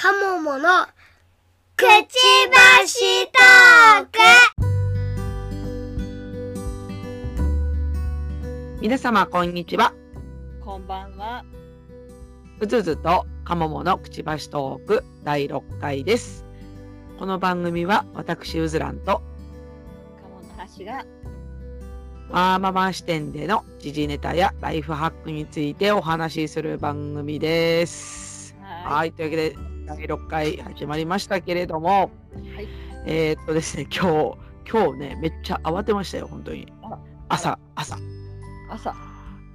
[0.00, 0.86] カモモの
[1.74, 2.14] くち
[2.52, 4.18] ばしトーク。
[8.80, 9.92] 皆様こんにちは。
[10.64, 11.44] こんばんは。
[12.60, 16.44] うずずとかもものくちばしトーク第6回です。
[17.18, 19.20] この番組は私うずらんと
[20.22, 20.44] カモの
[20.78, 21.04] 橋が。
[22.30, 28.54] まあママ視点での時事ネタやライフハックについてお話しする番組です。
[28.62, 32.08] ははいというわけで第6回始まりましたけれどもは
[32.62, 32.68] い。
[33.06, 36.70] えーっとですね今日今日ねめっちゃ慌てましたよ本当に。
[37.28, 37.96] 朝朝。
[38.70, 38.94] 朝。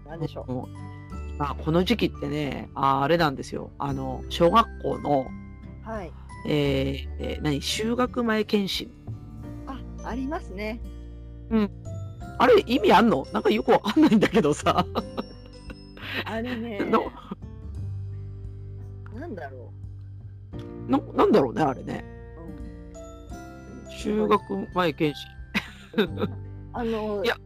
[0.08, 1.38] なんでしょう。
[1.38, 3.72] まあ、この時期ってねああれなんですよ。
[3.80, 5.28] あの小学校の
[5.84, 6.12] はい。
[6.48, 8.92] えーえー何修学前検診。
[9.68, 10.80] あ、ありますね。
[12.40, 13.28] あれ意味あんの？
[13.34, 14.86] なんかよくわかんないんだけどさ。
[16.26, 16.80] あれね。
[16.86, 17.12] の
[19.16, 19.73] なんだろ
[20.88, 22.04] ななんだろうねあれね
[23.88, 23.92] う。
[23.92, 25.20] 修学前検
[25.96, 26.30] 診うん。
[26.74, 27.38] あのいや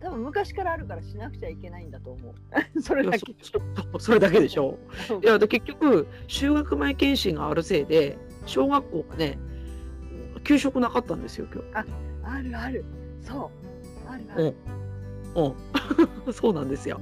[0.00, 2.34] 多分昔からあるからしなくちゃいけないんだと思う。
[2.82, 3.18] それだけ。
[3.40, 3.52] そ
[3.92, 4.78] そそれだけでしょ
[5.22, 9.38] いやで結局修学前検診があるせいで小学校がね
[10.44, 11.88] 給食なかったんですよ今日
[12.24, 12.84] あるある。
[13.22, 13.50] そ
[14.06, 14.10] う。
[14.10, 14.54] あるあうんる。
[16.26, 17.00] うん そうなんですよ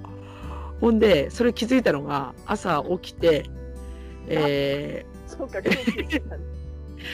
[0.81, 3.44] ほんでそれ気づいたのが朝起きて
[4.28, 5.61] えーそうか。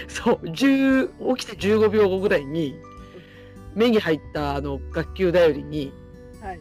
[0.08, 2.76] そう10起きて15秒後ぐらいに
[3.74, 5.92] 目に入ったあの学級だよりに
[6.40, 6.60] はい。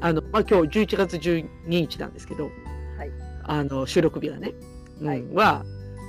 [0.00, 2.50] あの、まあ、今日11月12日なんですけど、は
[3.04, 3.10] い
[3.46, 4.54] あの収録日がね、
[5.00, 5.64] うんはいは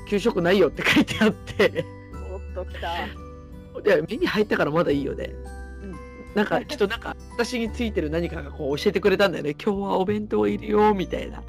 [0.09, 1.83] 給食ないよって書いてあって
[2.31, 2.93] おっときた。
[3.81, 5.31] で目に入ったからまだいいよね。
[5.81, 5.95] うん
[6.35, 11.41] なんかきっとなんか私についてる何かがこう教えてくれたんだよね今日はお弁当いるよみたいな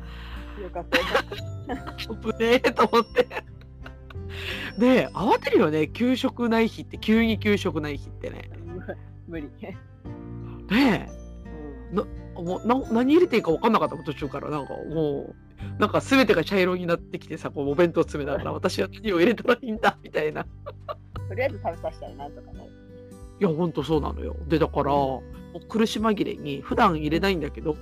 [0.62, 3.26] よかったよかっ危 ねえと思って
[4.78, 5.88] で慌てるよね。
[5.88, 6.98] 給食ない日って。
[6.98, 8.50] 急に給食ない日ってね。
[8.86, 8.94] た。
[9.26, 9.48] 無理。
[9.60, 9.78] ね
[10.70, 11.08] え。
[11.92, 12.44] うん。
[12.44, 13.96] もうな何入れていいか分かんなかった。
[13.96, 14.50] 途中から。
[14.50, 15.34] なんかもう
[15.78, 20.42] なんか全てが茶色になってきてさこうお弁当詰めながら 私は何を入れたらいいんだみたいな。
[20.42, 20.44] い
[21.28, 22.70] とりあえず食べさせたらなんとかなる。
[23.38, 24.36] やほんとそうなのよ。
[24.48, 25.22] でだから、も
[25.54, 27.74] う苦し紛れに普段入れないんだけど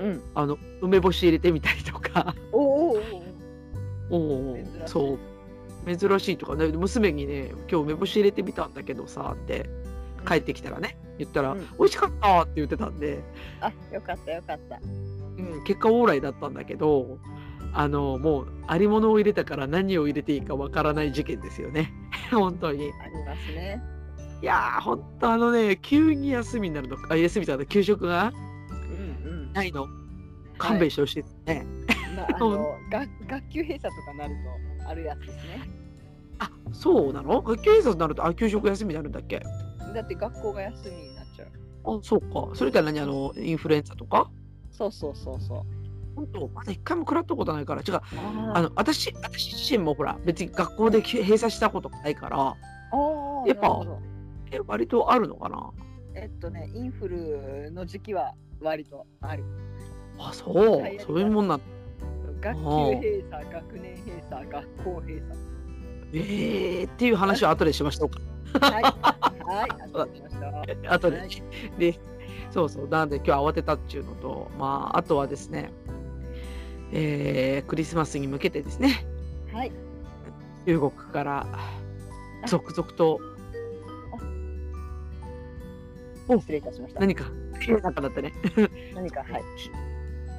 [0.00, 0.22] うん。
[0.34, 2.34] あの梅干し入れてみたりとか。
[2.52, 2.98] おお
[4.10, 5.96] おそう。
[5.96, 6.68] 珍しいとかね。
[6.68, 9.68] 娘にね今日梅干し入れてみたんだけどさって
[10.26, 11.60] 帰ってきたらね言ったら、うん。
[11.78, 13.22] 美味しかったって言ってたんで、
[13.60, 14.80] あ、よかったよかった。
[15.38, 17.18] うん、結果オーライだったんだけど
[17.72, 21.92] あのもうありものを入れたから何を入れていいかわからない事件ですよね。
[22.30, 22.92] 本当に。
[23.02, 23.82] ありますね。
[24.42, 28.32] いやー本当あのね急に休みになるのあ休みじゃない給食が。
[29.54, 29.86] ないの。
[30.58, 31.66] 勘弁してほしいですね、
[32.16, 34.34] まあ、あの 学学級閉鎖とかなる
[34.82, 35.68] とあるやつですね。
[36.38, 37.40] あそうなの？
[37.42, 39.40] 学級閉鎖になるとあ給食休みになるんだっけ？
[39.94, 41.48] だって学校が休みになっちゃう。
[41.96, 42.54] あそうか。
[42.54, 42.98] それって何？
[43.00, 44.30] あのインフルエンザとか？
[44.70, 45.62] そうそうそうそう。
[46.16, 47.82] 本当まだ一回も食らったことないから。
[47.82, 47.94] 違う。
[47.96, 48.00] あ
[48.54, 52.56] あの私私自身もほら別に学校で閉鎖したことがないから。
[53.46, 53.84] やっぱ
[54.52, 55.70] え割とあるのかな？
[56.14, 59.44] えっとね、インフルの時期は割とある。
[60.18, 60.80] あそう。
[60.80, 60.98] はい。
[60.98, 61.60] そういうもんなん
[62.40, 65.38] 学級閉鎖、学年閉鎖、学校閉鎖。
[66.12, 68.20] えー、っていう話は後でしましょうか。
[68.60, 68.82] はい。
[68.82, 68.90] は
[69.66, 69.70] い。
[69.70, 70.92] ありました。
[70.92, 71.18] 後で。
[71.18, 71.30] はい。
[71.78, 71.98] で、
[72.50, 72.88] そうそう。
[72.88, 74.00] なんで今日慌てたってい。
[74.00, 75.70] うのと、まあ、あとはですね、
[76.92, 79.06] えー、クリスマスに向けてですね、
[79.52, 79.72] はい。
[80.66, 81.46] 中国から
[82.46, 83.20] 続々と
[86.28, 86.62] 失礼い。
[86.62, 87.00] たしました。
[87.00, 87.24] 何か、
[87.82, 88.32] なんかだったね。
[88.94, 89.42] 何か、はい。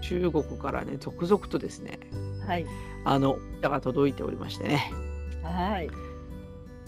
[0.01, 1.99] 中国からね、続々とですね、
[2.45, 2.65] はい。
[3.03, 4.91] あの、歌が届いておりましてね、
[5.43, 5.89] はい。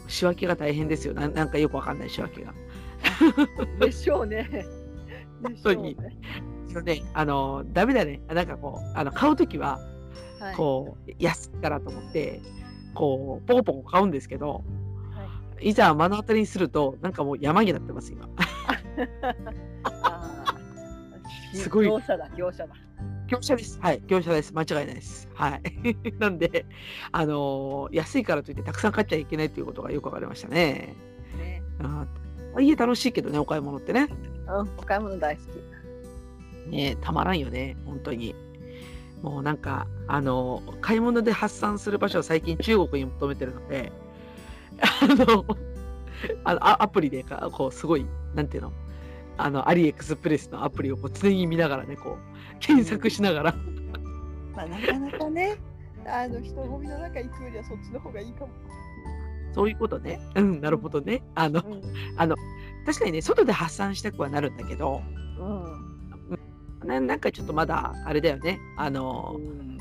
[0.07, 1.13] 仕分けが大変ですよ。
[1.13, 2.53] ななんかよくわかんない仕分けが。
[3.79, 4.65] でしょうね。
[5.41, 5.95] でしょうね。
[6.73, 8.21] そうね、あの、ダメだね。
[8.27, 9.79] なんかこう、あの買うときは、
[10.39, 10.55] はい。
[10.55, 12.41] こう安いからと思って
[12.93, 14.63] こうポコポコ買うんですけど
[15.11, 15.27] は
[15.59, 18.27] いざ目の当たりにするとなんかもう山になってます今
[21.57, 21.85] すごい。
[21.85, 22.73] 業者だ、業者だ。
[23.27, 23.79] 業者です。
[23.81, 24.01] はい。
[24.07, 24.53] 業者です。
[24.53, 25.29] 間違いないです。
[25.33, 25.61] はい。
[26.19, 26.65] なんで
[27.11, 30.95] あのー安いからといってたくさん買っちゃいけないということがよくわかりましたね。
[31.37, 31.61] ね。
[31.79, 34.07] あー家楽しいけどねお買い物ってね。
[34.47, 36.69] うん、お買い物大好き。
[36.71, 38.33] ねたまらんよね本当に。
[39.21, 43.91] もうなんかあのー買い物で発散する場所を最近中国に求めてるので
[45.01, 45.45] あの
[46.45, 48.05] あのあアプリでかこうすごい
[48.35, 48.73] なんていうの？
[49.37, 53.55] あのアリエクスプレスのアプリをこう常に見ながらねこう検索しながら
[54.57, 55.55] まあ、なかなかね、
[56.03, 58.51] あの人混みの中行くよりはそっちの方がいいかも。
[59.53, 60.19] そういうことね。
[60.33, 61.21] うん、なるほどね。
[61.35, 61.81] あの、うん。
[62.85, 65.03] 確かにね、外で発散したくはなるんだけど、
[65.39, 65.86] うん。
[66.87, 68.59] ななんかちょっとまだ、あれだよね。
[68.77, 69.39] あの、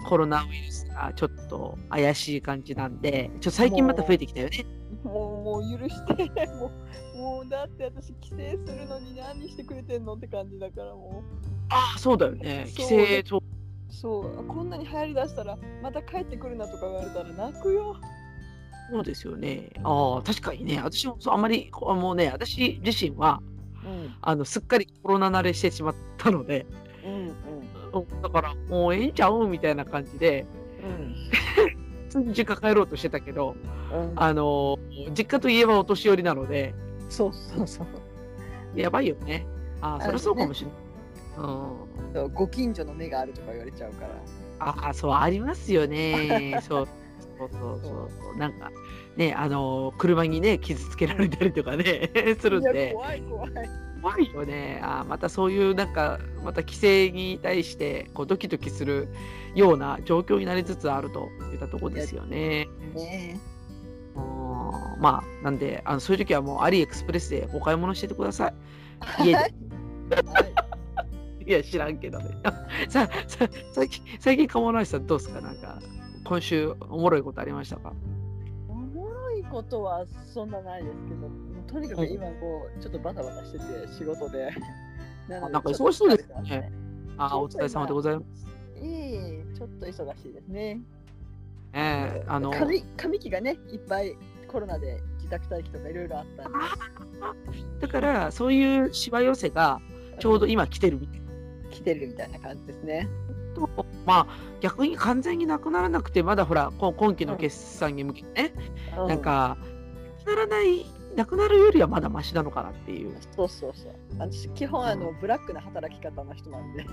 [0.08, 4.66] コロナウイルスがちょっと怪しい感じなんで、ちょっと最近また増えてきたよね。
[5.04, 6.70] もうもう許して も
[7.14, 8.40] うもうだって私帰省す
[8.72, 11.22] るのに何してくれてんのって感じだからも
[11.68, 12.66] ああ、そうだよね。
[12.66, 13.24] 規そう制、
[13.88, 17.96] そうこんなに流行りだしたらまた帰ってくるなとか言われたら泣くよ。
[18.90, 19.70] そうですよね。
[19.82, 20.80] ああ、確かにね。
[20.82, 23.42] 私もそうあんまり、こもうね、私自身は、
[23.84, 26.66] うんあの、すっかりコロナ慣れしてしまったので、
[27.06, 30.46] うんうんだから、もうええんちゃうみたいな感じで、
[30.82, 33.56] うん実家帰ろうとしてたけど、
[33.92, 34.78] うんあの、
[35.16, 36.74] 実家といえばお年寄りなので、
[37.08, 39.46] そうそうそうやばいよね。
[39.80, 40.76] ああ、そりゃそうかもしれない。
[42.24, 42.32] うん。
[42.32, 44.08] ご近所の目があるとか言われちゃうから。
[44.58, 46.58] ああ、そう、ありますよね。
[46.66, 46.88] そう。
[47.38, 48.38] そうそうそう。
[48.38, 48.70] なんか、
[49.16, 52.10] ね、あの、車にね、傷つけられたりとかね、
[52.40, 53.52] するんで、怖い怖い。
[54.06, 54.78] 怖いよね。
[54.84, 59.08] あーまたそういう、なんか、また規制に対して、こう、ドキドキする
[59.56, 62.68] ような状況になりつつあるといったところですよね。
[62.94, 63.40] ね
[64.14, 68.52] うんまあ、なんで、あのそういう時はもう、アリエクスプレスでお買い物しててくださ
[69.20, 69.24] い。
[69.26, 69.52] 家ではい
[71.48, 72.30] いや、知らんけどね。
[72.88, 75.40] ささ最近、最近、鴨梨さんどうですか？
[75.40, 75.80] なんか、
[76.24, 77.92] 今週、おもろいことありましたか？
[78.68, 81.28] おもろいことはそんなないですけど、
[81.66, 83.64] とにかく今こうちょっとバタバタしてて
[83.96, 84.50] 仕事で。
[85.28, 86.70] なあなんか忙しそうですよね。
[87.18, 88.46] あーお疲れ様でございます。
[88.80, 90.80] いえいえ、ちょっと忙しいですね。
[91.72, 94.16] ええあの、髪髪期がね、いっぱい
[94.48, 96.58] コロナで自宅待機とかいろいろあったんで。
[97.80, 99.80] だから、そういうしわ寄せが、
[100.18, 101.20] ちょうど今来てるみたい
[101.70, 103.08] 来てるみたいな感じですね。
[103.54, 103.68] と、
[104.06, 108.52] まあ、逆に完全になくならなくて、まだほら、こ今期の決算に向けてね、
[108.96, 109.56] うなん、か、
[110.26, 110.86] ならない、
[111.16, 113.16] なくなるよりはまだマシなのかなっていう。
[113.34, 113.94] そうそうそう。
[114.18, 116.84] 私基本あのブラックな働き方の人なんで。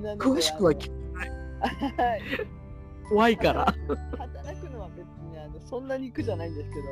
[0.18, 2.22] 詳しくは聞あのはい
[3.08, 3.74] 怖いから。
[4.18, 6.82] 働くのは別にあのそんなに苦じゃないんですけど、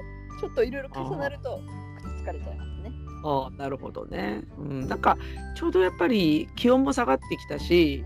[0.41, 1.61] ちょっといろいろ重なると
[1.99, 2.93] 口疲れちゃいますね。
[3.25, 4.43] ああ、なるほどね。
[4.59, 5.17] うん、なんか、
[5.55, 8.05] ちょうどやっぱり気温も下がってきたし、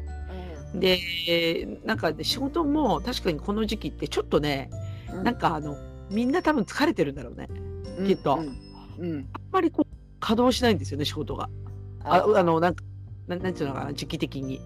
[0.74, 5.76] で、なんかね、仕事も確かにこの時期ってちょっとね、うんなんかあの、
[6.10, 7.48] みんな多分疲れてるんだろうね。
[8.06, 8.38] きっと
[8.98, 9.08] うん。
[9.10, 9.28] うん。
[9.32, 11.48] あんまりこう、稼働しないんですよね、仕事が。
[12.04, 12.84] ああの、なんか、
[13.26, 14.60] なんなんていうのかな、時期的に。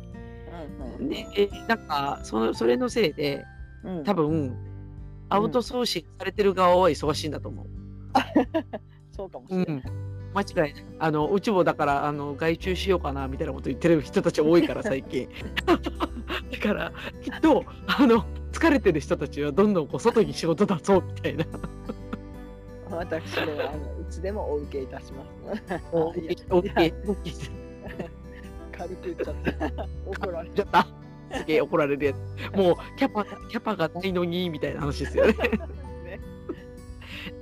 [0.99, 3.45] うんで、えなんか、その、それのせいで、
[3.85, 4.55] うん、多分、
[5.31, 7.67] アウトソーシングされてる側は忙しいんだと思う。
[9.17, 9.67] そうかもしれない。
[9.67, 9.83] うん。
[10.35, 10.85] 間違いない。
[10.99, 15.29] あの、うちもだから、あの、外注しようかな、みたいなこと言ってる人たち多いから、最近。
[15.67, 15.79] だ
[16.59, 16.93] から、
[17.23, 21.45] きっと、あの、疲れてる人たちはどんどんこう外に仕事出そうみたいな。
[22.91, 25.85] 私ではあのいつでもお受けいたします。
[25.93, 26.93] おいやおけいや
[28.73, 29.35] 軽く言っちゃっ
[29.77, 29.87] た。
[30.07, 30.87] 怒られちゃった。
[31.33, 32.57] すげえ怒られるやつ。
[32.57, 35.35] もうキャパキャパがないのにみたいな話ですよね。
[36.05, 36.21] ね。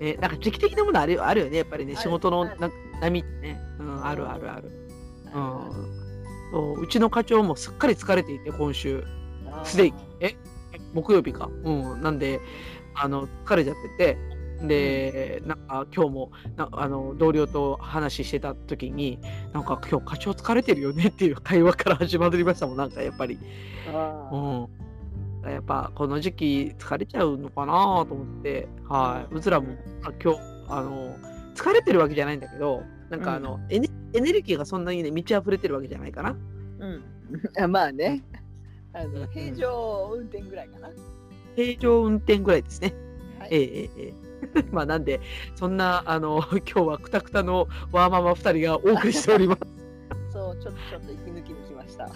[0.00, 2.70] ねなんか時期的なものあるよあるよねやっぱりね仕事のな
[3.00, 3.60] 波ってね。
[3.78, 4.70] うんあるあるある。
[5.26, 6.08] うん。
[6.50, 9.04] そううちの課長もすっかり疲れていて今週
[9.64, 10.36] すでにえ？
[10.94, 11.50] 木曜日か。
[11.64, 12.02] うん。
[12.02, 12.40] なんで
[12.94, 14.38] あの疲れちゃってて。
[14.66, 19.20] で、なんか今日もなあの同僚と話してた時に
[19.52, 22.76] なんか今日課長疲れてるよねっていう会話から始まりましたもん。
[22.76, 23.38] なんかやっぱり。
[23.94, 27.72] あうん、やっぱこの時期疲れちゃうのかな
[28.08, 29.68] と思って、はい、うずらも
[30.02, 31.16] あ今日あの
[31.54, 36.36] 疲れてるわけじゃないんだけどなんかあの、エネエネルギーがそんなにね満ち溢れてるわけじゃないかな。
[36.78, 37.02] うん。
[37.62, 38.22] あまあね。
[38.94, 40.90] あうんの平常運転ぐらいかな。
[41.56, 42.94] 平常運転ぐらいですね。
[43.38, 43.48] はい。
[43.50, 44.14] えええええ
[44.60, 45.20] え まあなんで
[45.56, 49.62] そんなあの 今日はくたくたのワーママ2人がお送りしております。
[50.32, 52.08] そうちょっとちょっと息抜きに来ました。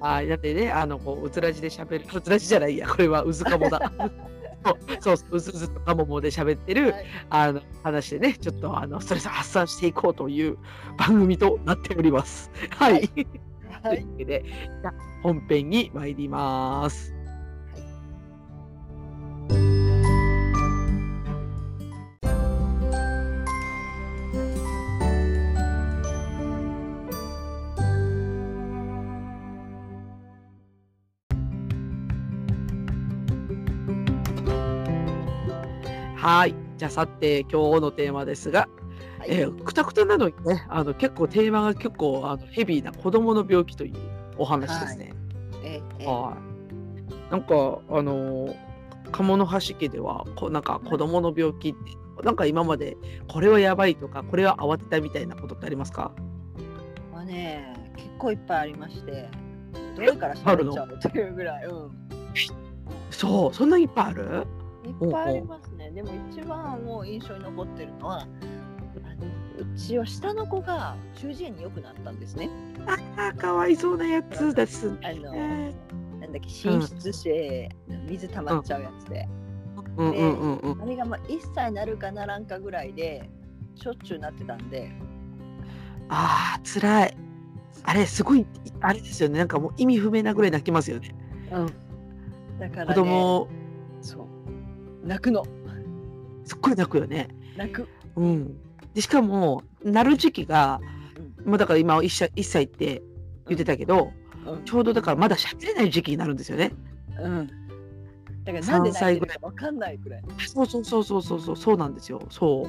[0.00, 3.92] はい、だってね、あの、こう、うずらじで喋る、うずらじじゃないや、これはうずかもだ。
[5.00, 10.56] そうそう、うずうずとかももで喋ってる、はいあの、話でね、ちょっと、あの、ストレス発散していこうという
[10.96, 12.50] 番組となっております。
[12.70, 12.92] はい。
[12.92, 13.10] はい
[13.88, 14.44] というわけで、
[14.82, 14.92] じゃ
[15.22, 17.14] 本編に参ります。
[36.16, 36.54] はい。
[36.76, 38.68] じゃあ、さて、今日のテーマですが、
[39.26, 43.94] えーくたくたなのにね、あの結構テーマが結構あのヘビーな子供の病気という
[44.38, 45.12] お話ですね。
[45.62, 46.36] ええは
[47.30, 47.32] い。
[47.32, 48.54] なんかあの
[49.12, 51.78] 鴨の橋家ではこなんか子供の病気って
[52.22, 52.96] なんか今まで
[53.28, 56.12] これはやばいとかこれは慌てたみたいなことってありますか？
[57.12, 59.28] まあね、結構いっぱいありまして、
[59.94, 61.90] どれから喋っちゃうのというぐらい、うん。
[63.10, 64.46] そうそんなにいっぱいある？
[64.84, 65.90] いっぱいありますね。
[65.90, 68.26] でも一番もう印象に残ってるのは、
[68.98, 72.50] うちは下の子が中耳炎に良くなったんですね。
[72.86, 75.74] あーかわいそうなやつですあの、え
[76.20, 77.68] なんだっけ、浸出して
[78.06, 79.28] 水溜まっちゃうやつで。
[79.96, 83.28] うんうんうんうんあれがまあ1歳なるかならんかぐらいで、
[83.74, 84.92] しょっちゅうなってたんで、
[86.08, 87.16] あーつらい
[87.82, 88.46] あれすごい
[88.80, 91.14] あれですよねなんかもう意味不明なぐらい泣きますよね
[91.50, 91.66] うん。
[92.58, 93.48] だから、ね、子供
[94.00, 94.26] そう。
[95.06, 95.44] 泣くの。
[96.44, 97.88] すっごい泣くよね泣く。
[98.16, 98.56] うん
[98.94, 100.80] でしかもなる時期が
[101.44, 103.02] まあだから今 1, 歳1歳って
[103.46, 104.12] 言ってたけど、
[104.46, 104.64] うん。
[104.64, 106.72] ちょうどだからまだ喋れない時期になるんですよね。
[107.20, 107.46] うん。
[108.44, 110.22] だからなんで3歳ぐらい泣いてるかわかんないくらい。
[110.46, 112.20] そうそうそうそうそうそうそうなんですよ。
[112.30, 112.68] そう。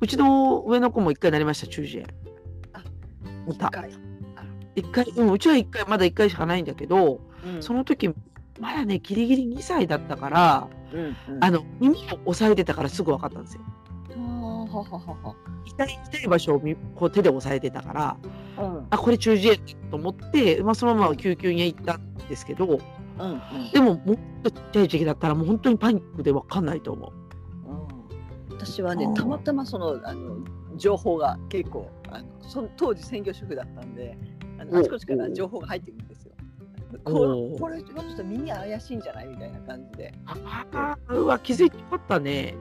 [0.00, 2.06] うちの上の子も一回なりました中耳炎。
[2.72, 2.82] あ
[3.46, 3.70] また
[4.76, 8.08] 一回うん、うちは一回まだ一回しかないんだけど、うんその時
[8.58, 13.62] まだねギリギリ2歳だったから、うんうんあの耳を押さえてたからすぐ分かったんですよ。
[14.66, 18.16] はははは痛い痛い場所をみこう手で押さえてたから、
[18.58, 18.86] うん。
[18.90, 22.80] あこれ中耳炎だと思って、まあ、そのまま救急に行ったんですけど、うん
[23.72, 27.12] でももっとちっちゃい時期だったらもう本当にパニックで分かんないと思う。
[28.50, 28.56] うん。
[28.58, 30.38] 私はねたまたまそのあの
[30.76, 34.18] 情報が結構あのその当時専業主婦だったんで
[34.58, 36.32] あのおあちこちから情報が入ってくるんですよ。
[37.04, 39.26] ここれちょっと耳怪しいんじゃない？
[39.26, 40.14] みたいな感じで。
[40.26, 42.54] ああ、うわ、気づいてよかったね。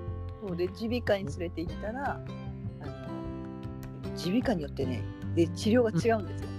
[0.45, 5.01] そうで耳鼻科に連れて行ったらあの耳鼻科によってね
[5.35, 6.49] で治療が違うんですよ。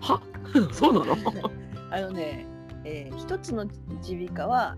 [0.00, 0.22] は、
[0.72, 1.16] そうなの？
[1.90, 2.46] あのね、
[2.84, 3.66] えー一つの
[4.08, 4.76] 耳鼻科は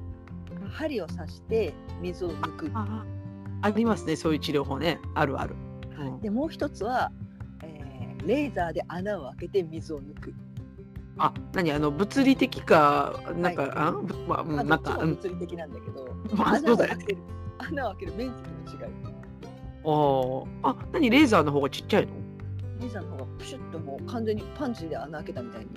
[0.70, 2.70] 針を刺して水を抜く。
[2.75, 3.04] あ
[3.62, 4.99] ありますね、そういう治療法ね。
[5.14, 5.54] あるある。
[5.99, 7.12] うんでもう一つは、
[7.62, 10.35] えーレーザーで穴を開けて水を抜く。
[11.18, 17.06] あ、何、あの物理的か、なんか、はいあ、ぶまあ、なんか、物理的なんだけど、まあ、穴そうだよね。
[17.61, 18.33] を開ける穴を開ける面
[18.67, 18.93] 積の違い。
[19.85, 22.12] おーあ、何、レーザーの方がちっちゃいの？
[22.81, 25.69] レーザーの方がプシュッともう完全にパンチで穴開けたみたいに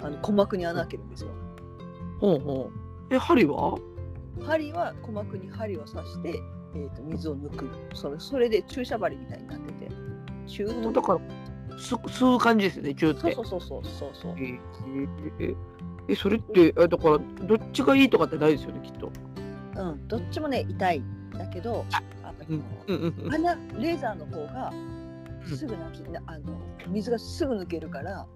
[0.00, 1.30] あの鼓膜に穴開けるんですよ。
[2.20, 2.70] ほうほ
[3.10, 3.14] う。
[3.14, 3.78] え、針は？
[4.44, 6.40] 針は鼓膜に針を刺して、
[6.74, 8.18] えー、と水を抜くそれ。
[8.18, 9.90] それで注射針みたいになってて。
[10.46, 13.32] シュだから、す、吸う感じですよね、中って。
[13.34, 14.34] そうそうそうそうそう。
[14.38, 14.60] え
[15.40, 15.56] え
[16.08, 19.10] え、それって、えだから、どっちがいいとかってないですよね、きっと。
[19.76, 21.84] うん、どっちもね痛いんだけど、
[22.22, 23.30] あうん、うん、うんうん。
[23.30, 24.72] 鼻レーザーの方が
[25.46, 28.26] すぐ抜き、なあの水がすぐ抜けるから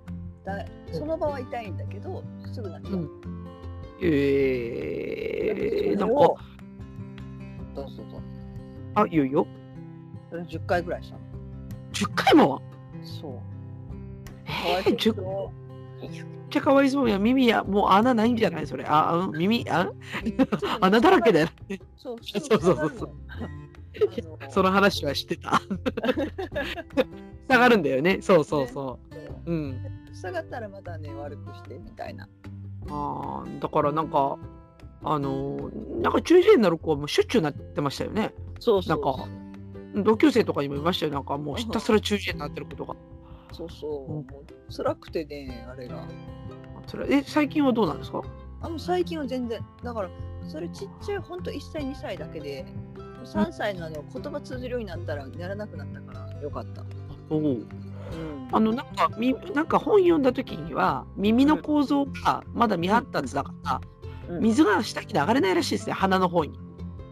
[0.45, 3.09] だその場は痛いんだけどすぐ抜き、うん。
[4.03, 6.37] ええなんか、そう
[7.75, 8.21] そうそう。
[8.95, 9.47] あ、いよいよ。
[10.31, 11.21] それ10回ぐらいしたの。
[11.93, 12.63] 10回も？
[13.05, 13.33] そう。
[14.47, 15.51] えー、かわいそ10う
[16.01, 17.19] めっちゃかわいそうや。
[17.19, 18.85] 耳や、もう穴ないんじゃないそれ。
[18.87, 19.91] あ、うん耳、あ、
[20.81, 21.49] 穴だらけだよ。
[21.97, 23.11] そうそうそうそうそう
[24.51, 25.61] その話はしてた。
[27.49, 28.19] 下がるんだよね。
[28.21, 28.99] そうそうそ
[29.47, 29.51] う。
[29.51, 29.79] うん。
[30.13, 32.29] 塞がったらまたね悪くしてみたいな
[32.89, 34.39] あーだからなんか、
[35.03, 38.35] あのーなんか中耳炎になる子はもうしょっちゅうなってましたよね。
[38.59, 39.29] そうそうなんか
[40.05, 41.13] 同級生とかにもいましたよ。
[41.13, 42.95] なんかもうひたすら中耳炎になってることが。
[43.53, 46.07] そうそう、うんもう辛くてねあれが
[46.91, 48.23] それえ、最近はどうなんですか？
[48.63, 49.65] あもう最近は全然。
[49.83, 50.11] だから
[50.49, 52.67] それちっちゃいほんと1歳2歳だけで
[53.25, 56.83] 3歳のあの言葉通じるようになったらやらなくなったからよかった、
[57.31, 57.39] おお。
[57.39, 57.67] うん、
[58.51, 63.81] あのなんかみなんか本読んだ時には耳の構造がまだ未発達だから、
[64.29, 64.43] うん。
[64.43, 66.59] 水が下に流れないらしいですね鼻の方に、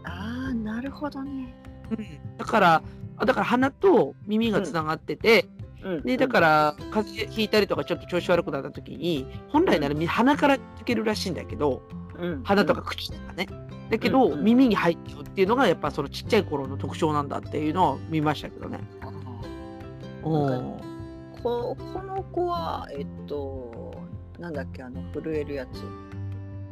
[0.03, 1.55] ああなるほどね、
[2.37, 2.83] だから
[3.15, 5.58] あだから鼻と耳がつながってて、うん
[6.03, 11.81] でだから風邪ひいたりとかちょっと調子悪くなった時に本来ならみ鼻から抜けるらしいんだけど
[12.19, 12.43] うん。
[12.43, 13.47] 鼻とか口とかね。
[13.89, 18.79] だけど、耳に入っちゃうっていうのがやっぱそのちっちゃい頃の特徴なんだっていうのを見ましたけどね。
[19.01, 20.77] あうん。
[21.41, 23.95] ここの子はえっと
[24.37, 25.83] なんだっけあの震えるやつ。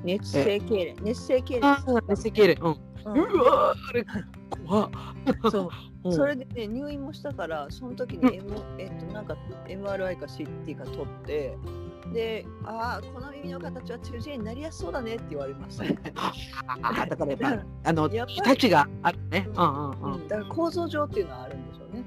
[0.04, 0.96] 熱性痙攣。
[1.02, 2.02] 熱性痙攣。
[2.08, 2.62] 熱性痙攣。
[2.62, 3.18] うん。
[3.18, 4.06] うわーあれ
[4.68, 4.92] 怖っ。
[5.52, 5.70] そう
[6.08, 9.38] うんそれでね入院もしたからその時に、M えっとなんか
[9.68, 11.58] MRI か CT か取って
[12.14, 15.98] でああこの耳の形は中耳炎になりやすそうだねって言われました、ね
[17.10, 19.50] だからやっぱ あの日立ちがあるね。
[19.56, 20.16] うんうんう。
[20.16, 22.04] うんん、だから構造上っていうのはあるんでしょうね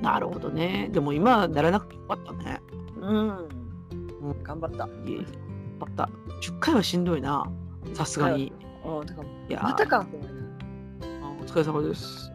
[0.00, 0.88] なるほどね。
[0.92, 2.60] でも今ならなくてよかったね。
[3.00, 5.24] うん、うん頑張ったいえ、
[5.78, 6.08] また
[6.40, 7.44] 10回はしんどいな。
[7.94, 8.52] さすがに。
[8.84, 12.32] うん、だからいやまたかと思いなあお疲れ様です。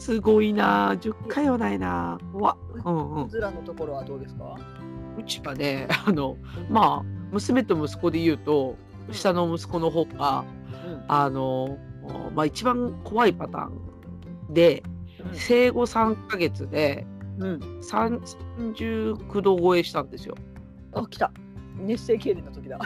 [0.00, 2.18] すごいな10回はないな。
[2.32, 2.56] 怖っ。
[2.84, 3.24] うんうん。
[3.24, 3.28] う。
[3.28, 4.56] ずらのところはどうですか？
[5.18, 6.36] うちはね、 あの、
[6.70, 8.76] まあ、娘と息子で言うと、
[9.12, 10.44] 下の息子の方が、
[10.86, 11.04] うん。
[11.06, 11.78] あの、
[12.34, 13.68] まあ一番怖いパター
[14.50, 14.82] ンで、
[15.32, 17.06] 生後3ヶ月で
[17.38, 18.20] うん、うん、3
[18.74, 20.34] 39度超えしたんですよ。
[20.94, 21.30] あ来た。
[21.78, 22.78] 熱性痙攣の時だ、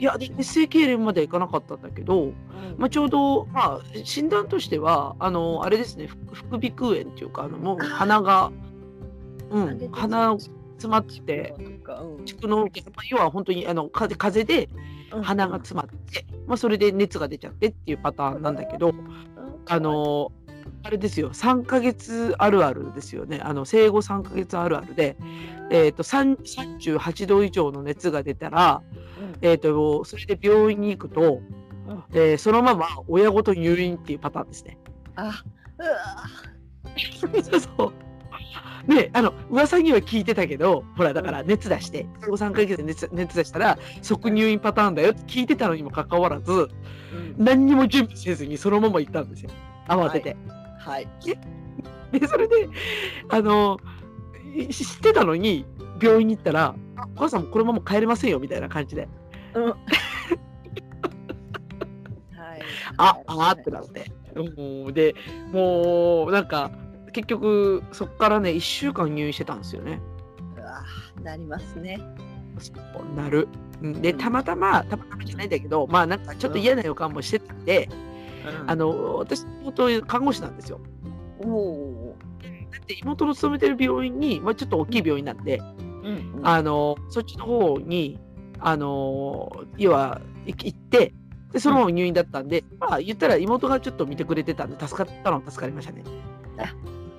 [0.00, 2.32] いや、で熱性痙攣まではいかなかったんだけど、
[2.78, 8.50] まあ、ちょうど、まあ、診断としては、あの、あれですね、副副鼻腔炎っていうか、あの、もう鼻が、
[9.50, 11.54] うん、鼻詰まって、
[12.24, 12.56] 蓄膿
[12.94, 18.94] まあ要は本当にあの風風邪で鼻が詰まって、まあ、それで熱が出ちゃってっていうパターンなんだけど、
[19.66, 20.32] あの
[20.82, 21.30] あれですよ。
[21.30, 23.40] 3ヶ月あるあるですよね。
[23.42, 25.16] あの生後3ヶ月あるあるで、
[25.70, 26.36] えー、と3
[26.96, 28.82] 38度以上の熱が出たら、
[29.42, 31.40] えー、とそれで病院に行くと、
[32.12, 34.78] えーそのまま親ごと入院っていうパターンですね。
[35.16, 35.42] あ
[35.78, 37.92] うわそうそう。
[38.86, 47.34] ねあの噂には聞いてたけどほらだから熱出して生後3ヶ月で熱熱出したら即入院パターンだよって聞いてたのにもかかわらずうん。
[47.36, 49.50] 何にも準備せずにそのまま行ったんですよ。
[49.86, 50.30] 慌てて。
[50.30, 50.59] はい
[52.12, 52.68] でそれで
[53.28, 53.78] あの
[54.56, 55.64] い知ってたのに
[56.02, 59.08] 病院に行ったら「あお母さんもこのまま帰れませんよ」みたいな感じで。
[59.54, 59.64] うん。
[59.68, 59.76] はい
[62.96, 64.10] 「ああ」ってなって。
[64.34, 64.42] う
[64.90, 64.94] ん。
[64.94, 65.14] で
[65.52, 66.70] もうなんか
[67.12, 70.00] 結局そっからね1週間入院してたんですよね。
[70.56, 70.82] うわ
[71.22, 71.98] なりますね。
[73.16, 73.48] なる。
[73.82, 74.02] うん。
[74.02, 77.88] でたまたまたまたまじゃないんだけどまあなんかちょっと嫌な予感もしてたんで、
[78.66, 80.80] あの私妹看護師なんですよ。
[81.44, 82.16] おお
[82.70, 85.62] だって妹の勤めてる病院に、まあ、ちょっと大きい病院なんで、う
[86.08, 88.18] んうんあのそっちの方に
[88.58, 91.12] あの要はい行って
[91.52, 96.04] でそのまま入院だったんで、まあ言ったら妹がちょっと見てくれてたんで助かったのは助かりましたね。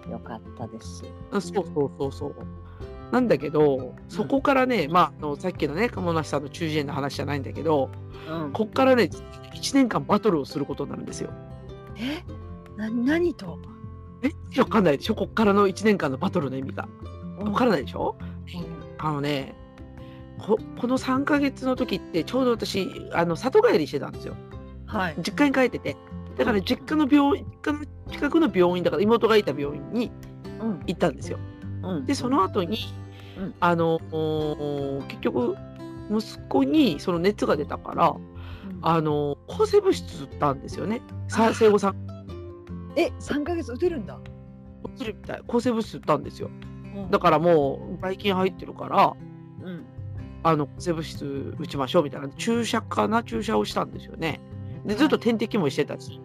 [0.09, 2.35] よかったですあそうそうそうそう。
[3.11, 7.89] なんだけどそこからね、まああのさっきのね鴨梨さんの中耳炎の話じゃないんだけど
[8.29, 9.09] うんこっからね
[9.53, 11.31] 1年間バトルをすることになるんですよ。
[11.97, 12.23] え？
[12.77, 13.59] な何と？
[14.23, 14.59] え？
[14.59, 15.15] わかんないでしょ？
[15.15, 16.87] こっからの1年間のバトルの意味が。
[17.39, 18.15] わからないでしょ？
[18.97, 19.55] あのね
[20.39, 24.35] ここの3ヶ月の時ってちょうど私あの里帰りしてたんですよ。
[24.85, 25.15] はい。
[25.17, 25.97] 実家に帰ってて。
[26.37, 30.11] だから実家の病院実家の近くの病院だから妹がいた病院に
[30.61, 30.79] うん。
[30.85, 31.39] 行ったんですよ。
[31.83, 32.05] うん。
[32.05, 32.77] でその後に、
[33.37, 33.53] うん。
[33.59, 35.55] あのお結局
[36.09, 38.15] 息子にその熱が出たから
[38.81, 41.01] あの抗生物質打ったんですよね。
[41.27, 41.93] さ生後3
[42.97, 44.19] え三ヶ月打てるんだ。
[44.83, 45.41] 落ちるみたい。
[45.47, 46.49] 抗生物質打ったんですよ。
[46.95, 47.11] うん。
[47.11, 49.13] だからもうばい菌入ってるから
[49.63, 49.85] うん。
[50.43, 53.23] あの抗生物質打ちましょうみたいな注射かな？
[53.23, 54.41] 注射をしたんですよね。
[54.85, 56.19] でずっと点滴もしてたし、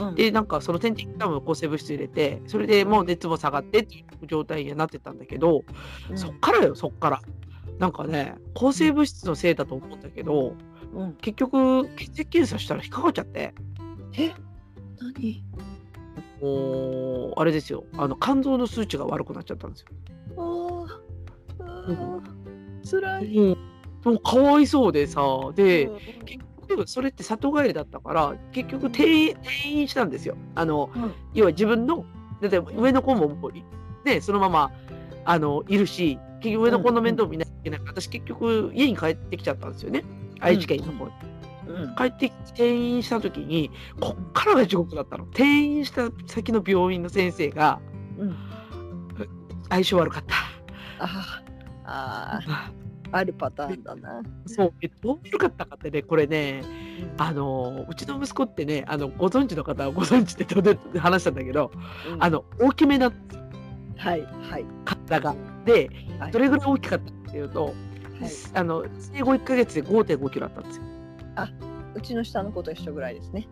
[0.00, 0.14] うん。
[0.14, 5.62] でなんかその点滴多分抗生物質入れてそれでもう熱も下がってっていう状態にはなってたんだけど、
[6.10, 6.18] うん。
[6.18, 7.20] そっからよそっから。
[7.78, 10.54] なんかね抗生物質のせいだと思うんだけど
[10.94, 11.12] うん。
[11.14, 13.54] 結局血液検査したら引っかかっちゃって。
[14.14, 14.32] え？
[15.00, 15.44] 何？
[16.40, 17.84] もうあれですよ。
[17.96, 19.88] あの肝臓の数値が悪くなっちゃったんですよ。
[20.36, 21.64] あー。
[21.64, 22.90] あー。
[22.90, 23.38] 辛い。
[23.38, 23.58] もう
[24.04, 25.20] もうかわいそうでさ
[25.54, 25.98] で、うん。
[26.24, 30.36] 結局それって里帰りだったから結局転院転院したんですよ。
[30.54, 31.12] あの、うん。
[31.34, 32.04] 要は自分の
[32.40, 33.50] だって上の子も
[34.04, 34.70] ねそのまま
[35.24, 37.80] あのいるし結局上の子の面倒見なきゃいけない。
[37.80, 40.04] から、私結局家に帰ってきちゃったんですよね
[40.40, 41.12] 愛知県の方に。
[41.68, 41.94] うん。
[41.96, 43.70] 帰って転院した時に
[44.00, 45.24] こっからが地獄だったの。
[45.24, 47.80] 転院した先の病院の先生が
[48.18, 48.36] うん。
[49.68, 50.34] 相性悪かった。
[51.00, 51.42] あー
[51.84, 52.78] あー
[53.10, 54.22] あるパターンだな。
[54.46, 56.62] そうえどう悪かったかってねこれね
[57.16, 61.70] あのうちの息子ってねあのご存知の方はご存知って話したんだけど、
[62.12, 62.22] うん。
[62.22, 63.12] あの大きめな
[63.96, 64.64] はいはい。
[64.84, 65.34] 体が。
[65.64, 66.32] ではい。
[66.32, 67.74] どれぐらい大きかったかっていうと、はい
[68.54, 70.82] あの生後1ヶ月で5 5キロあったんですよ。
[71.94, 73.48] うちの下の子と一緒ぐらいですね。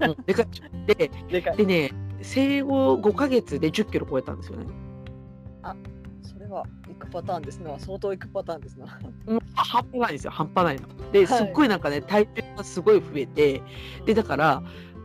[0.00, 0.46] うんでかい。
[0.86, 1.90] ででかでね
[2.22, 4.66] 生後5ヶ月で10キロ超えたんですよね。
[6.22, 7.78] それは行くパターンですな。
[7.78, 8.86] 相当行くパターンですな。
[9.26, 10.30] もう半端ないんですよ。
[10.30, 10.88] 半端ないの。
[11.12, 11.38] ではい。
[11.38, 13.62] すっごいなんかね体重がすごい増えて
[14.06, 14.62] でだから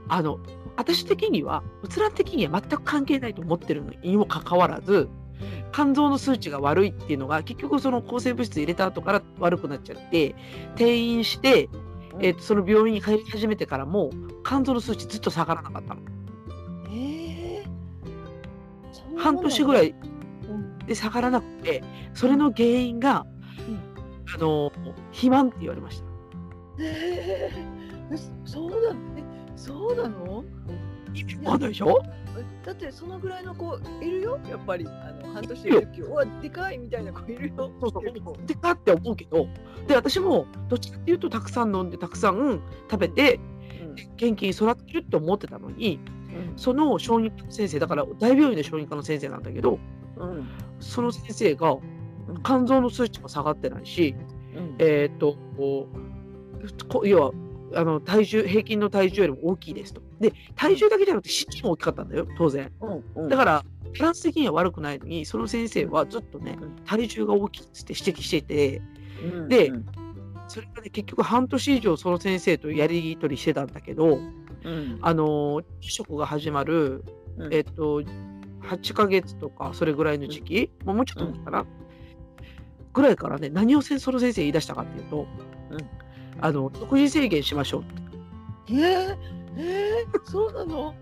[0.07, 0.39] あの
[0.77, 5.09] 私的にはうつら的には全く関係ないと思ってるのにもかかわらず
[5.71, 10.35] 肝臓の数値が悪いっていうのが結局その抗生物質入れた後から悪くなっちゃって
[10.75, 11.69] 転院して、
[12.19, 14.09] えー、とその病院に通い始めてからも
[14.45, 16.01] 肝臓の数値ずっと下がらなかったの。
[16.91, 17.65] ええ
[19.17, 19.95] 半年ぐらい、
[20.87, 23.25] で下がらなくてそれの原因が、
[23.67, 23.79] うん
[24.31, 24.71] あの
[25.11, 26.05] 肥満って言われました。
[26.81, 29.23] えー、そうだね。
[29.55, 30.43] そうなの？
[31.21, 32.01] 意味わかんないでしょ？
[32.37, 34.85] えだってそのぐらいの子いるよやっぱり。
[34.87, 37.71] あの半年で10キロうわでかいみたいな子いるよ。
[37.79, 39.47] そうそうでかって思うけど
[39.87, 43.39] で私もどっちかっていうとたくさん飲んでたくさん食べて
[44.17, 45.99] 元気に育ってるって思ってたのに
[46.55, 49.79] その小児科の先生だから大病院の小児科の先生なんだけど
[50.17, 50.29] うん。
[50.29, 50.47] うん
[50.79, 51.75] その先生が
[52.45, 54.15] 肝臓の数値も下がってないし、
[54.55, 54.75] うん。
[54.79, 57.31] えーっとこうこ要は
[57.75, 60.01] あの体重平均の体重よりも大きいですと。
[60.19, 62.71] で体重だけじゃなくて身長も大きかったんだよ当然。
[62.81, 63.29] うんうん。
[63.29, 63.65] だから
[63.99, 66.75] バランス的には悪くないのにその先生はずっとねうん。
[66.85, 68.81] 体重が大きいっつって指摘してて
[69.23, 69.85] うんでうん。
[70.47, 74.19] それがね結局半年以上その先生とやり取りしてたんだけど
[74.63, 74.99] うん。
[75.01, 77.03] あの入職が始まる
[77.37, 77.53] うん。
[77.53, 78.03] えっと
[78.61, 81.65] 8ヶ月とかそれぐらいの時期、もうもうちょっと前かな、
[82.93, 85.27] ぐらいからね何をせその先生言い出したかっていうと、
[85.71, 86.08] うん
[86.41, 88.73] あの食事制限しましょうって。
[88.73, 89.17] えー、
[89.57, 90.93] えー、そうなの？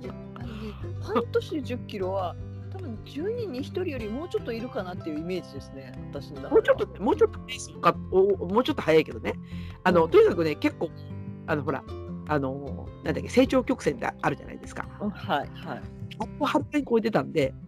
[0.00, 0.72] いやあのね
[1.02, 2.34] 半年で10キロは
[2.72, 9.34] 多分10人に1人よりもうちょっといるかなっていうイメージですね私のもうちょっとね、もうちょっとペースかおもうちょっと早いけどね。
[9.84, 10.90] あの、うんとにかくね、結構、
[11.46, 11.82] あの、ほら、
[12.28, 14.86] あの、なんだっけ、成長曲線ってあるじゃないですか。
[15.00, 15.82] うんはいはい
[16.20, 17.54] あこはるかに超えてたんで、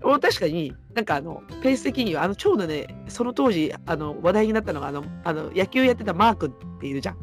[0.00, 7.16] 確かに、なんかあの、ペース的には、あの、ちょうどね、その当時、あの、話題になったのが、あの、あの野球やってたマー君っているじゃん。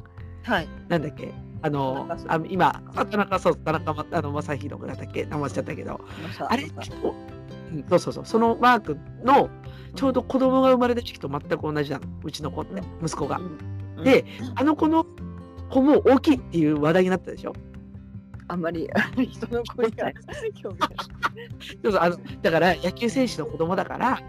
[0.44, 0.68] はい。
[0.88, 1.34] なんだっけ。
[1.64, 5.26] あのあ今、あ田中、そう、田中ま、あの、正宏だったっけ？
[5.26, 6.00] 名前ちゃったけど、
[6.48, 6.68] あれ、
[7.90, 9.50] そうそうそう、そのマー君の、
[9.96, 13.40] ちょうど子供が生まれた時期と全く同じなの、うちの子って、息子が。
[13.98, 14.04] うん。
[14.04, 14.24] で、
[14.56, 15.06] あの子の
[15.72, 17.54] 子も大きいっていう話題になったでしょ？
[18.48, 18.90] あんまり
[19.30, 20.12] 人の声が
[20.62, 20.90] 興味ない
[21.84, 24.20] そうそうあのだから野球選手の子供だから、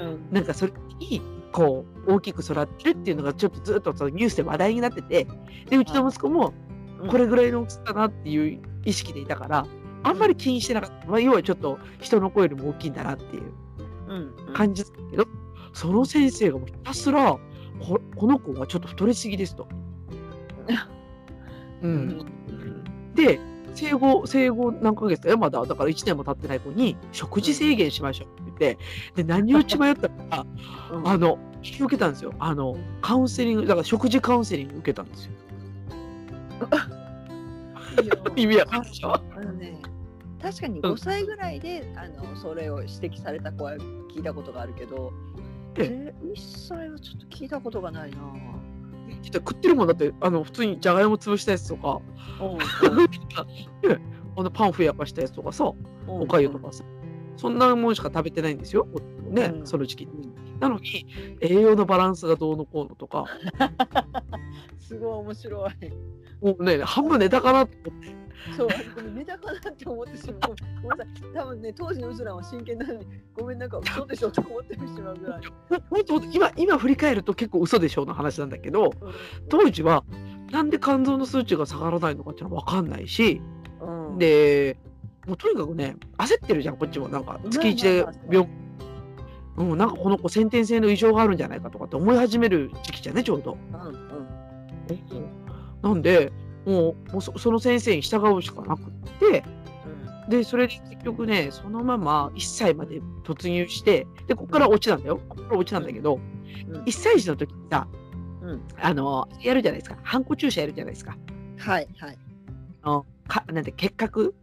[0.00, 0.28] うん。
[0.32, 5.26] なんかそれにこう大きく育ってるっていうのがちょっとずっとそのニュースで話題になってて、
[5.68, 6.52] でうちの息子も
[7.00, 7.08] うん。
[7.08, 9.66] これぐらいの大きさだなっていう意識でいたから、
[10.02, 11.06] あんまり気にしてなかった。
[11.06, 13.42] まあ、要はちょっと人の声よりも大きいんだなっていう
[14.08, 15.26] うん感じだけど、
[15.72, 17.38] その先生がもうひたすら
[17.80, 19.68] ここの子はちょっと太りすぎですと。
[21.82, 22.26] う うんん、
[23.14, 23.38] で
[23.78, 25.38] 生後生後何ヶ月だよ？
[25.38, 30.46] まだだから1年も経ってない子に食事制限しましょうって言ってで何を血迷ったか
[30.92, 31.08] うん。
[31.08, 32.32] あの受けたんですよ。
[32.38, 35.32] あのカウンセリングだから食事カウンセリング受けたんですよ。
[38.36, 39.12] 意味わかんないでしょ？
[39.14, 39.80] あのね
[40.40, 40.92] 確かにうん。
[40.92, 45.12] 5歳ぐらいで、あのそれを指摘された子は聞いたことがあるけど、
[45.76, 48.18] え1歳はちょっと聞いたことがないな。
[49.32, 52.00] 食ってるもんだってあの普通にじゃがいも潰したやつとか。
[52.40, 52.58] うん。
[54.36, 55.72] あのパンふやかしたやつとかさ
[56.06, 56.20] うん。
[56.22, 56.84] おかゆとかさ。
[57.36, 58.86] そんなもんしか食べてないんですよ。
[59.30, 59.66] ね、うん。
[59.66, 60.32] その時期に。
[60.60, 61.06] なのに
[61.40, 63.26] 栄養のバランスがどうのこうのとか。
[64.78, 65.70] すごい面白い。
[66.40, 70.54] もうね半分ネタかなと思ってそう、これメダかなって思ってしまう。
[70.82, 71.06] ごめんなさい。
[71.34, 75.42] 多分ね、当時のうずらは真剣なのに、ごめんなんか嘘でしょと思ってしまうぐらい。
[75.90, 78.92] ほんと今今振り返ると結構嘘でしょうの話なんだけど
[79.48, 80.04] 当時は
[80.50, 83.40] なんで肝臓の数値が下がらないのかっていうのは分かんないし、
[83.80, 84.76] うん、で
[85.26, 88.48] もうとにかくね焦ってるじゃんこっちもなんか月1で病
[89.58, 93.58] うん、なんかこの子先天性の異常があるんじゃないかとかって思い始める時期じゃんねちょうど。
[93.72, 94.28] うんうん
[95.82, 96.32] なんで
[96.68, 98.84] もうもうそその先生に従うしかなくっ
[99.18, 99.42] て
[100.28, 105.16] でそれで結局ねそのまま1歳まで突入してでここからオチなんだよ。
[105.30, 106.20] ここからオチなんだけど
[106.68, 106.82] うん。
[106.82, 107.88] 1歳児の時にさ
[108.42, 108.60] うん。
[108.78, 109.96] あのやるじゃないですか。
[110.02, 111.16] ハンコ注射やるじゃないですか。
[111.56, 112.18] はいはい。
[112.82, 114.34] あのかなんて結核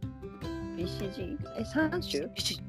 [0.76, 1.38] ？BCG?
[1.58, 2.00] え、3種？
[2.36, 2.60] し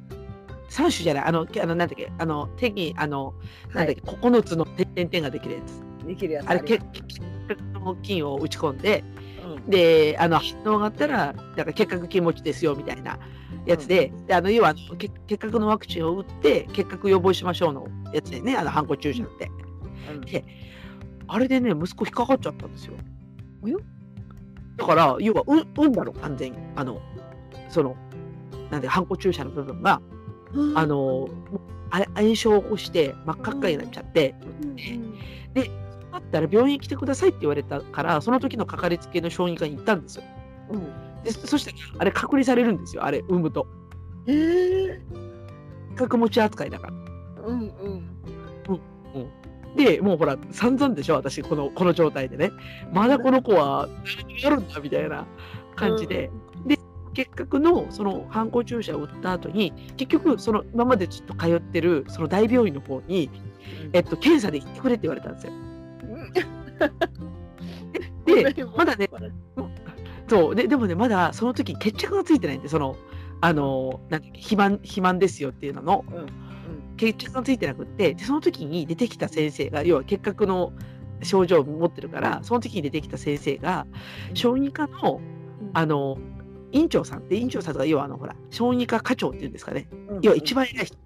[0.70, 1.24] 3種じゃない。
[1.24, 2.12] あのけあのなんだっけ？
[2.20, 3.34] あの手にあの
[3.74, 3.76] はい。
[3.76, 5.82] なんだっけ、9つの点々々ができるやつ。
[6.06, 9.27] できるやつあれり結結核の菌を打ち込んでうん
[9.68, 13.20] であの反応があったらだから結核菌持ちですよみたいな
[13.66, 19.52] やつで,、であの要はあの結結核のワクチンを打って結核予防しましょうのやつでねあのハンコ注射って、
[20.10, 20.22] うん。
[20.22, 20.46] で
[21.28, 22.94] あれでね息子引っかかっちゃったんですよ。
[24.78, 26.58] だから要はう運だろ完全に。
[26.76, 27.02] あの
[27.70, 27.96] その
[28.72, 30.02] なんでハンコ注射の部分が
[30.76, 34.36] あのもうあれ炎症を起こして真っ赤っかになっちゃって、
[36.20, 40.24] だったら病院に来てくださいって言われたからその時のかかりつけの小児科に行ったんですよ。
[40.72, 41.24] うん。
[41.24, 43.68] でそしてあれ隔離されるんですよあれ産むと。
[44.28, 45.00] えー。
[45.96, 46.94] 角持ち扱いだから。
[47.48, 48.18] うんうん。
[49.76, 52.52] でもうほら散々でしょ私このこの状態でね。
[52.92, 53.88] まだこの子は
[54.42, 55.26] やるんだみたいな
[55.76, 56.32] 感じで、
[56.66, 56.80] で
[57.14, 63.30] 結核のその反抗注射を打った後に結局その今までちょっと通ってるその大病院の方に、
[63.94, 65.54] えっと、検査で行ってくれって言われたんですよ。
[68.28, 69.10] うんでまだね
[70.28, 72.98] そうででもねまだその時決着がついてないんでその
[73.42, 76.06] あのなんだっけ肥満肥満ですよっていうのの。
[76.10, 76.28] うんうん。
[76.98, 80.74] 決着がついてなくってでその時に出てきた先生が要は結核の
[81.22, 83.86] 症状を持ってるからその時に出てきた先生が
[84.34, 85.22] 小児科の
[85.74, 86.18] あの
[86.72, 89.88] 院長さんって院長さんとか要はあのほら小児科課長っていうんですかね。
[90.10, 90.20] うん。
[90.24, 90.98] 要は一番偉い人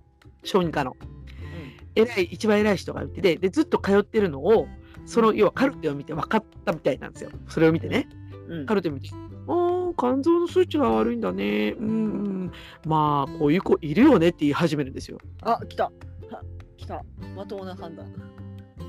[0.43, 0.95] 小児科の。
[1.95, 4.67] 偉い一番偉い人がいてででずっと通ってるのを
[5.11, 7.31] その要はカルテを見て分かったみたいなんですよ。
[7.49, 8.07] それを見てね。
[8.47, 8.65] うん。
[8.65, 9.09] カルテを見て
[9.45, 11.75] 「あー肝臓の数値が悪いんだね。
[11.77, 11.91] うんう
[12.45, 12.51] ん。
[12.85, 15.17] まあこういう子いるよね」って言い始めるんですよ。
[15.41, 15.83] あ来た。
[15.83, 15.91] は
[16.77, 17.03] 来た。
[17.35, 18.05] まともな判断。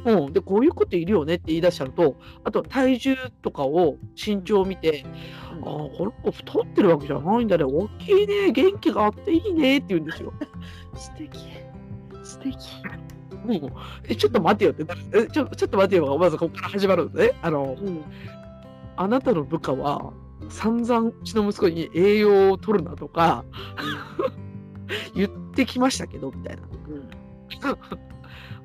[0.05, 5.05] うん、でこういう子っているよねって言い出しちゃうとあと体重とかを身長を見て
[5.59, 7.65] 「ああこの子太ってるわけじゃないんだね。
[7.65, 8.53] 大きいね。
[8.53, 10.33] 元気があっていいね」って言うんですよ。
[10.95, 11.37] 素敵。
[12.23, 12.57] 素敵
[13.45, 13.73] もう
[14.09, 17.33] えちょっと待てよってえちょちょっと待てよがまずここから始まるんでね。
[17.43, 18.03] あのうん
[18.97, 20.13] あなたの部下は
[20.51, 23.45] 散々うちの息子に栄養を取るなとか
[25.15, 26.63] 言ってきましたけどみたいな。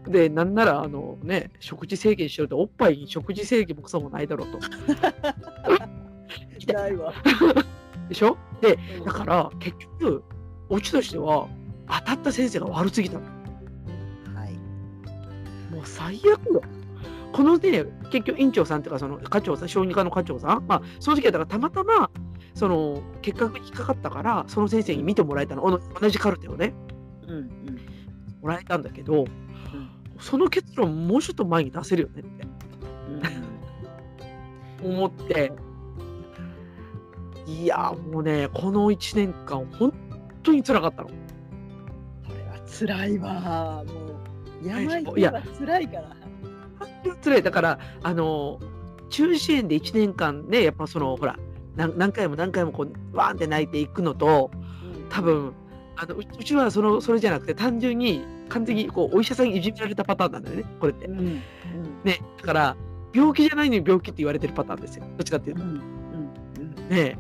[0.08, 4.60] でなんならあのね食事制限しろっておっぱいに食事制限もクソもないだろうと。
[6.74, 7.14] ないわ。
[8.10, 8.38] でしょ？
[8.62, 10.24] でだから結局
[10.70, 11.48] オチとしては
[11.88, 13.26] 当たった先生が悪すぎたの。
[15.78, 16.62] はいもう最悪よ。
[17.32, 22.10] このね、結局院長さんっていうか、その課長さん、小児科の課長さん、まあ、その時はだからたまたま、
[22.56, 26.74] その結核に引っかかったから、その先生に見てもらえたの、同じカルテをね、
[27.28, 27.48] うんうん。
[28.42, 29.26] もらえたんだけど、
[30.20, 32.48] その結論、もうちょっと前に出せるよねって。
[34.84, 35.52] 思って、
[37.46, 39.94] いやー、もうね、この1年間、本
[40.44, 41.10] 当に辛かったの。
[41.10, 41.14] こ
[42.30, 44.07] れは辛いわもう
[44.64, 46.16] 病いやは辛いから。
[47.24, 48.60] 辛いだからあの
[49.10, 51.38] 中耳炎で1年間ねやっぱそのほら
[51.76, 54.52] 何何回も何回もこうワーンって泣いていくのと
[55.10, 55.54] 多分
[55.96, 61.06] あのううちはそのそれじゃなくて単純に完全にこうお医者さんにいじめられたパターンなんだよねこれって。
[61.06, 61.20] うん。
[61.20, 61.42] うん。
[62.04, 62.76] ねだから
[63.14, 65.64] 病気じゃないのに病気って言われてるパターンですよどっちかっていうと。
[65.64, 65.70] うん。
[65.70, 65.74] う
[66.82, 66.90] ん。
[66.90, 67.18] ね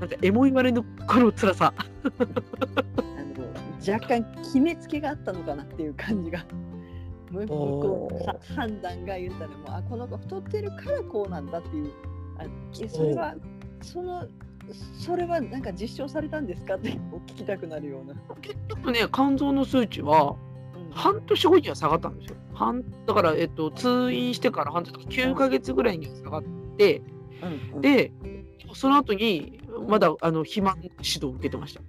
[0.00, 1.74] なんかエモいまれのこの辛さ。
[1.76, 1.84] あ
[2.18, 6.44] の若干決めつけがあったのかなっていう感じが。
[7.32, 11.92] もうこう判断が言ったらもうあこの子太ってるからこうなんだっていう
[12.38, 12.44] あ
[12.80, 13.34] えそれは
[13.82, 14.26] その
[14.98, 18.14] それはなんか実証されたんですかって聞きたくなるような。
[18.40, 20.36] 結局ね肝臓の数値は
[20.92, 22.36] 半年後には下がったんですよ。
[22.54, 26.42] 半だから、えっと、通院してから半年9ヶ月ぐらいには下がっ
[26.76, 27.02] て、
[27.42, 28.12] うんうんで、
[28.74, 31.80] その後に、まだあの肥満指導を受けてました。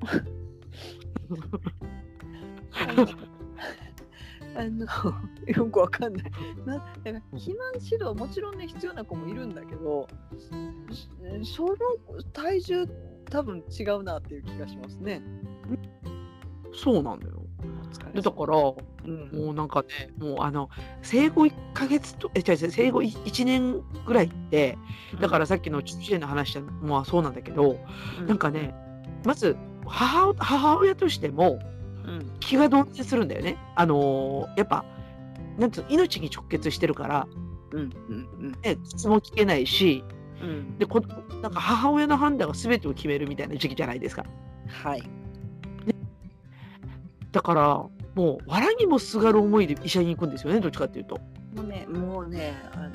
[4.60, 4.86] あの
[5.46, 6.30] よくわかんない。
[6.66, 10.06] なだから肥満指導もちろんね必要な子もいるんだけど、
[11.44, 11.76] そその
[12.32, 12.86] 体重
[13.30, 15.22] 多分違うなっていう気がしますね。
[16.72, 17.42] そうなんだよ。
[18.14, 19.30] でだから、うん。
[19.32, 20.68] もうなんかね、もうあの、
[21.02, 24.78] 生後1ヶ月と、え、違う違う、生後1年ぐらいって、
[25.20, 27.76] だからさっきの中耳炎の話もそうなんだけど、
[28.26, 28.74] なんかね、
[29.24, 31.58] まず母母親としても
[32.06, 33.56] うん気が動転するんだよね。
[33.76, 34.84] あのーやっぱ、
[35.58, 37.28] なんつうの命に直結してるから、
[37.72, 40.04] うんうんね、質も聞けないし、
[40.42, 41.00] うんでこ
[41.42, 44.24] なんか母親の判断が全てを決めるみたいな時期じゃないですか。
[44.68, 45.02] はい。
[47.32, 47.86] だから、
[48.16, 51.16] もう、藁にもすがる思いで医者に行くんですよね、どっちかっていうと。
[51.54, 52.88] もうねもうねあ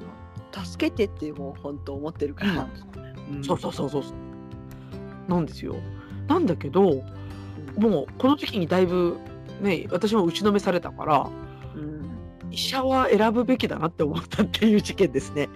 [0.53, 2.67] の助けてってもう本当思ってるから。
[3.31, 4.03] うんそうそうそうそう。
[5.27, 5.75] なんですよ。
[6.27, 7.03] なんだけど、
[7.77, 9.17] もう、この時にだいぶ、
[9.61, 11.29] ね、私も打ちのめされたから、
[11.75, 12.09] うん。
[12.51, 15.49] 医者は選ぶべきだなって思ったっていう事件ですね。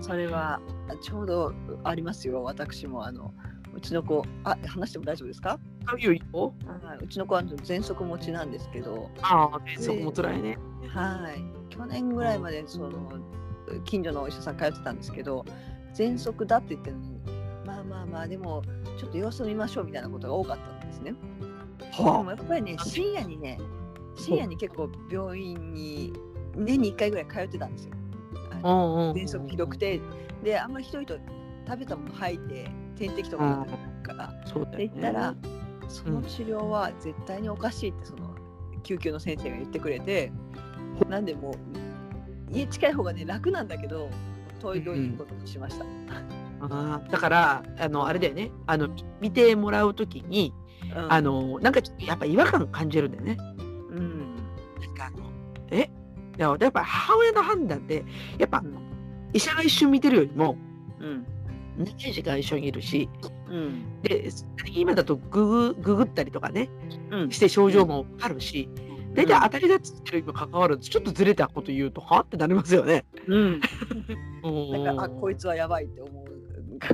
[0.00, 0.60] それは
[1.02, 1.52] ちょうど
[1.84, 2.42] ありますよ。
[2.42, 3.34] 私もあの
[3.74, 5.58] うちの子あ話しても大丈夫ですか？
[5.86, 9.10] あいいようちの子は喘息持ちなんですけど。
[9.20, 10.58] ああ、そこも辛いね。
[10.88, 11.74] はい。
[11.74, 12.90] 去年ぐらいまでその
[13.84, 15.44] 近所のお医者さん通ってたんですけど
[15.94, 17.20] 喘息だって言ってるのに
[17.66, 18.62] まあまあまあでも
[18.98, 20.77] ちょっと様子を見ましょうみたいなことが多かった
[21.12, 22.02] んですね。
[22.02, 23.58] でもはやっぱりね深夜にね
[24.16, 26.12] 深夜に結構病院に
[26.56, 27.92] 年に1回ぐらい通ってたんですよ。
[28.62, 28.68] あ。
[28.68, 29.16] うんうん。
[29.16, 30.00] 喘息ひどくて
[30.42, 31.18] であんまりひどいと
[31.66, 33.66] 食べたもの吐いて点滴とか
[34.02, 34.90] からってそうだよね。
[34.92, 35.34] 言ったら、
[35.88, 38.34] その治療は絶対におかしいってその
[38.82, 40.32] 救急の先生が言ってくれて
[41.08, 41.54] なんでもう
[42.50, 44.08] 家近い方がね楽なんだけど
[44.60, 45.84] 遠いどういうことにしました。
[46.60, 48.50] あーだから、あの、あれだよね。
[48.66, 48.88] あの、
[49.20, 50.52] 見てもらうときに、
[50.96, 51.12] うん。
[51.12, 53.36] あの、なんかちょっとやっぱ違和感感じるんだよね。
[53.90, 54.36] うん。
[54.80, 55.30] なんかあの、
[55.70, 55.90] え？
[56.38, 58.04] やっぱ母親の判断で
[58.38, 58.78] やっぱうん。
[59.32, 60.56] 医者が一瞬見てるよりも
[61.00, 61.26] うん。
[61.78, 63.08] 長い時間一緒にいるし
[63.50, 64.00] うん。
[64.02, 64.30] で
[64.72, 66.70] 今だとググググったりとかね
[67.10, 67.30] うん。
[67.32, 68.68] して症状もあるし
[69.14, 72.20] 大体当たりがつってるにもかかわらずちょっとずれたこと言うとは？
[72.20, 73.04] ってなりますよね。
[73.26, 73.60] うん。
[74.44, 76.37] うんなんかあこいつはやばいって思う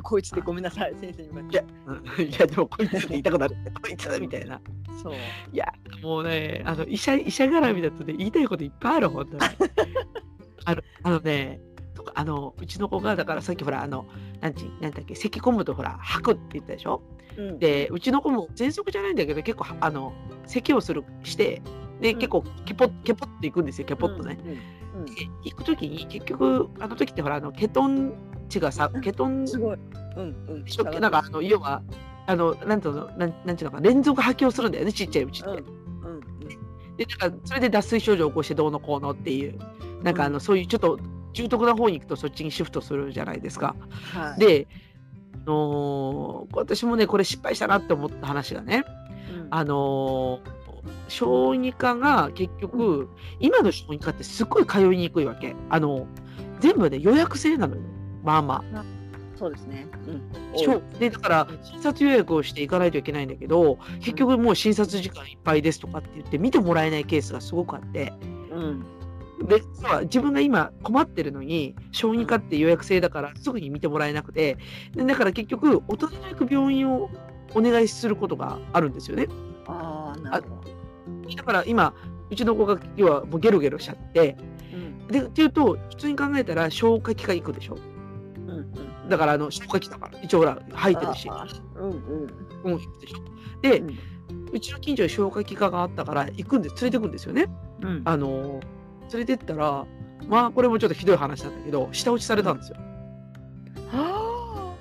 [0.03, 2.23] こいつでごめんなさい先生に向かって。
[2.25, 3.57] いやでもこいつって言いたくなる。
[3.83, 4.61] こいつみたいな。
[5.03, 5.15] そう。
[5.53, 5.67] いや
[6.03, 9.43] もうねあの医者医者絡みだとね言いたいこといっぱいある本当に。
[10.67, 11.61] あのあのね
[11.95, 14.07] とかあのうちの子がだからさっきほらあの
[14.41, 17.03] なんちなんだっけ咳込むとほら吐くって言ったでしょ？
[17.37, 17.59] うん。
[17.59, 20.13] でうちの子も喘息じゃないんだけど結構あの
[20.47, 21.63] 咳をするして
[22.01, 22.19] でうん。
[22.19, 24.39] 結構ケポッケポッといくんですよケポッとね。
[24.45, 24.59] うんうん
[25.07, 25.11] で
[25.43, 28.13] 行く時に結局あの時ってほらあのケトン
[28.49, 29.79] 値がさケトンすごい。
[30.17, 30.65] うんうん。
[30.67, 31.83] ショックなんかあの要は
[32.27, 35.51] あのなんていうのなんなんていうのか連続吐きをするんだよねちっちゃいうちって。
[35.51, 35.65] うんうん
[36.97, 39.59] でなんかそれで脱水症状を起こしてどうのこうのっていう。
[40.05, 41.01] なんかあの、そういうちょっと
[41.33, 43.75] 重篤な方に行くとそっちにシフトするじゃないですか。
[44.13, 44.39] はい。
[44.39, 44.69] で、
[45.35, 48.85] あのー私もねこれ失敗したなって思った話がね
[49.35, 49.49] うん。
[49.51, 50.54] あのー
[51.09, 53.09] 小児科が結局
[53.41, 55.55] 今の小児科ってすっごい通いにくいわけ。
[55.71, 56.07] あの
[56.61, 57.83] 全部ね予約制なのよ。
[58.23, 58.85] まあまあ。
[59.37, 59.87] そうですね。
[60.07, 60.99] うん。
[60.99, 68.13] でだから診察予約をしていかないといけないんだけど結局もう診察時間いっぱいですとかって言って見てもらえないケースがすごくあって。
[68.51, 68.85] うん。
[69.47, 74.59] で実は自分が今困ってるのに小児科って予約制だからすぐに見てもらえなくて。
[74.95, 77.11] でだから結局大人の行く病院を
[77.55, 79.29] お願いすることがあるんですよね
[79.67, 80.61] ああなるほ
[81.27, 81.35] ど。
[81.35, 81.95] だから今
[82.31, 84.37] うちの子が要はもうゲロゲロしちゃって
[84.73, 85.07] うん。
[85.09, 87.77] でっていうと普通に考えたら消化器科行くでしょ？
[88.37, 89.09] うんうん。
[89.09, 91.29] だからあの消化器だから一応ほら入ってるし。
[91.77, 92.27] うんうん。
[92.65, 93.19] うん行くでしょ？
[93.61, 93.99] で、うん
[94.53, 97.47] うちの近所に消化器科があったから行くんで連れてくんですよね。
[97.83, 98.03] うん。
[98.05, 98.61] あの
[99.13, 99.85] 連れてったら
[100.29, 102.77] まあこれもちょっとひどい話なんだけど舌打ちされたんですよ。
[103.93, 104.75] あ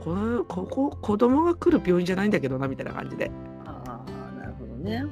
[0.00, 3.30] このここ子供が来る病院じゃないんだけどなみたいな感じで。
[4.84, 5.04] ね。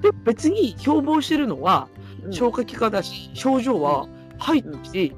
[0.00, 1.88] で別に標榜してるのは
[2.24, 2.32] うん。
[2.32, 5.16] 消化器科だし症状は入ってるし、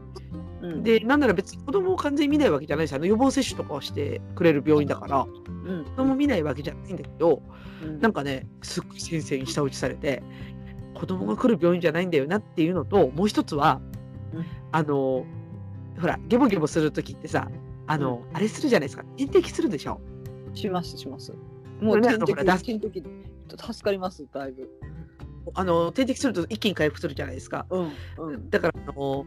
[0.62, 0.82] うん。
[0.82, 5.84] でなんなら別に子供を完全に見ないわけじゃないしあの予防接種とかをしてくれる病院だからうん。
[5.84, 7.42] 子供見ないわけじゃないんだけど
[7.84, 8.00] うん。
[8.00, 10.22] なんかねすっごい先生に舌打ちされて
[10.94, 13.80] 子供が来る病院じゃないんだよなっていうのともう一つは、
[14.34, 14.46] うん。
[14.72, 15.24] あの
[16.00, 17.48] ほらゲボゲボする時ってさ
[17.90, 19.02] あの、あれするじゃないですか。
[19.16, 20.00] 点滴するでしょ。
[20.54, 21.32] しますします。
[21.80, 23.02] もう点滴のほら脱点滴
[23.56, 24.68] 助かりますだいぶ。
[25.54, 27.66] あの点滴すると一気に回復するじゃないですか。
[27.70, 28.50] うんうん。
[28.50, 29.24] だからあの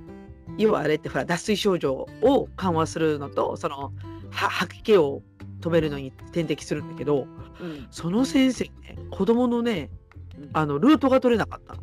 [0.58, 3.92] 要はあれってほら脱水症状を緩和するのとその
[4.32, 5.22] は吐き気を
[5.62, 7.28] 止めるのに点滴するんだけど
[7.60, 7.88] うん。
[7.92, 9.90] その先生ね子供のね
[10.38, 10.50] うん。
[10.54, 11.82] あのルートが取れなかったの。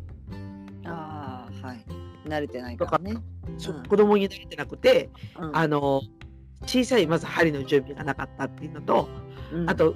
[0.85, 1.85] ああはい。
[2.25, 3.17] 慣れてないからね。
[3.57, 3.83] そううん。
[3.85, 5.55] 子供に慣れてなくてうん。
[5.55, 6.01] あの
[6.65, 9.09] 小さいまず針の準備がなかったっていうのと、
[9.51, 9.69] うん。
[9.69, 9.95] あと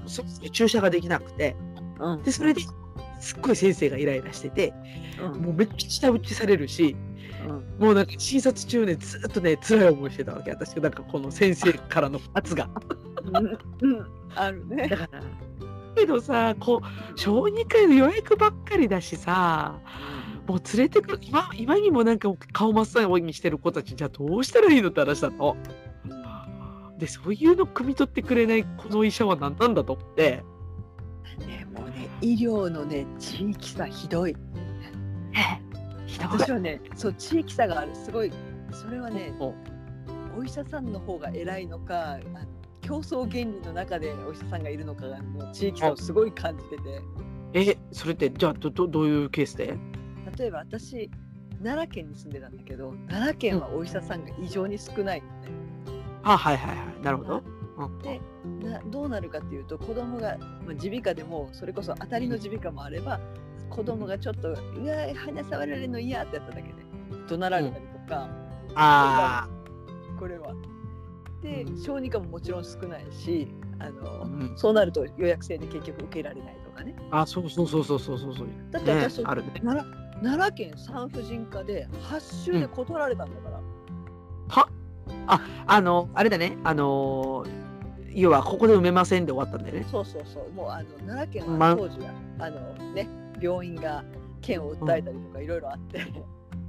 [0.51, 1.55] 注射ができなくて
[1.99, 2.23] うん。
[2.23, 2.61] でそれで
[3.19, 4.73] すっごい先生がイライラしてて
[5.21, 5.41] うん。
[5.41, 6.95] もうめっちゃ舌打ちされるし
[7.47, 7.85] うん。
[7.85, 10.75] もうなんか診察中ねずっとね辛い思いしてたわけ私。
[10.79, 12.69] なんかこの先生からの圧が。
[14.35, 14.87] あるね。
[14.87, 15.23] だから
[15.95, 19.79] けどさこう小児科の予約ばっかりだしさ
[20.45, 25.55] もう連れてくる今今にもなんか顔真っ青にしてる子たちじゃあどうしたらいいのって話だと。
[26.99, 30.43] でそういうの汲み取ってくれないこの医者は何なんだと思って。
[31.75, 34.35] ねもうね医療のね地域差ひどい。
[36.07, 36.27] ひどい。
[36.27, 37.95] 私はねそう地域差がある。
[37.95, 38.31] すごい。
[38.71, 39.53] それはねも
[40.37, 42.19] お医者さんの方が偉いのか
[42.81, 46.83] 競争原理の中でお医者さんがいるのかがもう地域差をすごい感じてて。
[46.83, 46.83] う
[47.53, 49.77] えそれってじゃあどどどういうケースで？
[50.37, 51.09] 例えば私
[51.63, 55.33] 奈良県に住んでたんだけど奈良県はお医者さんが異常に少ないのね。
[56.23, 57.01] あはいはいはい。
[57.01, 57.43] なるほど。
[57.77, 58.21] うんで
[58.61, 63.19] などうなるかっていうと子供がまあ耳鼻科でもそれこそ当たりの耳鼻科もあれば
[63.69, 64.55] 子供がちょっと「うわ
[65.15, 66.73] 鼻触られるの嫌」ってやっただけで
[67.27, 68.29] 怒鳴られたりとか、
[68.75, 69.47] あ
[70.19, 70.53] これは。
[71.41, 73.47] でうん小児科ももちろん少ないし
[73.79, 76.95] あの、うんそうなると予約制で結局受けられないとかね。
[77.11, 78.47] あそうそうそうそうそうそうそう。
[78.71, 79.51] だって私、ね、あるね。
[79.63, 79.93] 奈良
[80.23, 83.61] 奈良県産婦人科で8週で断られたんだから。
[84.47, 84.69] は？
[85.27, 87.45] ああのあれだねあの
[88.15, 89.87] 要はここで埋めませんで終わったんだよね。
[89.91, 93.07] そうそうそう、もうあの奈良県まは当時は、あのね、
[93.41, 94.03] 病院が
[94.41, 96.01] 県を訴えたりとかいろいろあって、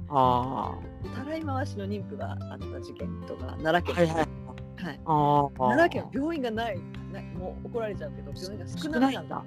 [0.09, 0.75] あ
[1.15, 4.15] たらい回しの妊婦があった事件とか、奈良あ県、はいはい。
[4.15, 4.99] はい。
[5.05, 5.49] ああ。
[5.57, 6.79] 奈良県は病院がない
[7.13, 9.35] な、もう怒られちゃうけど、病院が少少ないんだ。
[9.35, 9.43] な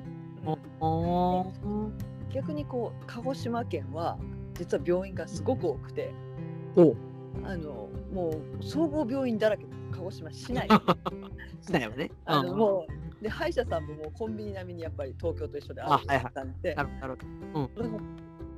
[0.46, 0.52] い
[1.68, 1.92] ん。
[2.32, 4.16] 逆にこう鹿児島県は
[4.54, 6.12] 実は病院がすごく多くて。
[6.76, 6.94] お
[7.44, 10.68] あのもう総合病院だらけ鹿児島市内
[11.70, 12.10] だよね。
[12.24, 12.86] あのうんも
[13.20, 16.32] うで歯医者さんももうコンビニ並みにやっぱり東京と一緒であるあはいはい。
[16.32, 17.16] さんでなるほど。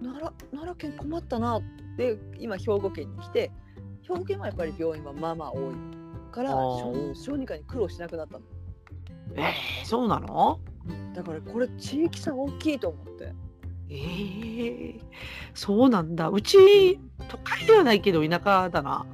[0.02, 1.62] 奈良奈良県困ったなっ
[1.96, 3.50] て今兵庫県に来て
[4.02, 5.74] 兵庫県はやっぱり病院はまあまあ多い
[6.32, 8.44] から小児科に苦労しなくなったの。
[9.34, 10.60] えー、そうなの？
[11.14, 13.32] だからこれ地域差大きいと思って
[13.92, 15.00] えー、
[15.54, 16.28] そうなんだ。
[16.28, 19.06] うち、都会ではないけど田舎だな。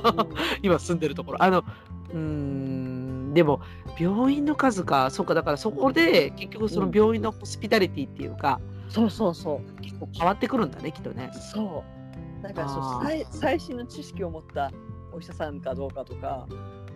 [0.62, 1.42] 今住んでるところ。
[1.42, 1.64] あの、
[2.10, 3.60] うーん、でも、
[3.98, 11.30] 病院の数か、そうか、だからそこで結局その病院のホスピタリティっていうか、そうそうそう結構変わってくるんだね、きっとね。
[11.32, 11.84] そ
[12.40, 14.70] うだからそう最最新の知識を持った
[15.12, 16.46] お医者さんかどうかとか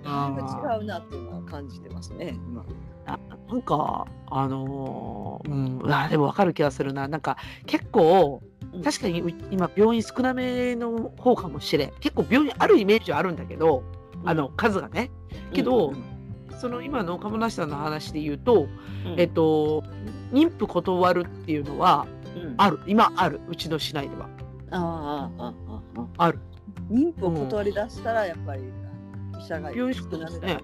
[0.04, 2.64] 違うなっていうのは感じてますね今
[3.06, 7.08] あなんか、あのーうん、あでも分かる気がするな。
[7.08, 7.36] なんか
[7.66, 8.40] 結構
[8.72, 11.92] うん、確かにう今病院少なめの方かもしれん。
[12.00, 13.82] 結構病院あるイメージはあるんだけど、
[14.24, 15.10] あの数がね。
[15.52, 16.04] けどうん
[16.58, 18.68] その今の鴨梨さんの話で言うと、
[19.04, 19.82] うんえっと、
[20.32, 22.78] 妊婦断るっていうのはうんある。
[22.86, 23.40] 今ある。
[23.48, 24.28] うちの市内では。
[24.70, 25.54] ああああ
[25.96, 26.38] ああある。
[26.90, 28.62] 妊婦を断り出したらやっぱり
[29.38, 30.46] 医者が病院少なめだった。
[30.46, 30.58] ね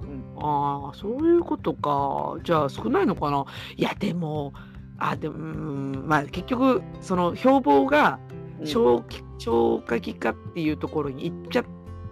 [0.00, 0.44] うん。
[0.44, 2.36] ああ、そういうことか。
[2.42, 3.44] じゃあ少ないのかな。
[3.76, 4.52] いや、でも、
[4.98, 8.18] あ、でも、うんまあ結局、その標榜が
[8.60, 8.66] うん。
[8.66, 9.06] 消化
[9.38, 11.64] 消化器科っていうところに行っちゃっ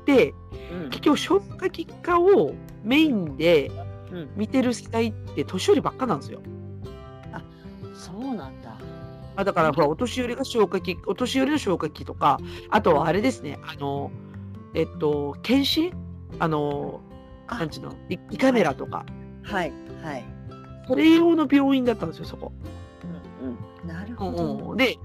[0.04, 0.34] て、
[0.72, 0.90] うん。
[0.90, 3.70] 結局消化器科をメインで
[4.10, 4.30] うん。
[4.36, 6.40] 見てる世代って年寄りばっかなんですよ。
[7.94, 8.70] そうなんだ。
[9.36, 12.38] あだからほらお年寄りが消化器お年寄りの消化器とか
[12.70, 14.10] あとはあれですねあの
[14.74, 15.92] えっと検診
[16.38, 17.00] あの
[17.46, 17.58] あ。
[17.58, 17.94] なんちの？
[18.08, 19.04] 胃胃カメラとか。
[19.42, 19.72] はい。
[20.02, 20.24] はい。
[20.86, 22.52] それ用の病院だったんですよそこ。
[23.42, 23.88] うんうん。
[23.88, 24.70] なるうんほど。
[24.70, 24.98] うん、で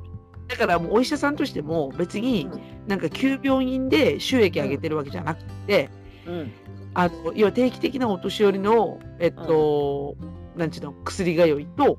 [0.48, 2.62] だからもうお医者さんとしても別にうん。
[2.88, 5.90] なんか急病人で収益上げてるわけじゃなくて、
[6.28, 6.52] うん。
[6.94, 10.16] あの要は定期的なお年寄りのえっと、
[10.56, 10.94] なんちゅうの？
[11.04, 11.98] 薬通いと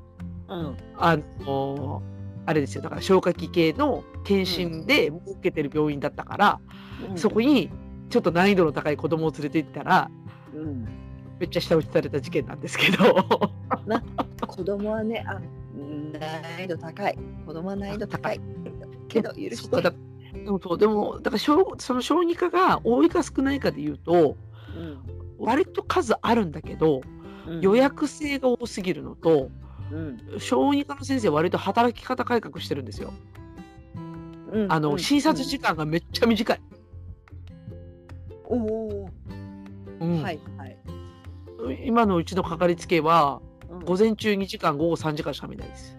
[0.48, 0.76] うん。
[0.96, 2.02] あの
[2.46, 2.82] あれですよ。
[2.82, 6.60] だから消化器系の検診で受けてる病院だったから、
[7.10, 7.18] うん。
[7.18, 7.70] そこに
[8.08, 10.10] ちょっと難易度の高い子供を連れて行ったら
[10.54, 10.84] うん。
[11.38, 13.14] めっちゃ下打ちされた事件なんですけど。
[14.46, 17.18] 子供はねあ難易度高い。
[17.44, 18.40] 子供は難易度高い。
[19.08, 19.82] けど許して。
[19.82, 19.92] だ
[20.32, 24.36] でもそうでもだから小その小児科が多いか少ないかで言うと
[24.76, 24.98] うん。
[25.38, 27.00] 割と数あるんだけど
[27.46, 27.60] うん。
[27.60, 29.50] 予約制が多すぎるのと
[29.92, 30.40] うん。
[30.40, 33.12] 小児科の先生は割と働き方改革してるんですよ。
[34.52, 34.72] うん。
[34.72, 34.98] あの、うん。
[34.98, 36.60] 診察時間がめっちゃ短い。
[38.44, 39.10] おお
[40.00, 40.22] うん。
[40.22, 40.76] はいはい。
[41.84, 43.84] 今のうちのかかりつけはうん。
[43.84, 45.96] 午前中2時間午後3時間しか見ないです。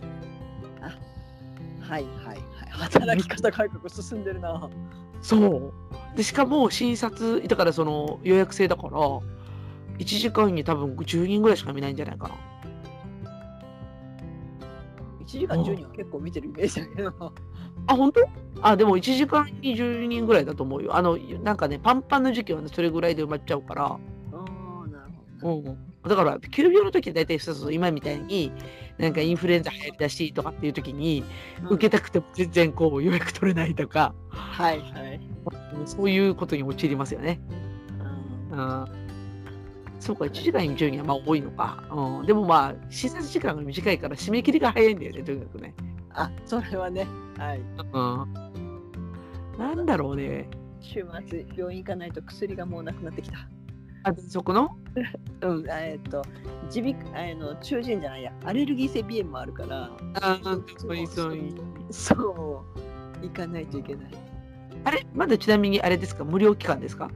[1.88, 2.40] はいはいはい。
[2.70, 4.70] 働き方改革進んでるな。
[5.22, 5.74] そう。
[6.16, 9.22] でしかも診察だからその予約制だから1
[10.06, 12.36] 時間に多分10人ぐらいしか見ないんじゃないかな。
[15.28, 17.34] 1時間10人は結構見てるイメージだけど。
[17.88, 18.22] あ本当？
[18.62, 20.96] あでも1時間に10人ぐらいだと思うよ。
[20.96, 23.86] あのなんかねパンパンの時期はねそれぐらいで埋まっちゃうから。
[23.86, 25.12] ああなる
[25.42, 25.72] ほど
[26.04, 28.52] うん、だから急病の時は大体そうそう今みたいに
[28.98, 31.24] なんかインフルエンザ流行りだしとかっていう時に
[31.70, 35.20] 受けたくても全然こう予約取れないとか、はいはい。
[35.86, 37.40] そういうことに陥りますよね。
[38.52, 38.60] うん。
[38.60, 39.07] うん、
[40.00, 45.74] そうか1時間に10人はまあ多いのか、うん、でもまあ診察時間が短いから締め切りが早いんだよねとにかくね。
[46.12, 47.08] あそれはね。
[47.38, 47.60] はい。
[47.60, 50.50] うん、なんだろうね。
[50.80, 53.38] 週末病院行かないと薬がもうなくなってきた。
[54.04, 54.70] あそこの？
[55.42, 56.24] うんえっと
[56.74, 58.32] 耳鼻あの中耳炎じゃないや。
[58.46, 59.92] アレルギー性鼻炎もあるから
[60.22, 60.40] あ
[60.78, 61.54] そういうそういう。
[61.92, 63.26] そう。
[63.26, 64.12] 行かないといけない。
[64.86, 65.06] あれ？
[65.14, 66.24] まだちなみにあれですか？
[66.24, 67.10] 無料期間ですか？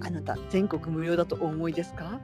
[0.00, 2.20] あなた全国無料だとお思いですか？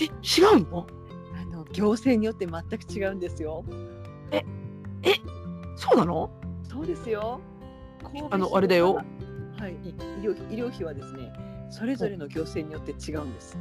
[0.00, 0.08] え違
[0.56, 0.86] うの？
[1.34, 3.64] あの行政によって全く違うんですよ。
[5.76, 6.30] そうなの？
[6.62, 7.40] そうですよ。
[8.30, 8.94] あのあれだよ。
[8.94, 11.32] はいい医療医療費はですね
[11.70, 13.58] それぞれの行政によって違うんです。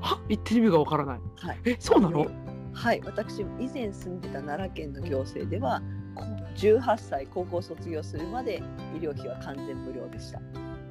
[0.00, 0.20] は？
[0.28, 1.20] 言ってる意味がわからない。
[1.38, 1.58] はい。
[1.64, 2.26] えそうなの？
[2.72, 5.82] はい私以前住んでた奈良県の行政では
[6.14, 6.24] こ
[6.56, 8.62] 18歳高校卒業するまで
[8.94, 10.40] 医療費は完全無料でした。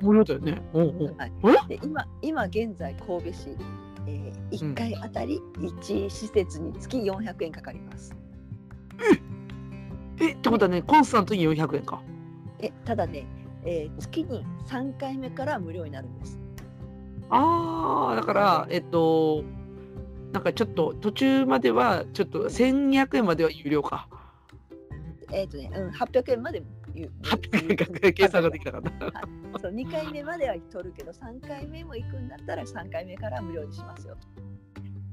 [0.02, 0.62] 無料だよね。
[0.74, 1.18] うんうん。
[1.18, 1.32] はい、
[1.70, 3.50] えで今今現在神戸市、
[4.08, 8.16] えー、1回あたり1施設につき400円かかります。
[10.22, 12.02] えってことはね、コンスタントに400円か。
[12.60, 13.26] えただね、
[13.64, 16.40] えー月に3回目から無料になるんです。
[17.30, 19.44] ああ、だから、えっと、
[20.32, 24.08] なんかちょっと途中まではちょっと1200円までは有料か。
[25.32, 26.79] えっ、とね、うん、800円まで言う800円か
[28.14, 29.60] 計算ができなかった。
[29.60, 34.18] そう2回目までは取るけど3回目も行くんだったら3回目から無料にしますよ。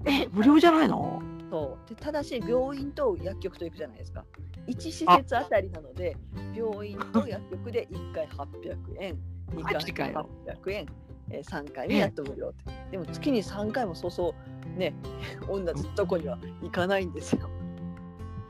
[0.04, 1.20] え、無料じゃないの？
[1.50, 1.88] そう。
[1.88, 4.24] でただし病院と薬局と行くじゃないですか。
[4.66, 5.44] 1施設あ。
[5.44, 6.16] たりなので
[6.54, 9.18] 病院と薬局で1回800円
[9.54, 10.28] 2マジか回よ
[10.64, 10.86] 800円、
[11.30, 12.72] えー、3回目やっと無料って。
[12.90, 14.34] でも月に3回もそうそ
[14.74, 14.92] うね
[15.48, 17.48] 同じとこには行かないんですよ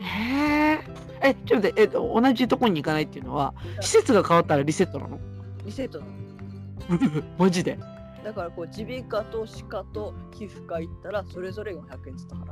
[0.00, 0.80] えー、
[1.22, 5.18] え、ちょっと待って、えっと、同じとこに行かないっていうのは、施設が変わったらリセットなの？
[5.64, 7.22] リセットなの。
[7.38, 7.78] マジで？
[8.24, 12.48] だからこう耳鼻科と歯科と皮膚科行ったらそれぞれ400円ずつ払う。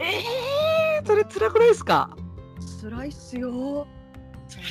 [0.00, 2.16] えー、それ辛くないですか？
[2.82, 3.86] 辛いっすよ。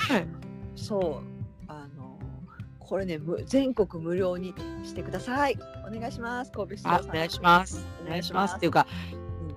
[0.09, 0.27] はい。
[0.75, 1.71] そう。
[1.71, 2.17] あの
[2.79, 5.57] これねむ全国無料にしてください。
[5.87, 6.51] お願いします。
[6.51, 7.85] 神戸市あ、お願いします。
[8.05, 8.55] お願いします。
[8.57, 8.87] っていうか、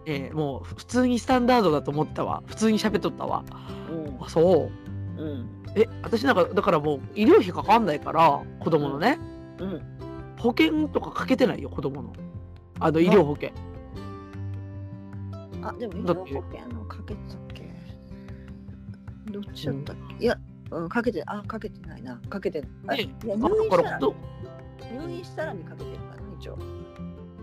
[0.06, 2.42] えー、もう普通にスタンダードだと思ったわ。
[2.46, 3.44] 普通に喋っとったわ。
[3.90, 3.94] う。
[3.94, 4.70] んあ、そ
[5.18, 5.22] う。
[5.22, 5.48] うん。
[5.74, 9.18] え、私なんか、だからもう医療費かかんないから、子供のね、
[9.58, 9.82] うん。
[10.38, 12.12] 保険とかかけてないよ、子供の。
[12.80, 13.50] あの、医療保険。
[15.60, 17.68] あでも医療保険のかけてたっけ？
[19.32, 20.38] どっちだったっけ、いや、
[20.70, 22.16] うん、かけてあかけてないな。
[22.30, 24.14] かけてあねい入院したら入
[25.10, 26.58] 院したらにかけてるかな一応。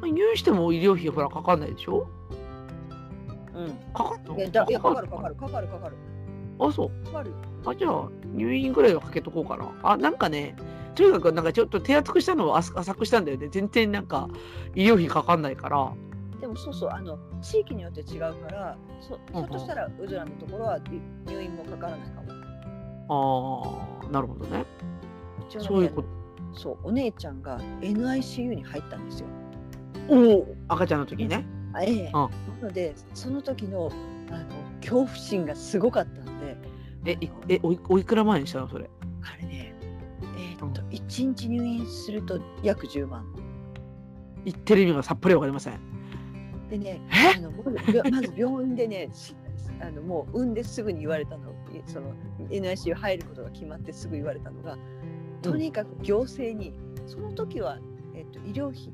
[0.02, 2.08] 入院しても医療費ほらかかんないでしょ？
[3.56, 4.38] うんかかんの？
[4.38, 5.08] いやだいやかかる？
[5.08, 5.96] かかるかかるかかる
[6.60, 7.06] あ、そう。
[7.06, 7.32] かかる
[7.66, 9.72] あ、じゃあ、入院ぐらいはかけとこうかな。
[9.84, 10.56] あ、なんかね、
[10.94, 13.50] とにかくなんかちょっと手厚くしたのを浅浅くしたんだよね。
[13.50, 14.30] 全然なんか
[14.76, 15.92] 医療費かかんないから。
[16.40, 20.80] でもそうそうあの地域によって違うからそひょっとしたらうずらのところは
[21.26, 22.22] 入院もかからないか
[23.08, 24.66] もああ、なるほどね
[25.58, 26.08] そういうこと。
[26.54, 29.28] そうお姉ちゃんが NICU に入ったんですよ
[30.10, 31.46] おお、赤ちゃんの時ね。
[31.76, 32.06] あええ。
[32.06, 32.12] うん。
[32.12, 32.30] な
[32.64, 33.92] のでその時の
[34.32, 34.46] あの
[34.80, 36.58] 恐怖心がすごかったんで。
[37.06, 38.68] え、いえおいおいくら万円したの？
[38.68, 38.90] それ。
[39.22, 39.76] あれね
[40.38, 43.26] えーっと1日入院すると約10万。
[44.44, 45.80] 言ってる意味がさっぱりわかりません。
[46.70, 47.38] でねえ？
[47.38, 49.36] あのまず病院でねし
[49.82, 51.52] あのもう産んですぐに言われたの。
[51.52, 52.14] いその
[52.50, 54.78] NICU 入ることが決まってすぐ言われたのが
[55.42, 56.74] とにかく行政に
[57.06, 57.80] その時は、
[58.16, 58.92] えっと、医療費、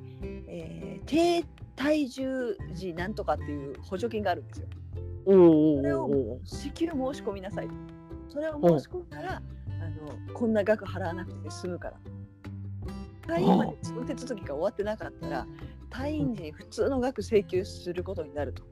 [0.47, 1.45] えー低
[1.75, 4.67] 体重時なんとかっていう補助金があるんですよ。
[5.25, 5.31] そ
[5.81, 7.73] れを支給申し込みなさいと。
[8.29, 11.97] それを申し込んだら、あのこんな額払わなくて済むから。
[13.27, 15.47] 退院までその手続きが終わってなかったら、
[15.89, 18.63] 退院時に普通の額請求することになると。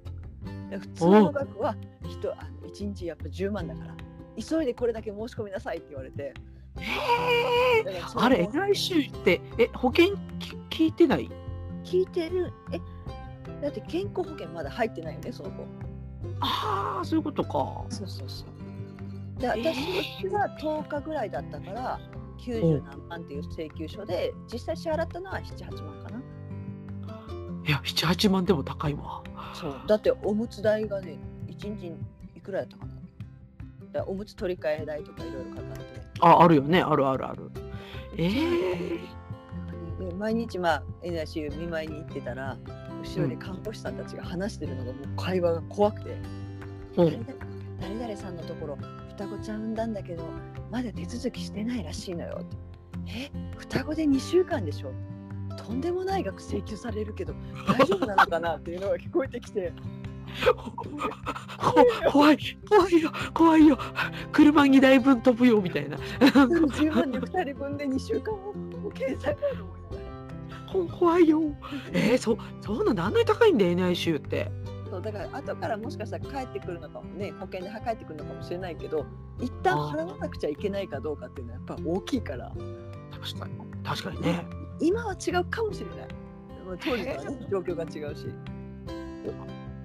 [0.69, 1.75] で普通の額は
[2.07, 3.95] 人あの1日やっぱ10万だから、
[4.37, 6.33] 急いでこれだけ申し込みなさいって言われて。
[6.77, 11.29] えだからそー、あれ、の NICU って、え、保険き聞いてない？
[11.83, 12.79] 聞いてるえ
[13.61, 15.63] だって健康保険まだ入ってないよねその子。
[16.41, 17.49] ああ、そういうことか。
[17.89, 19.41] そうそうそう。
[19.41, 19.73] でえー
[20.19, 21.99] 私は10日ぐらいだったから
[22.39, 26.21] 90何万っていう請求書で実際支払ったのは78万かな。
[27.65, 29.23] いや、7、8万でも高いわ。
[29.53, 31.17] そうだっておむつ代がね
[31.47, 31.93] 1日
[32.35, 32.91] いくらだったかな。
[33.91, 36.01] だおむつ取り替え代とかいろいろかかって。
[36.21, 36.81] あ、あるよね。
[36.81, 37.51] あるあるある。
[38.17, 38.99] えー、で
[40.17, 42.57] 毎日まあ NICU 見舞いに行ってたら
[43.03, 46.11] 後ろで看護師さんたちが話してるのがもう会話が怖くて。
[46.97, 47.25] うん。
[47.81, 48.77] 誰々さんのところ
[49.11, 50.23] 双子ちゃん産んだんだけど
[50.69, 52.41] まだ手続きしてないらしいのよ
[53.07, 54.91] え双子で2週間でしょ？
[55.55, 57.33] とんでもない額請求されるけど
[57.65, 58.57] 大丈夫なのかな？
[58.57, 59.71] っていうのが聞こえてきて
[60.55, 60.73] こ
[62.11, 62.37] 怖い、
[62.69, 63.77] 怖いよ、怖いよ。
[64.31, 65.97] 車2台分飛ぶよ、みたいな。
[65.97, 68.53] 10万で2人分で2週間も
[68.99, 70.09] 保険されるの思いながら
[70.71, 71.41] こ怖いよ。
[71.93, 73.05] えー、そ、そうなんだ。
[73.05, 74.51] あんなに高いんだよ、NICU って。
[74.89, 79.05] そうだから後からもしかしたら帰ってくるのかもね保険で帰ってくるのかもしれないけど
[79.39, 82.51] 一旦払わなくちゃいけないかどうかっていうのはやっぱ大きいから
[83.11, 83.53] 確かに。
[83.83, 84.45] 確かにね。
[84.79, 86.07] 今は違うかもしれない
[86.79, 88.25] 当時とはね状況が違うし。
[88.25, 88.33] う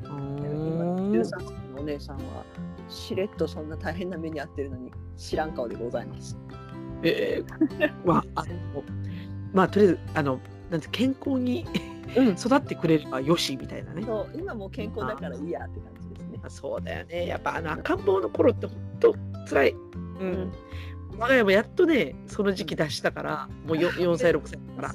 [0.05, 2.45] 今ーん13歳のお姉さんは
[2.89, 6.39] しれっとそんな大変な目に遭ってるのに知らん顔でございます。
[7.05, 8.53] えー、 まあ、あの、
[9.53, 10.41] まあ、とりあえず、あの、
[10.71, 11.67] なんて健康に
[12.17, 14.03] うん、育ってくれればよし、みたいなね。
[14.03, 16.41] そう今もう健康だからいいやって感じですね。
[16.49, 17.27] そうだよね。
[17.27, 19.15] やっぱあの赤ん坊の頃って本当
[19.49, 19.71] 辛い。
[19.73, 20.53] うん。
[21.19, 24.95] 我が家もやっとね、その時期出したから、もう 4, 4 歳、6歳だか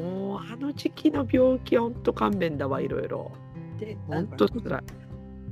[0.00, 3.32] もうあの時期の病気は本当勘弁だわ、いろいろ。
[3.80, 4.82] であ本当辛い。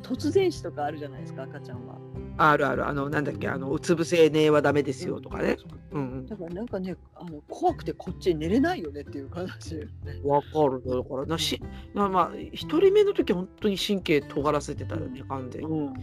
[0.05, 1.97] 突然死とかあるじゃないですか赤ちゃんは。
[2.37, 5.57] あるある、あの、なんだっけ、あの、うつ伏せ寝はダメですよとかね。
[5.93, 9.77] うんだからなんかねあの怖くてこっちに寝れないよねっていう話。
[9.77, 10.29] うん。
[10.29, 10.83] わかる。
[10.85, 11.61] だからなし、
[11.95, 15.69] まあまあ、一人目の時は本当に神経尖らせてたよね、完全に。
[15.69, 15.95] うん、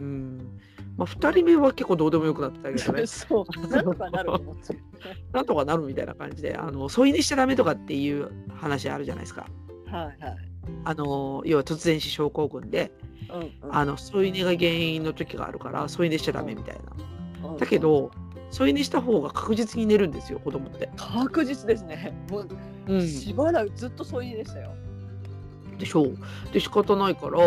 [0.00, 0.60] うん。
[0.96, 4.30] まあ、2人目は結構どうでもよくなったけどね そうなんとかなる
[5.32, 9.46] なんとかなるみたいな感じであの添い寝しちゃダメとかっていう話あるじゃないですか。
[9.86, 10.47] はいはい
[10.84, 12.92] あの要は突然死症候群で
[13.30, 16.82] うんうんあの添い寝が原因の時があるから添い寝しちゃダメみたいな。
[17.50, 18.10] うんだけど
[18.50, 20.90] 添い寝した方が確実に寝るんですよ子供って。
[20.96, 22.48] 確実ですねもう
[22.88, 24.70] うん、しばらくずっとそういうでしたよ、
[25.78, 26.18] でしょう。
[26.52, 27.38] で仕方ないから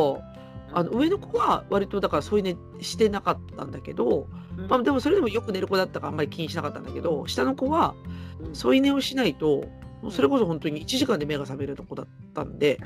[0.73, 7.95] あの上の子は割とだから添い寝してなかったんだけど、うんまあ、でもそれでもよく寝る子だったからあんまり気にしなかったんだけど下の子は
[8.39, 9.65] うん添い寝をしないと
[10.09, 12.79] それこそ本当に1時間で目が覚める子だったんで。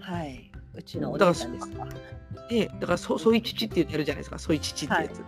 [0.00, 0.50] はい。
[0.74, 1.86] うちのお姉さんですか。
[2.48, 5.20] でだからそ、そういう父ってやるじゃないですか、そういう父ってやつ。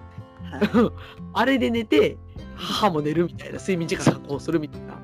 [0.73, 0.93] はい。
[1.35, 2.17] あれで寝て、
[2.55, 4.99] 母も寝るみたいな、睡眠時間確保するみたいな。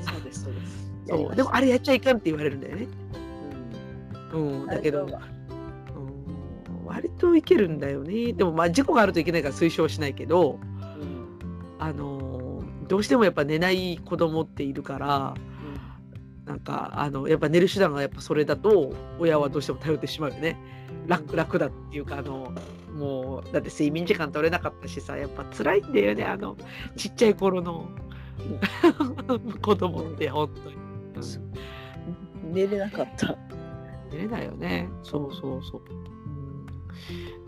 [0.00, 0.92] そうですそうです。
[1.06, 2.88] そうでもあれやっちゃいかんって言われるんだよね。
[4.32, 5.06] ううん、だけど、
[6.84, 8.32] 割といけるんだよね。
[8.32, 11.28] でもまあ事故があるといけないから推奨しないけど、夫うん
[11.78, 12.44] あのー
[12.88, 15.34] どうしてもやっぱ寝ない子供っているから、
[16.44, 20.56] なんかあのやっぱ寝る手段がやっぱそれだと親はどうしても頼ってしまうよね。
[21.06, 22.52] 楽楽だっていうかあの
[22.94, 26.56] もうだって睡眠時間取れなかったしさやっぱ辛いんだよねあの
[26.96, 27.88] ちっちゃい頃の
[29.62, 30.76] 子供って本当に。
[30.76, 30.84] うん
[32.52, 33.36] 寝れなかった。
[34.12, 34.88] 寝れないよね。
[35.02, 35.82] そうそうそう。
[35.90, 36.66] うん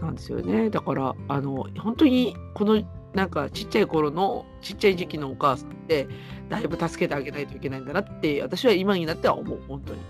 [0.00, 0.70] なんですよね。
[0.70, 2.82] だからあの本当にこの
[3.14, 6.08] なんかちっちゃい頃のちっちゃい時期のお母さんって
[6.48, 10.00] だいぶ助けてあげないといけないんだなって私は今になっては思う本当に。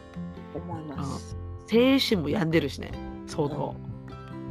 [0.54, 1.36] 思います。
[1.66, 2.92] 精神も病んでるしね
[3.26, 3.74] 相当。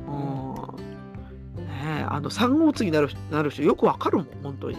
[0.08, 1.64] うん。
[1.64, 1.70] ね
[2.02, 4.78] えあの産後うつになるなる人よくわかるもん本当に。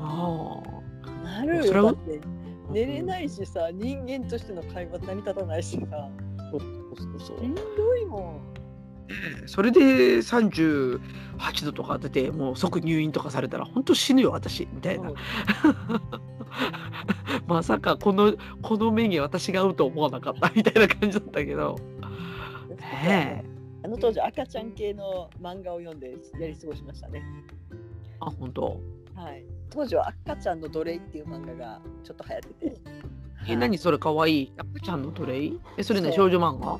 [0.00, 0.60] あ
[1.04, 1.24] あ。
[1.24, 1.72] なるよ。
[1.72, 2.20] だって
[2.70, 6.08] 寝れないしさ、人間としての会話成り立たないしさ、
[6.50, 7.62] そうそうそうしんど
[7.96, 8.51] いもん。
[9.46, 11.00] それで38
[11.64, 15.10] 度とか出てもう即入院とかされたら本当死ぬよ私みたいな。
[15.10, 15.16] うん。
[17.46, 21.76] まさかこのこの目に私が合うと思わなかったみたいな感じだったけど。
[22.78, 23.52] ねえ。
[23.84, 27.22] あの当時赤ちゃん系の漫画を読んでやり過ごしましたね。
[28.20, 28.80] あ本当。
[29.14, 29.44] はい。
[29.70, 32.76] 当時は赤ちゃんの奴隷っていう漫画がちょっと流行ってて。
[33.34, 33.98] はいえ何それ？
[33.98, 34.42] かわい。
[34.42, 36.78] い赤ちゃんのトレイえそれね少女漫画？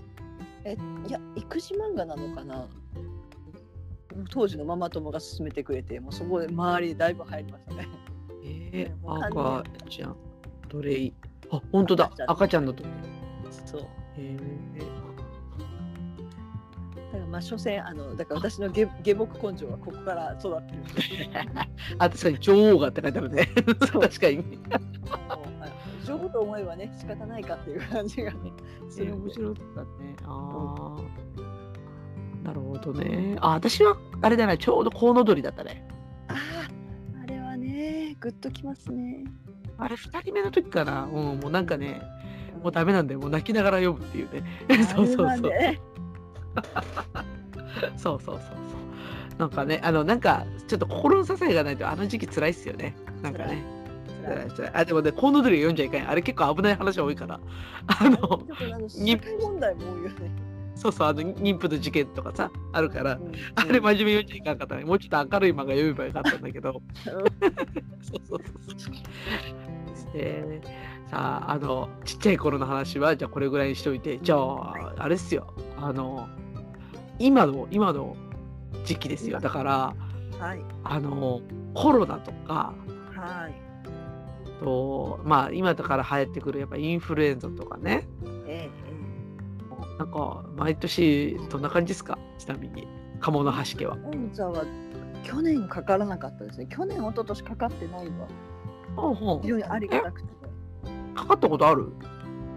[0.65, 0.77] え
[1.09, 2.69] いや育児漫画なのかな？
[4.31, 7.89] 当時のママ友が勧めてくれてもうそこで周りでだいぶ入りましたね。
[8.45, 9.25] えー、
[9.63, 10.17] 赤ちゃん
[10.69, 11.15] トレイ
[11.51, 12.07] あ本当だ。
[12.07, 12.31] 赤ちゃん。
[12.31, 12.93] 赤ちゃんのトレイ
[13.67, 13.87] そう。
[14.17, 14.37] え
[17.13, 20.83] だからまあ所詮あのだから私の下下僕根性はここから育ってる。
[21.99, 23.47] あ確かに女王がって書いてあるね。
[23.81, 24.59] 確かに
[26.05, 28.53] 丈夫と思えばね仕方ないかっていう感じがね
[28.89, 30.17] するんで白かったね。
[30.25, 30.97] あ
[32.45, 33.37] あ、なるほどね。
[33.41, 35.87] あ、私はあれだな、ちょうどコウノドリだったね。
[36.29, 39.25] あああれはねグッときますね
[39.79, 41.05] あれ、二人目の時かな。
[41.05, 42.03] うん、もうなんかね、
[42.63, 43.21] もうダメなんだよ。
[43.21, 44.45] もう泣きながら読むっていうね。
[44.95, 45.53] そうそうそう。
[47.97, 48.41] そうそうそうそう。
[49.39, 52.95] なんかね、あの、なんか、ちょっと心の支えがないと、あの時期辛いっすよね。
[53.23, 53.65] なんかね。
[54.73, 56.11] あ、でもね、コウノドリが読んじゃいかん。
[56.11, 57.41] あれ結構危ない話多いから。
[57.87, 60.31] あの、ちょっとあの社会問題も多いよね。
[60.75, 63.15] そうそう、あの、妊婦の事件とかさ、あるから。
[63.15, 64.85] うんあれ真面目に読んじゃいかんかったね。
[64.85, 66.83] もうちょっと明るい漫画読めばよかったんだけど。
[67.03, 67.15] そう
[68.03, 68.41] そうそう
[68.79, 68.95] そう。
[70.15, 75.53] えーさあ、あの、ちっちゃい頃の話は、じゃあこれぐらいにしといて、じゃあ、あれっすよ。
[75.79, 76.27] あの、
[77.19, 78.17] 今の、今の
[78.87, 79.39] 時期ですよ。
[79.39, 79.95] だから、
[80.39, 81.43] はいあの、
[81.75, 82.73] コロナとか、
[83.15, 83.62] はい。
[84.63, 88.09] と、まあ、今だから流行ってくる、やっぱインフルエンザとかね。
[88.47, 88.93] ええ
[89.99, 92.19] なんか、毎年、どんな感じですか？
[92.39, 92.89] ちなみに。
[93.21, 93.97] 鴨の橋家は。
[93.97, 94.17] ええ。
[94.17, 94.65] オンザは
[95.23, 96.67] 去年かからなかったですね。
[96.67, 98.13] 去年一昨年かかってないわ。
[98.97, 100.29] ほうほ非常にありがたくて。
[101.13, 101.93] うかかったことある？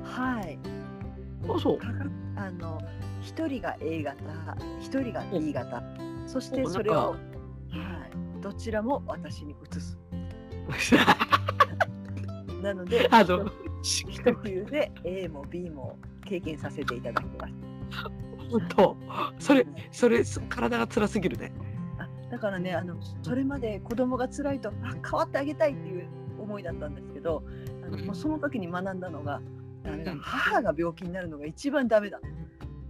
[0.03, 0.57] はい。
[1.47, 1.79] あ、そう。
[2.35, 2.81] あの
[3.21, 4.23] 一人が A 型、
[4.79, 5.83] 一人が B 型、
[6.25, 7.15] そしておそれを、は
[8.39, 9.97] い、どちらも私に移す。
[12.65, 13.51] なので、あの、
[13.83, 14.05] 一
[14.41, 17.53] 冬で A も B も経験させていただきまし
[18.49, 18.97] 本当。
[19.37, 21.51] それた。、それ、す体が辛すぎるね。
[21.99, 26.07] あだからねあのそれまで子供が辛いとあ変わってあげたいっていう
[26.39, 27.43] 思いだったんですけど
[27.83, 29.39] あのうんもうその時に学んだのが
[30.21, 32.19] 母が病気になるのが一番ダメだ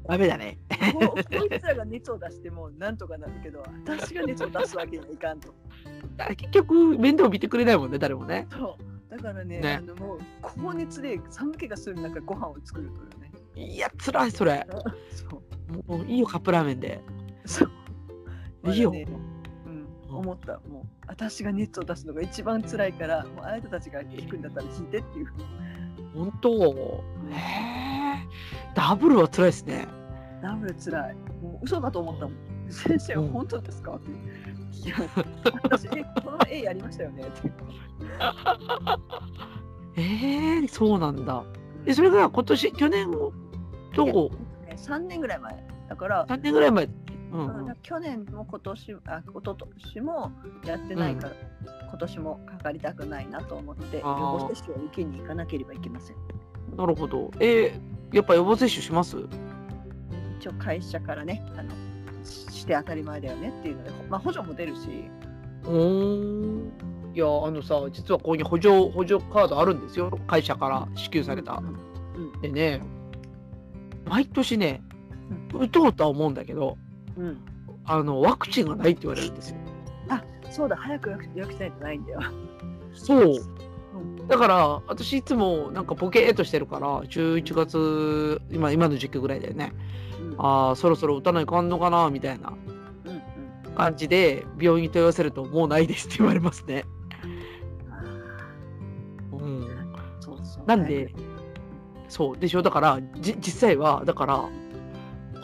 [0.07, 0.57] ダメだね。
[0.93, 5.53] こいつらが熱を出してもなんとかなるけど私が熱を出すわけにはいかんと
[6.17, 8.47] あ結局、面倒見てくれないもんね、誰もね。
[8.51, 9.73] そうだからねね。
[9.73, 13.31] あのもう高熱で寒気がする中ご飯を作るというね。
[13.73, 14.67] いや、辛い、それ。
[15.11, 15.41] そ
[15.87, 15.97] う。
[15.97, 17.01] もういいよ、カップラーメンで。
[17.45, 17.71] そう。
[18.71, 18.91] いいよ。
[18.91, 20.59] うん、思った。
[20.67, 25.27] もう私が熱を出すのが一番辛いからもうあなたたちが聞くんだったら聞いてっていう。
[26.13, 27.03] 本当？
[27.31, 28.27] へえ
[28.73, 29.87] ダブルは辛いですね。
[30.41, 31.15] ダブル辛い。
[31.41, 32.35] もう嘘だと思ったもん。
[32.69, 33.29] 先生うん。
[33.29, 33.95] 本当ですか？
[33.95, 34.09] って
[34.83, 34.95] いや
[35.63, 37.23] 私えこの絵やりましたよね。
[37.23, 37.51] っ て
[39.97, 41.43] えー、そうなんだ。
[41.85, 43.11] でそれが今年去年
[43.93, 44.11] と
[44.67, 46.85] ね3年ぐらい前だから、3年ぐらい前。
[47.31, 47.75] うんうん。
[47.81, 49.55] 去年も今年あ一昨
[49.93, 50.31] 年も
[50.65, 51.33] やってないから、
[51.89, 56.17] 今年もかかりたくないなと思って予防接種を受けに行かなければいけません。
[56.75, 57.31] なるほど。
[57.39, 59.17] えー、やっぱ予防接種します？
[60.39, 61.71] 一応会社からねあの
[62.65, 65.09] しして当たり前だよねっていうので、まあ、補助も出るし。
[65.65, 66.69] おー
[67.15, 70.19] いやあのさ実はここに補助補助カードあるんですよ。
[70.27, 71.63] 会社から支給された。
[72.15, 72.81] うんでね
[74.05, 74.81] 毎年ね
[75.53, 76.77] 打とうとは思うんだけど
[77.17, 77.45] うん、うん
[77.87, 79.57] あのワクチンがないって言われるんですよ。
[80.51, 80.75] そうだ。
[80.77, 82.21] 早く予約しないとないんだよ、
[82.93, 83.35] そう。
[83.93, 84.27] うん。
[84.27, 89.73] だから私いつもなんかボケーっとしてるから11月今今の時期ぐらいだよね。
[89.89, 90.04] うん
[90.37, 92.53] ああそろそろ打たないかんのかなみたいな。
[93.75, 96.85] 感じで病院に問い合わせるともうないですって言われますね。
[97.91, 98.01] あ
[99.33, 100.65] うん、ーそうそう。
[100.65, 101.13] なんで
[102.07, 102.61] そうでしょ？
[102.61, 104.45] だからじ実際はだから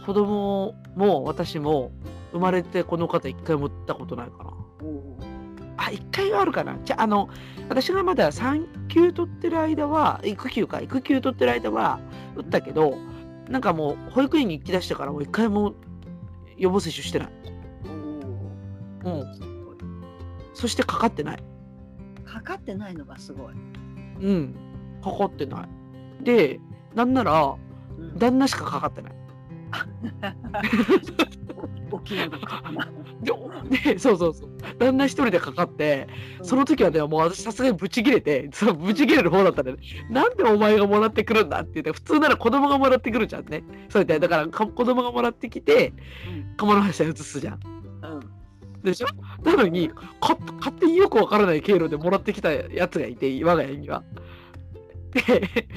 [0.06, 1.92] 子供も私も
[2.32, 4.54] 生まれてこの方一回も打ったことないかな。
[5.76, 6.78] あ一回はあるかな。
[6.86, 7.28] じゃああの
[7.68, 12.00] 私がまだ産休取ってる間は育休か育休取ってる間は
[12.38, 12.98] 打ったけど
[13.52, 15.74] なんかもう保育園に行き出してからもう一回も
[16.58, 17.30] 予防接種してない。
[19.04, 19.26] うん。
[20.54, 21.44] そしてかかってない。
[22.24, 23.54] かかってないのがすごい、
[24.22, 24.56] うん。
[25.04, 26.24] かかってない。
[26.24, 26.60] で、
[26.96, 27.56] なんなら、
[27.98, 29.14] うん旦那しかかかってない。
[31.92, 32.88] お気の毒かな。
[33.70, 34.50] で、でそうそうそう。
[34.80, 36.08] 旦那一人でかかって、
[36.42, 39.78] その時はね、もう私さすがにブチ切れて、そのブチ切れる方だったらね、
[40.10, 43.64] なんでお前がもらってくるんだって言って、普通なら子供がもらってくるじゃんね。
[43.90, 45.94] そうやって、だからか子供がもらってきて、
[46.58, 47.60] 釜の橋に移すじゃん。
[48.04, 48.12] うん。
[48.14, 48.20] うん
[48.84, 49.08] でしょ？
[49.44, 54.04] なのに、か勝手によくわからない経路でもらってきたやつがいて、我が家には。
[55.14, 55.68] で、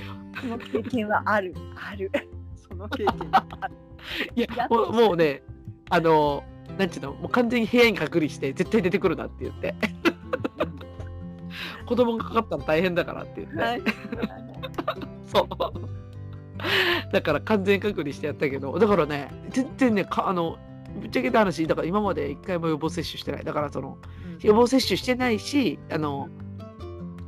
[0.40, 1.54] その経験はある。
[1.76, 2.10] ある。
[2.56, 3.74] その経験はある。
[4.36, 5.42] いやもうね
[5.91, 6.45] あの
[6.78, 9.74] なんちゅうのもう完全に部屋に隔離して絶対出てくるなって言って。
[11.87, 13.82] 子供がかかったら大変だからって言って、はい。
[15.24, 17.12] そう。
[17.12, 20.57] だから完全隔離してやったけどだからね全然ねかあの
[21.01, 23.45] ぶっちゃけた話だから今まで一回も予防接種してない。
[23.45, 23.99] だからその
[24.41, 26.28] 予防接種してないしあの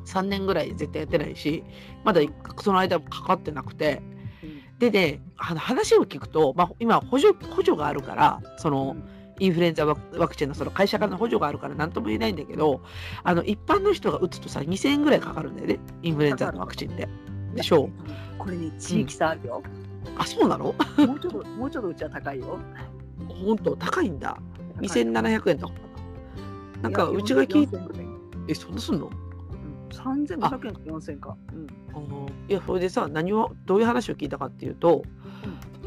[0.06, 1.64] 3年ぐらい絶対やってないし
[2.04, 2.20] まだ
[2.60, 4.00] その間もかかってなくて
[4.78, 8.96] でねあの話を聞くと、まあ、今補助補助があるからその、
[9.38, 12.80] インフルエンザワクチンのその会社からの補助があるから何とも言えないんだけど
[13.22, 17.08] あの一般の人が打つとさ2000円ぐらいかかるんだよねインフルエンザのワクチンって。
[17.54, 17.90] でしょう。
[18.38, 19.62] これね地域差あるよ、
[20.18, 20.64] あそうなの？
[20.64, 20.72] も
[21.14, 22.58] うちょっと もうちょっとうちは高いよ。
[23.28, 24.38] 本当高いんだ。
[24.76, 24.88] 高い。
[24.88, 25.80] 2700円とかか
[26.76, 26.82] な。
[26.82, 28.06] なんかうちが聞いて4000ぐらい。
[28.48, 29.06] えそんなすんの？
[29.06, 29.25] うん
[30.02, 31.66] 3500円か4000か、うん。
[32.48, 35.02] いやそれでさ何をどういう話を聞いたかっていうと、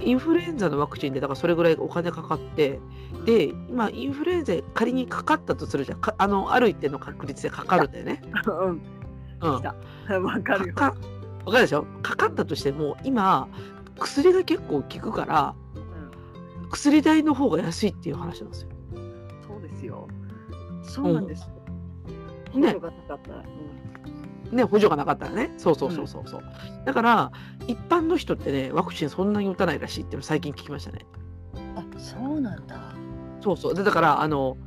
[0.01, 2.79] インフルエンザのワクチンでだからそれぐらいお金かかって
[3.25, 5.99] で今インフルエンザ仮にかかったとするじゃん。
[5.99, 8.21] かあのある一定の確率でかかるんだよね。
[8.47, 8.81] うん。
[9.41, 9.61] うん、
[10.43, 10.73] かるよ。
[10.73, 10.97] かか
[11.45, 11.85] わかるでしょ？
[12.01, 13.47] かかったとしても今
[13.97, 16.69] 薬が結構効くからうん。
[16.69, 18.69] 薬代の方が安いっていう話なんですよ。
[19.47, 20.07] そうですよ。
[20.83, 21.47] そうなんです、
[22.51, 22.69] 補ね。
[22.69, 23.43] 助がなかったら、
[24.51, 25.51] ね補助がなかったらね。
[25.57, 26.43] そうそうそうそうそう、
[26.85, 27.31] だから
[27.67, 31.05] 一般の人ってねワクチンそんなに打たないらしいっていうの最近聞きましたね。
[31.75, 32.93] あそうなんだ。
[33.41, 33.73] そうそう。
[33.73, 34.57] でだからあの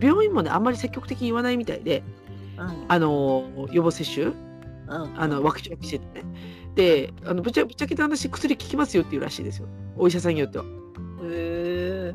[0.00, 2.02] 病院もねあんまり積極的に言わないみたいで
[2.58, 2.84] うん。
[2.88, 4.34] あの予防接種うん。
[5.20, 6.72] あのワクチンワクチンってね。
[6.74, 9.68] であのぶっちゃぶっちゃけた話薬効きますよっていうらしいですよ。
[9.96, 10.64] お医者さんによっては。
[11.22, 12.12] へ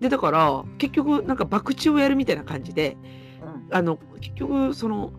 [0.00, 3.23] でだから結局なんか博打をやるみたいな感じでうん
[3.70, 5.12] あの結局その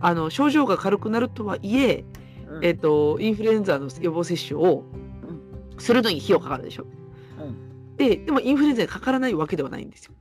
[0.00, 2.04] あの症状が軽くなるとはいえ
[2.48, 2.64] うん。
[2.64, 4.84] えっとインフルエンザの予防接種を
[5.78, 6.86] するのに費用かかるでしょ。
[7.96, 10.14] ででもインフルエンザにかからないわけではないんですよ。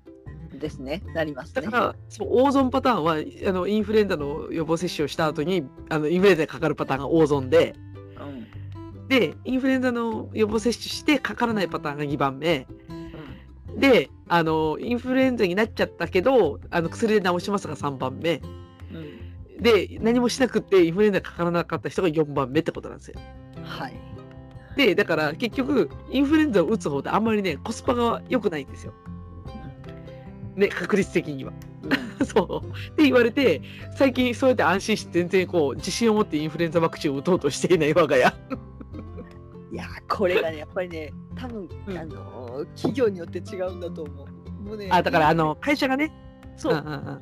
[0.59, 1.03] ですね。
[1.13, 1.61] なりますね。
[1.61, 3.17] だから、そう大損パターンは
[3.49, 7.75] あのインフルエンザの予防接種をした後にあのインフルエンザにかかるパターンが大損で
[8.19, 9.07] うん。
[9.07, 12.67] でインフルエンザの予防接種してかからないパターンが2番目
[13.77, 18.41] であのインフルエンザになっちゃったけどあの薬で治しますが3番目
[18.91, 23.19] うんで何もしなくてインフルエンザにかからなかった人が4番目ってことなんですよ。
[23.63, 24.15] はい
[24.75, 28.93] で、だから結局、インフルエンザを打つ方ってあんまりね、コスパが良くないんですよ。
[30.55, 31.53] ね、確率的には。
[32.25, 32.67] そう。
[32.67, 33.61] って言われて、
[33.95, 38.33] 最近そうやって安心して全然こう、自信を持ってインフルエンザワクチンを打とうとしていない我が家。
[39.71, 44.27] いやー これがねやっぱりね多分、うんあのー企業によって違うんだと思う。
[44.63, 46.11] もうねあ、だからあの、会社がね、
[46.55, 47.19] そう、うんうんうん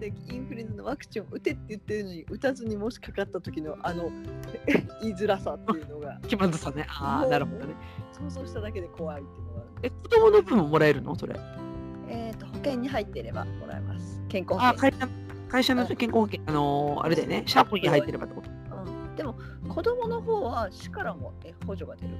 [0.00, 4.10] でインフルエンザのワクチンを打てって言ってるのに打たずにもしかかった時のあの
[5.00, 6.84] 言いづらさっていうのが気まずさね。
[6.88, 7.74] ああ、なるほどね。
[8.12, 9.62] 想像しただけで怖いっていうのが。
[9.82, 11.14] え、子供の分ももらえるの？
[11.14, 11.38] それ。
[12.08, 14.20] えっ、と保険に入っていればもらえます。
[14.28, 14.90] 健康保あ、険。
[14.90, 15.08] 会社、
[15.48, 18.50] 会社の健康保険、あのーあれだよね、シャープに入ってればってこと？
[19.22, 19.36] うん、
[19.66, 22.14] でも子供の方は市からもえ補助が出る。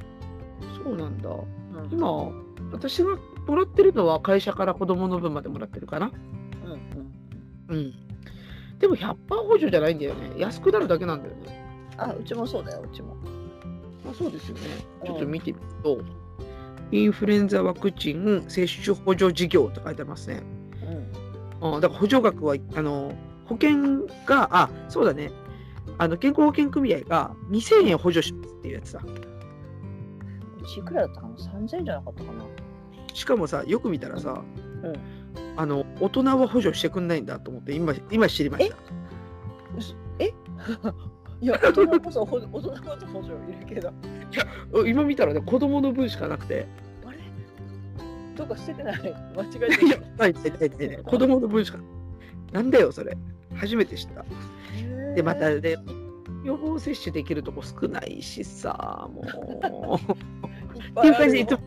[0.83, 1.31] そうなんだ。
[1.31, 1.45] うん
[1.91, 2.31] 今、
[2.73, 3.17] 私が
[3.47, 6.11] もらってるのは会社から子供の分までもらってるかな。
[6.65, 6.73] うん
[7.71, 7.95] うん、うん。
[8.79, 10.33] でも100%補助じゃないんだよね。
[10.39, 11.65] 安くなるだけなんだよね。
[11.97, 13.15] あうちもそうだようちも。
[14.05, 14.63] まあ、そうですよね。
[15.01, 16.01] うんちょっと見てみると、
[16.93, 20.43] インフルエンザワクチン接種補助事業って書いてますね。
[21.63, 23.13] うんうん、だから補助額は、あの、
[23.47, 25.31] 保険が、あ、そうだね。
[25.99, 29.01] あの、健康保険組合が2000円補助しますっていうやつだ。
[29.03, 32.45] うちいくらだったかな ?3000 円じゃなかったかな？
[33.13, 34.43] しかもさ、よく見たらさ、
[34.83, 34.95] うん
[35.57, 38.77] あの、大人は補助してくんないんだと思って、今、今知りました。
[40.19, 40.33] え？
[41.41, 42.71] いや大人こそ補大人こそ
[43.09, 43.93] 補助いるけど
[44.87, 46.67] 今見たらね、子供の分しかなくて、
[47.05, 47.19] あれ？
[48.37, 49.15] どうか捨ててない間違
[49.71, 51.79] えいてや、ないないないないない、子供の分しか。
[52.53, 53.17] なんだよ、それ。
[53.55, 54.25] 初めて知った。
[55.15, 55.77] で、またね、
[56.45, 60.13] 予防接種できるとこ少ないしさ、もう。
[61.01, 61.59] っていう感じでいつも、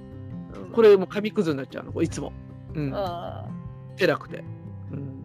[0.73, 2.31] これもう紙くずになっちゃうの、いつも。
[2.75, 2.91] うん。
[2.93, 3.45] あ
[3.99, 4.43] 偉くて。
[4.91, 5.23] うん。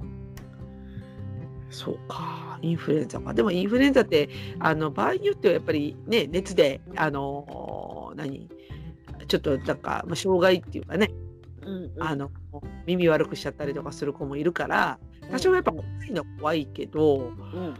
[1.70, 3.34] そうか、インフルエンザか。
[3.34, 8.48] でもインフルエンザって、あの、場合によってはやっぱりね、熱で、あの、何？
[9.28, 12.30] ちょっとなんか、まあ、障害っていうかね、ーうんうんあの、
[12.86, 14.98] 耳悪くしちゃったりとかする子もいるから、
[15.30, 17.74] 多少やっぱ怖いのは怖いけど、うん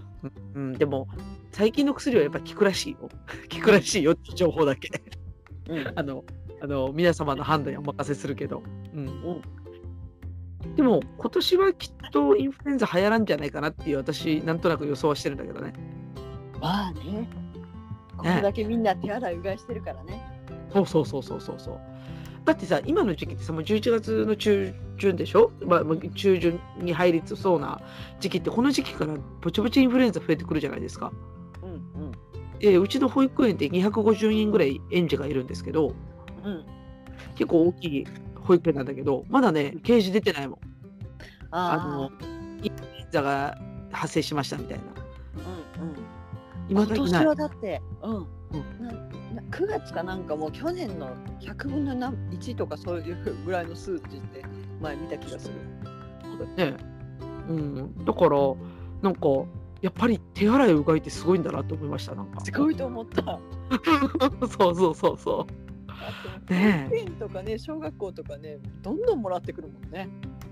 [0.54, 1.08] うん、でも、
[1.50, 2.98] 最近の薬はやっぱ効くらしいよ。
[3.52, 4.90] 効くらしいよって情報だけ。
[5.68, 6.24] うん あの、
[6.60, 8.62] あの皆様の判断にお任せするけど。
[8.94, 9.06] うん。
[9.06, 9.42] うん
[10.76, 15.72] でも、今年はきっとインフルエンザ流行らんじゃないかなっていう、私、なんとなく予想はしてるんだけどね。
[16.60, 17.28] まあね
[18.16, 20.22] これだけみんな手洗いうがいしてるからね
[20.72, 21.80] そうそうそうそうそうそう。
[22.44, 25.84] だってさ、今の時期ってさ、もう11月の中旬でしょ、まあ、
[26.14, 27.80] 中旬に入りそうな
[28.20, 31.12] 時期って、この時期からぼちぼちインフルエンザ増えてくるじゃないですか。
[31.62, 31.76] うんう
[32.08, 32.12] ん。
[32.60, 35.94] えうちの保育園って250人ぐらい園児がいるんですけど、
[36.44, 36.64] うん。
[37.36, 38.06] 結構大きい
[38.40, 40.58] 保育園なんだけど、まだね、掲示出てないもん。
[41.52, 42.10] ああの、
[42.62, 43.56] インフルエンザが
[43.92, 44.84] 発生しましたみたいな。
[45.44, 45.96] あうんうん。
[46.70, 48.26] 今年はだって、うん。
[48.80, 49.21] なな
[49.52, 54.42] 9月かなんかもう去年の100分の何1とかそういうぐらいの数値って
[54.80, 56.46] 前見た気がする。
[56.56, 56.76] ね。
[57.48, 58.04] うん。
[58.04, 58.38] だから、
[59.02, 59.28] なんか、
[59.82, 62.40] やっぱり手洗いうがいってすごいんだなって思いました、なんか。
[62.40, 63.38] すごいと思った。
[64.48, 65.46] そうそうそうそ
[65.88, 70.08] あとねえとかね小学校とかねどんどんもらってくるもんね。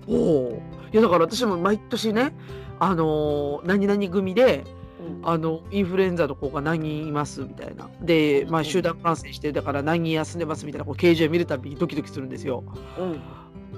[0.07, 0.15] う。
[0.15, 0.61] おお。
[0.91, 2.33] いや、だから私も毎年ね、
[2.79, 4.80] あのー何々組で、うん
[5.23, 7.89] あの、インフルエンザの子が何人いますみたいな。
[8.01, 12.63] で、まあ、集団感染して、だから何人休んでますみたいな、こう、掲示を見るたびにドキドキするんですよ。
[12.97, 13.21] うん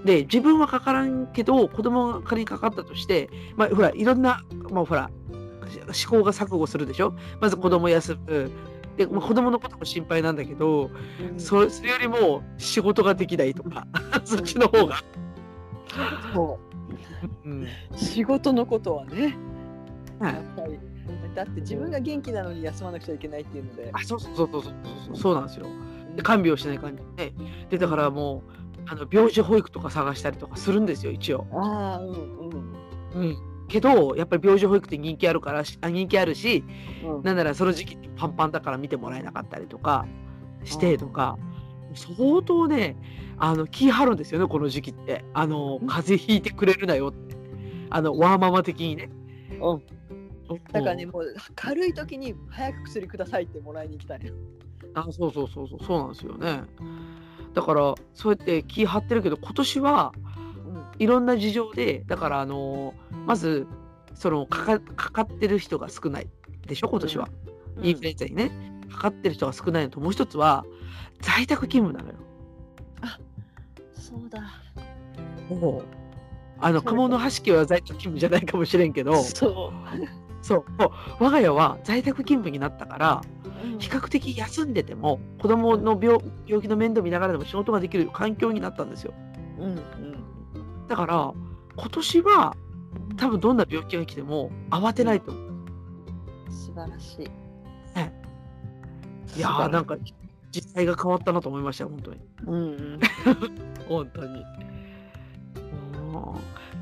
[0.05, 5.09] で、自分はかからんけど、子供が仮にかかったとして、まあ、ほら、いろんな、まあ、ほら、
[5.61, 8.51] 思考が錯誤するでしょまず子供休む。
[8.97, 10.89] で、まあ、子供のことも心配なんだけど、
[11.31, 13.87] うんそそれよりも仕事ができないとか、
[14.25, 14.97] そっちの方が。
[16.33, 16.59] そ
[17.45, 17.63] うん。
[17.63, 19.37] う仕事のことはね
[20.19, 20.79] はいやっぱり
[21.35, 23.89] だって自分が元気なのに休まなくちゃいけないっていうので。
[23.93, 24.73] あ、そうそうそうそうそう
[25.07, 25.65] そう、そうなんですよ。
[26.15, 27.33] で看病しない感じで。
[27.69, 28.51] で、だからもう、
[28.85, 31.47] あの病児保育とか探したりとかするんですよ、一応。
[31.51, 32.73] ああうんうん
[33.15, 33.37] うん。
[33.67, 36.63] けど、やっぱり病児保育って人気あるからし、あ人気あるし、
[37.03, 40.05] うんなんならその時期パンパンだから見てもらえなかったりとか
[40.63, 41.37] してとか、
[41.95, 42.95] 相当ね、
[43.37, 45.25] あの、気張るんですよね、この時期って。
[45.33, 47.35] あの、風邪ひいてくれるなよって。
[47.89, 49.09] あの、ワーママ的にね。
[49.61, 49.81] うん
[50.71, 54.33] だからねうんもう軽い時に早く薬くださいってもらいに来たんよ。
[54.93, 56.63] あ、そうそうそうそう、そうなんですよね。
[57.53, 60.33] だから、そうやって気張ってるけど、今年は、うん
[60.99, 62.93] いろんな事情で、だから、あの
[63.25, 63.65] まず、
[64.13, 66.27] そのかか、かかってる人が少ない
[66.67, 67.29] でしょ、今年は。
[67.81, 68.51] インフルエンザにね。
[68.91, 70.65] かかってる人が少ないのと、もう一つは、
[71.19, 72.19] 在宅勤務なのよ。
[73.93, 74.39] そうだ。
[76.59, 79.73] あの、そうだ雲の端家は在宅勤務じゃないかもしれんけど、そ
[80.43, 80.65] そう
[81.19, 83.21] 我が家は在宅勤務になったから
[83.79, 89.13] 比較的休んでても子供の病病気の面倒見ながらでも仕事ができる環境になったんですよ。
[89.57, 90.87] うんうん。
[90.87, 91.33] だから
[91.77, 92.55] 今年は
[93.17, 95.31] 多分どんな病気が来ても慌てないと。
[95.31, 97.31] 思う素晴らしい。
[99.35, 99.97] いやーなんか
[100.51, 102.21] 時代が変わったなと思いましたよ本当に。
[102.45, 102.57] うんう
[102.97, 102.99] ん。
[103.89, 104.43] 本当に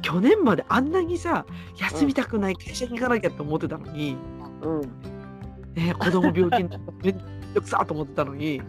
[0.02, 1.46] 去年まであんなにさ
[1.78, 4.18] 休みたくない会社に行かなきゃって思ってたのに、
[4.62, 4.82] うん。
[5.74, 8.62] ね、子供病気になってめんどくさーと思ってたのに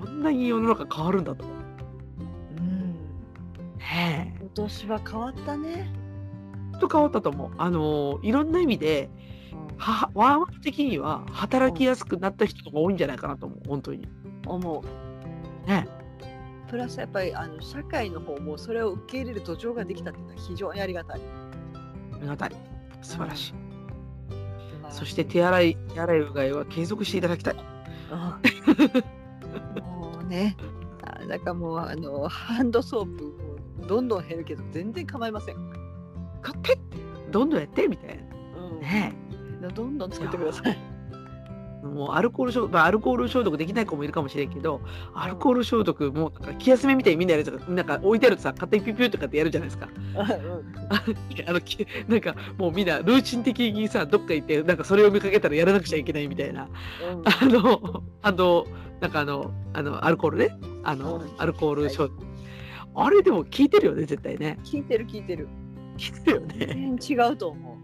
[0.00, 1.44] こんなに世の中変わるんだと。
[2.58, 2.92] うん。
[3.78, 5.92] ねえ今年は変わったね。
[6.80, 7.50] と変わったと思う。
[7.58, 9.10] あのーいろんな意味で
[9.76, 14.08] はワーマン的には働きやすくなった人が多いんじゃないかなと思う本当に。
[14.46, 14.84] 思
[15.64, 15.68] う。
[15.68, 15.88] ね
[16.68, 21.20] プラスやっぱりあの社会の方もそれを受け入れる土壌ができたっていうのは非常にありがたい。
[22.12, 22.52] ありがたい
[23.02, 23.54] 素晴らしい。
[24.90, 27.54] そしして手洗い手洗いうがいは継続していただきたい。
[29.82, 30.56] もうね、
[31.02, 35.56] あなんかもうあのハンドソープもどんどん減るけど全然構いません。
[36.42, 36.78] 買って
[37.30, 38.18] どんどんやってみたい
[38.56, 38.88] うんな。
[38.88, 39.14] ね
[39.74, 40.95] どんどん作ってください。
[41.92, 44.80] えもうアルコール消毒、まあ、アルコール消毒できない子もいるかもしれんけど
[45.14, 47.74] アルコール消毒もうなんか気休めみたいにみんなやるじゃん。
[47.74, 49.88] なんか置いてあるとさ勝手にピュピュとかってやるじゃないですか。
[51.48, 56.68] あのきなんかもうみんなルーチン的にさどっか行ってなんかそれを見かけたらやらなくちゃいけないみたいな。
[57.24, 58.66] あのあの
[59.00, 60.50] なんかあのあのアルコールね。
[60.84, 62.26] あのうんアルコール消毒。
[62.94, 64.58] あれでも効いてるよね絶対ね。
[64.64, 65.46] 聞いてる聞いてる。
[65.46, 65.50] 効
[65.98, 66.66] いてるよね。
[66.66, 67.75] 全然違うと思う。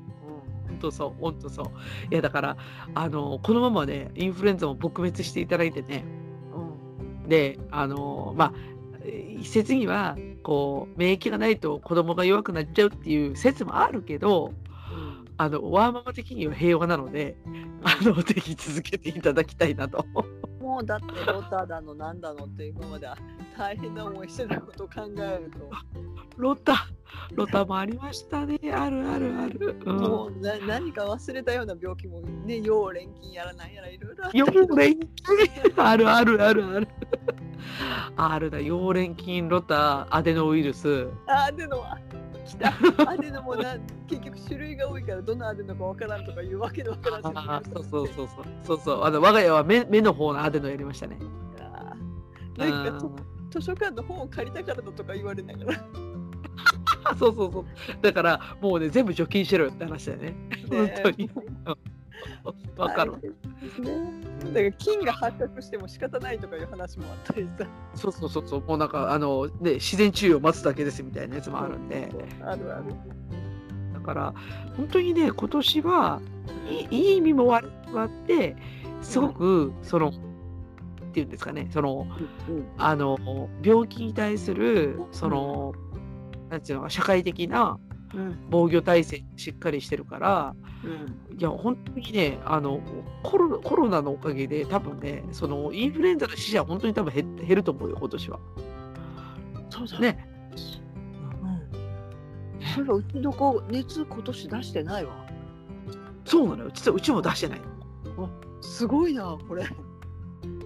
[0.82, 1.66] 本当そう本当そう。
[2.12, 2.56] いやだから
[2.94, 6.04] あのこのままねインフルエンザも撲滅していただいてね。
[7.22, 7.28] うん。
[7.28, 8.52] であのまあ
[9.04, 14.52] えー一説にはこう免疫がないと子供が弱くなっちゃうっていう説もあるけど
[15.36, 17.36] あのワーママ的には平和なので
[17.82, 20.04] あのぜひ続けていただきたいなと。
[20.60, 23.08] もうだってロタだのなんだのって今まで
[23.58, 25.68] 大変な思いしてたことを考えると、
[26.36, 26.88] ロタ
[27.34, 28.58] ロタもありましたね。
[28.72, 29.76] あるあるある。
[29.84, 29.96] うん。
[29.96, 35.08] もうな何か忘れたような病気もね要連勤やらないやらいろいろあったけ幼ど連菌
[35.76, 36.88] あるあるあるある。
[38.16, 41.08] あるだ幼連菌ロタアデノウイルス。
[41.26, 41.98] あアデノは？
[42.44, 42.72] 来た。
[43.10, 43.76] アデノもな
[44.08, 49.04] 結局種類が多いからどのアデノかわからんとかいうわけのわからんそうそうそうそうそうそう。
[49.04, 51.18] あの我が家は目目の方のアデノやりましたね。
[52.58, 53.16] なんかん
[53.50, 55.78] 図書館の本を借りたからだとか言われながら。
[55.78, 56.11] あ
[57.18, 57.64] そうそうそう
[58.00, 60.34] だからもうね全部除菌しろよって話だよね。
[60.70, 61.30] 本当に。
[61.64, 61.76] う ん
[62.76, 63.12] わかる。
[63.12, 64.22] ね
[64.52, 72.08] だから菌が発覚しても仕方ないとかいう話もあったりさそうそうそうそうもうなんかあのね自然治癒を待つだけですみたいなやつもあるんで。
[72.44, 72.84] あるある
[73.94, 74.34] だから
[74.76, 76.20] 本当にね今年は
[76.68, 78.56] いいいい意味もあって
[79.00, 80.12] すごくそのっ
[81.12, 82.06] ていうんですかねその
[82.48, 85.74] うんあの病気に対するその、
[86.52, 87.78] なんていうのか社会的な
[88.14, 92.80] うん防御体制しっかりしてるからうんいや本当にねあの
[93.22, 98.38] コロコロナのおかげで多分ねそのインフルエンザの死者は本当に多分減減ると思うよ今年は。
[99.70, 100.28] そうだね。
[101.42, 101.62] うん
[102.74, 105.26] そういえばうちの子熱今年出してないわ
[106.24, 107.60] そうなのよ実はうちも出してない。
[108.60, 109.70] すごいなこれす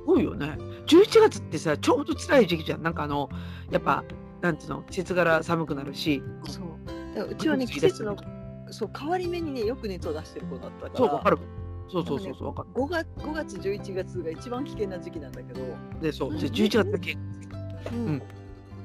[0.05, 0.59] ごいよね。
[0.87, 2.83] 11月ってさ、ちょうど辛い時期じゃん。
[2.83, 3.29] なんかあの、
[3.71, 4.05] やっぱ、
[4.47, 7.29] なんていうの、季節柄寒くなるし、そう。
[7.31, 8.17] うちはね季節の
[8.71, 10.97] そう変わり目にねよく熱を出してる子だったから。
[10.97, 11.39] そう、わかる。
[11.89, 12.69] そうそうそうそう、わかる。
[12.75, 15.61] 5月 ,5 月11月が一番危険な時期なんだけど、
[16.01, 17.17] で、そう、で11月だけ、
[17.93, 18.07] うん。
[18.07, 18.23] うん。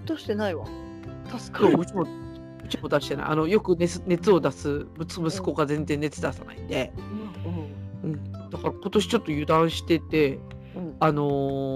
[0.05, 0.65] 出してないわ。
[1.37, 1.71] 助かる。
[1.73, 3.25] そううちも、うちも出してない。
[3.27, 6.91] あの、よく熱熱を出す息息子が全然熱出さないんで、
[8.03, 8.31] うん。
[8.49, 10.39] だから今年ちょっと油断してて、
[10.75, 10.95] うんうん。
[10.99, 11.29] あの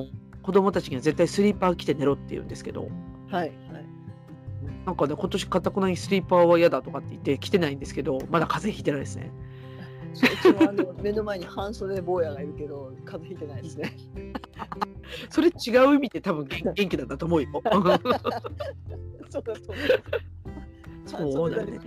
[0.05, 2.87] ー子供たちには絶対スリーパー着て寝ろって言うんですけど、
[3.35, 3.85] はいはい
[4.85, 9.31] なんかね、今年かたくなにスリーパーは嫌だとかって言って着てないんですけど、まだ風邪ひいてないですね。
[10.13, 13.97] そううちもあの目の前に半袖坊やがいるけど風邪ひいてないですね
[15.29, 17.49] それ違う意味で多分元 元気なんだと思うよ。
[17.63, 18.13] そうだと
[21.17, 21.79] 思うそうだよね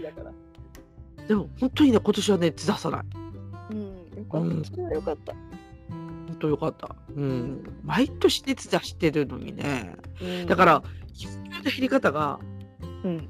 [1.27, 3.05] でも本当にね今年はね出さない。
[3.71, 5.41] うんよかったそれはよかった、本
[6.39, 6.97] 当よかった。
[7.15, 7.63] うん。
[7.85, 9.97] 毎年熱出してるのにね。
[10.21, 10.83] うんだから
[11.13, 12.39] 必要な減り方が
[13.05, 13.29] うん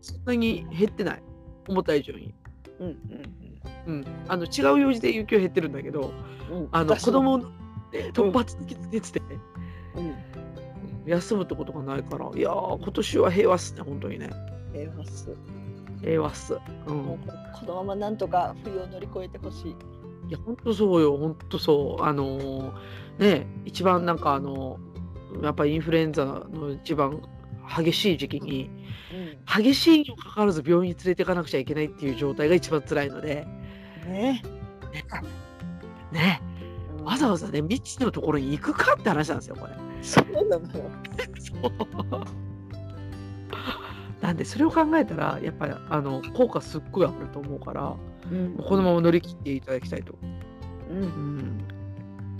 [0.00, 1.22] そんなに減ってない。
[1.68, 2.34] 思った以上に。
[2.80, 2.96] うん
[3.86, 4.04] うん。
[4.28, 6.12] あの違う用事で有給減ってるんだけど、
[6.50, 9.26] うんうんあの私子供の、ね、突発的な熱でね、
[9.96, 10.14] うん
[11.06, 14.30] 休むってことがないから、いやー今年は平和っすね本当にね。
[14.72, 15.34] 平和っす
[16.02, 16.54] ええわっす。
[16.54, 16.56] う
[16.92, 17.04] ん。
[17.04, 17.18] こ
[17.66, 19.76] のままなんとか冬を乗り越えてほしい。
[20.28, 22.02] いや、ほんとそうよ、ほんとそう。
[22.04, 22.72] あのー
[23.18, 24.78] ね、一番なんかあの、
[25.42, 27.20] やっぱインフルエンザの一番
[27.76, 28.70] 激しい時期に、
[29.46, 33.46] 激しいにもかかわらず病院に連れていかなくちゃいけないっていう状態が一番辛いので、
[34.06, 34.42] ね。
[36.12, 36.40] ね、
[36.98, 39.72] うんわざわざね、未知のところに行くかって話なんですよ、これ。
[40.02, 40.90] そうなのよ。
[41.38, 41.70] そ う
[44.20, 47.96] なんで、それを考えたら、やっぱりあの効果すっごいあると思うから、
[48.30, 50.14] うんこのまま乗り切っていただきたいと。
[50.90, 50.92] う。
[50.92, 51.66] うんん、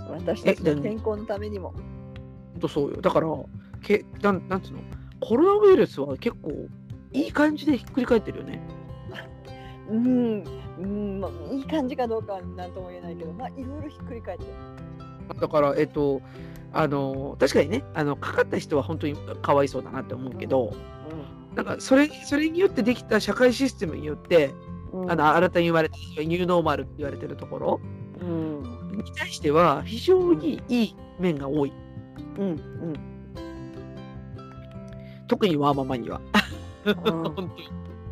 [0.08, 1.72] 私たちの健康のためにも。
[2.60, 3.00] とそうよ。
[3.00, 3.28] だから、
[3.82, 4.80] けなんなんつうの、
[5.20, 6.50] コロナウイルスは結構
[7.12, 8.60] いい感じでひっくり返ってるよね。
[9.90, 10.44] うん。
[10.78, 15.40] うん、まあ、いい感じかどうかは何とも言えないけど、まあ、いろいろひっくり返ってる。
[15.40, 16.22] だから、えっと、
[16.72, 20.72] あの確かにねあの、かかった人は本当にかわいそうだなって思うけど、
[21.59, 24.54] なんかそれそれによってできた社会システムによって、
[24.92, 25.11] うん。
[25.11, 27.80] あの新たに言われたニューノーマルって言われてるところ
[28.20, 28.62] うん。
[28.96, 31.72] に対しては非常にいい面が多い。
[32.38, 32.44] うん。
[32.44, 32.94] うん。
[35.26, 36.20] 特にワーママには。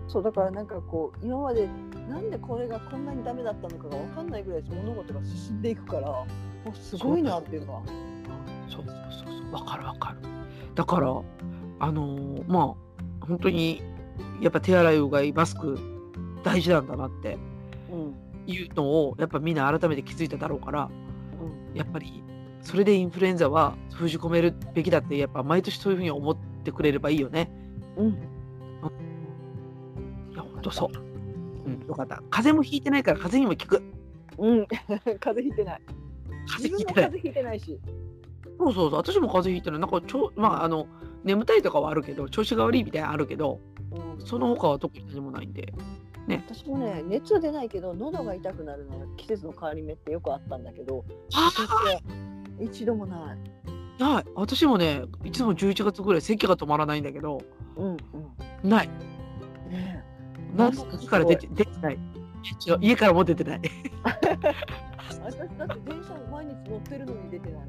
[0.09, 1.69] そうだからなんかこう今まで
[2.09, 6.27] なんでこれがこんなにダメだったのかが分かんないぐらい物事が進んでいくからも
[6.73, 7.83] うすごいなっていうのは。
[8.69, 8.95] そうそう
[9.25, 10.19] そうそう、わかるわかる。
[10.75, 11.09] だから、
[11.79, 12.86] あのーまあ、
[13.29, 13.83] 本当に、
[14.41, 15.79] やっぱ手洗い、うがい、マスク、
[16.43, 17.39] 大事なんだなって
[17.91, 20.89] うんいうのを、やっぱみんな改めて気づいただろうから、
[21.75, 22.23] やっぱり、
[22.63, 27.51] それでインフルエンザは封じ込めるべきだって、やっぱ毎年そういうふうに思ってくれればいいよね。
[27.97, 28.07] うん。
[28.07, 28.13] うん。
[30.33, 30.91] いや、本当そう。
[31.67, 32.23] うん、よかった。
[32.31, 33.83] 風邪もひいてないから、風邪にも効く。
[34.39, 34.67] うん。
[35.21, 35.81] 風邪ひいてない。
[36.49, 37.05] 風邪ひいてない。
[37.05, 37.81] 風邪ひいてないし。
[38.59, 39.81] そうそうそう、私も風邪ひいてない。
[39.81, 40.87] なんかちょ、まあ、あの、
[41.25, 43.61] 眠たいとかはあるけど、調子が悪いみたいなのあるけど、
[44.19, 44.27] うん。
[44.27, 45.73] その他は特に何もないんで。
[46.29, 51.05] 私もね熱は出ないけど喉が痛くなるのが季節の変わり目ってよくあったんだけど
[52.61, 53.39] 一度もない。
[54.01, 54.25] あ、ない。
[54.35, 57.43] 私もね、いつも11月ぐらい、咳が止まらないんだけど、
[57.77, 58.69] うんうん。
[58.69, 58.89] ない。
[59.69, 60.03] ね
[60.55, 61.99] なんなんから出て出てない。
[62.81, 63.61] 家からも出てない。
[65.23, 67.69] 私だって電車毎日乗ってるのに出てない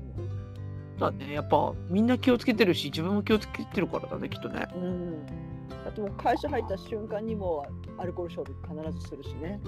[0.99, 4.67] だね、やっぱみんな気をつけてるし、自分も気をつけてるからだね、きっとね。
[4.75, 5.25] うん。
[5.25, 7.65] だってもう会社入った瞬間にも
[7.97, 9.59] うアルコール消毒必ずするしね。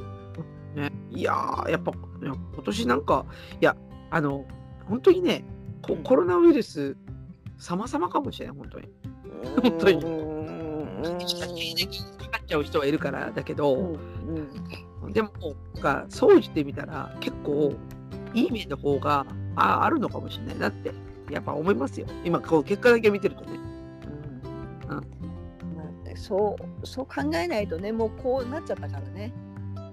[0.76, 0.92] ね。
[1.10, 3.26] いやー、やっぱ今年なんか、
[3.62, 3.76] いや、
[4.10, 4.46] あの、
[4.88, 5.46] 本当にね、
[5.82, 6.04] こうん。
[6.04, 6.96] コロナウイルス、
[7.58, 8.90] 様々かもしれない、本当に。
[9.62, 10.04] 本当に。
[10.04, 10.10] う
[11.00, 11.04] ん。
[11.04, 13.76] かかっちゃう人はいるからだけど、
[15.04, 15.14] うん。
[15.14, 15.32] でも、
[15.76, 17.74] なんか、総じてみたら、結構、
[18.34, 19.26] いい面の方が
[19.56, 20.60] ああるのかもしれない。
[20.60, 20.94] なって、
[21.30, 22.08] やっぱ思いますよ。
[22.24, 23.52] 今、こう、結果だけ見てるとね。
[24.90, 24.98] うん。
[25.76, 29.34] まあそうそう考えないとねもうこうなっちゃったからね。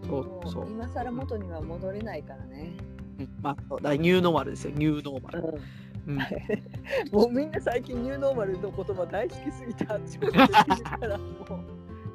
[0.07, 0.65] そうもそう。
[0.65, 0.71] う。
[0.71, 2.73] 今更元には戻れないからね、
[3.19, 3.29] うん。
[3.43, 5.61] まあ、ニューノーマルですよ、ニューノーマル。
[6.07, 6.19] うん、
[7.11, 11.29] もうみんな最近ニューノーマルの言葉大好きすぎてあっちこっちで聞いたらもう。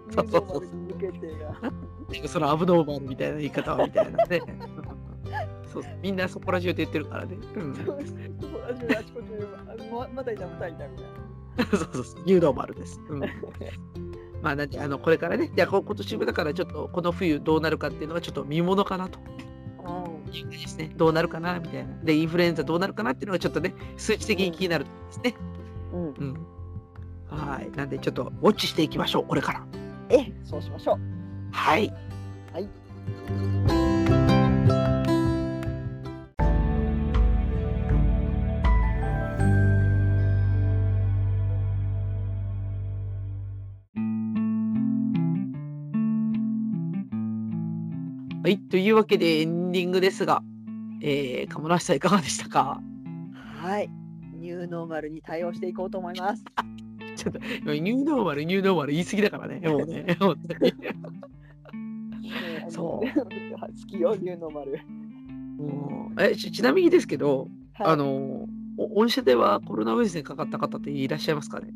[0.10, 1.28] ニューノーマルに向けて
[2.24, 2.28] が。
[2.28, 4.42] そのアブノーマルみたいな言い方はみたいなね。
[5.74, 7.38] そうみんなそこら中で言ってるからね。
[7.56, 7.98] うん、そうそう
[8.70, 11.06] あちこちあちこちであままたいたまたいたみたい
[11.70, 13.00] そうそうそう、ニューノーマルです。
[13.10, 13.20] うん、
[14.42, 19.26] まあ、なんで、あの、これからね、じゃ今年もだから、ちょっと、この冬どうなるかっていうのがちょっと見ものかなとな、
[20.32, 20.92] いう感じですね。
[20.96, 21.94] どうなるかなみたいな。
[22.04, 25.36] で、インフルエンザどうなるかなっていうのがちょっとね、数値的に気になるですね。
[25.94, 26.14] うんうん、
[27.30, 27.38] うん。
[27.38, 27.70] はい。
[27.76, 29.66] なんで、ちょっと、ウォッチしていきましょう、これから。
[30.10, 31.00] えそうしましょう
[31.52, 31.94] はい。
[32.54, 33.91] はい
[48.52, 48.60] い。
[48.60, 50.42] というわけで、エンディングですが、
[51.02, 52.82] えー、鴨梨さんいかがでしたか？
[53.62, 53.90] はい
[54.40, 56.44] ニューノーマルに対応していこうと思います
[57.16, 59.60] ちょっと、今ニューノーマル、ニューノーマル言い過ぎだからね。
[59.68, 60.74] もうね、本当に。
[62.70, 63.12] そうう
[63.60, 64.80] 好きよニューノーマル
[65.58, 68.48] もうえちちなみにですけど、はいあの、
[68.78, 71.68] お御社ではコロナウイルスにかかった方っていらっしゃいますかね？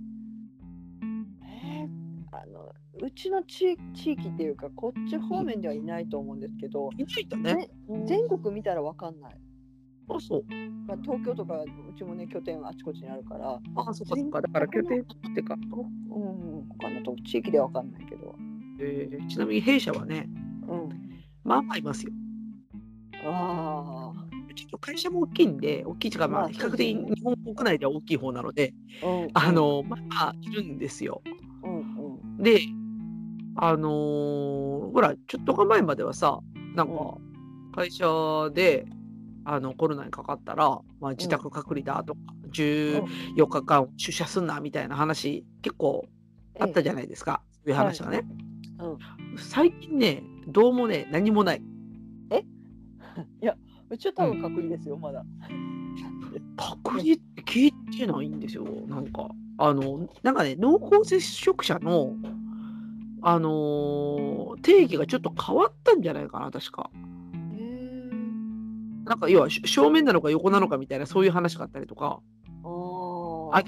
[3.01, 7.69] うちの地地域っていうかこっち方面ではいないと思うんですけど、いないんだね。
[7.87, 9.37] ね全国見たらわかんない、
[10.09, 10.43] あ、そう。
[10.87, 11.67] まあ、東京とかう
[11.97, 14.41] ちもね拠点はあちこちにあるから、あ、そっかそっか。
[14.41, 15.05] だから拠点っ
[15.35, 18.35] てか、うん、他のと地域ではわかんないけど、
[18.79, 20.29] えーちなみに弊社はね、
[20.67, 20.89] うん、
[21.43, 22.11] まあまあいますよ。
[23.27, 24.13] あ
[24.55, 28.73] ちょっと会社も大きいんで、大きいというか、ままああ、比較的日本国内では大きい方なので、
[29.03, 31.21] あ、うん、あの、まあまあいるんですよ。
[31.63, 31.85] うんうん
[32.37, 32.59] で、
[33.55, 36.39] あのーほら、ちょっとか前まではさ、
[36.75, 37.17] なんか、
[37.73, 38.85] 会社で、
[39.45, 42.19] あの、コロナにかかったら、まあ、自宅隔離だとか、
[42.51, 46.07] 14日間出社すんなみたいな話、結構
[46.59, 47.41] あったじゃないですか。
[47.53, 48.25] そういう話がね。
[48.79, 48.97] うん
[49.37, 51.61] 最近ね、どうもね、何もない。
[53.41, 53.55] いや、
[53.89, 55.25] うちは多分隔離ですよ、まだ。
[56.57, 58.65] 隔離って聞いてないんですよ。
[58.87, 62.15] なんか、あの、なんかね、濃厚接触者の、
[63.27, 66.91] あのー定義がちょっと変わったんじゃないかな、確か。
[67.57, 68.09] へ
[69.03, 72.21] なんか、要は、し正面なのか横なのかみたいな、そういう話があったりとか、
[72.63, 73.63] あほら、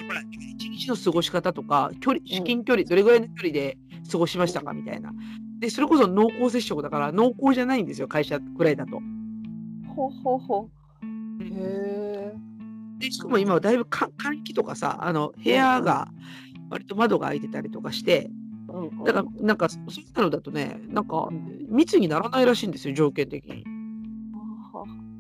[0.58, 3.78] 一日の過ごし方とか、距離、至近距離、どれぐらいの距離で
[4.12, 5.12] 過ごしましたかみたいな。
[5.60, 9.02] で、それこそ濃厚接触だから、濃厚じゃないんですよ、会社くらいだと。
[9.96, 11.44] ほうほうほう。
[11.44, 12.34] へえ。
[13.00, 16.10] でしかも今はだいぶか換気とかさ、あの部屋が
[16.70, 18.30] 割と窓が開いてたりとかして、
[19.06, 21.66] だからなんかそそういうのだとね、なんかうん。
[21.70, 23.64] 密にならないらしいんですよ、条件的に。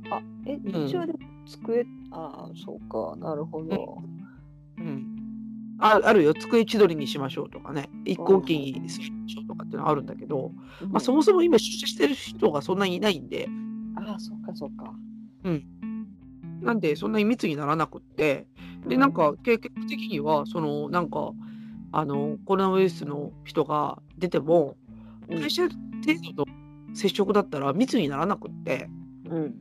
[0.10, 0.86] ああ、え、ん。
[0.86, 1.14] 一応で
[1.45, 3.98] 机、ああ、そうか、なるほど。
[4.78, 5.18] うん。
[5.80, 10.52] ああるよ、机千鳥にしましょうとかね、一向機にしましょうとかっていうのはあるんだけど、
[10.90, 13.48] まあ、そもそも今出社してる人がそんなにいないんで、
[13.95, 14.94] ああ、そうか、そうか。
[16.61, 18.48] なんでそんなに密にならなくって、
[18.88, 21.32] で、なんか結局的には、そのなんか、
[21.91, 24.76] あのコロナウイルスの人が出ても、
[25.30, 25.73] うん会社程
[26.35, 26.51] 度と
[26.93, 28.89] 接触だったら密にならなくって、
[29.26, 29.55] うん。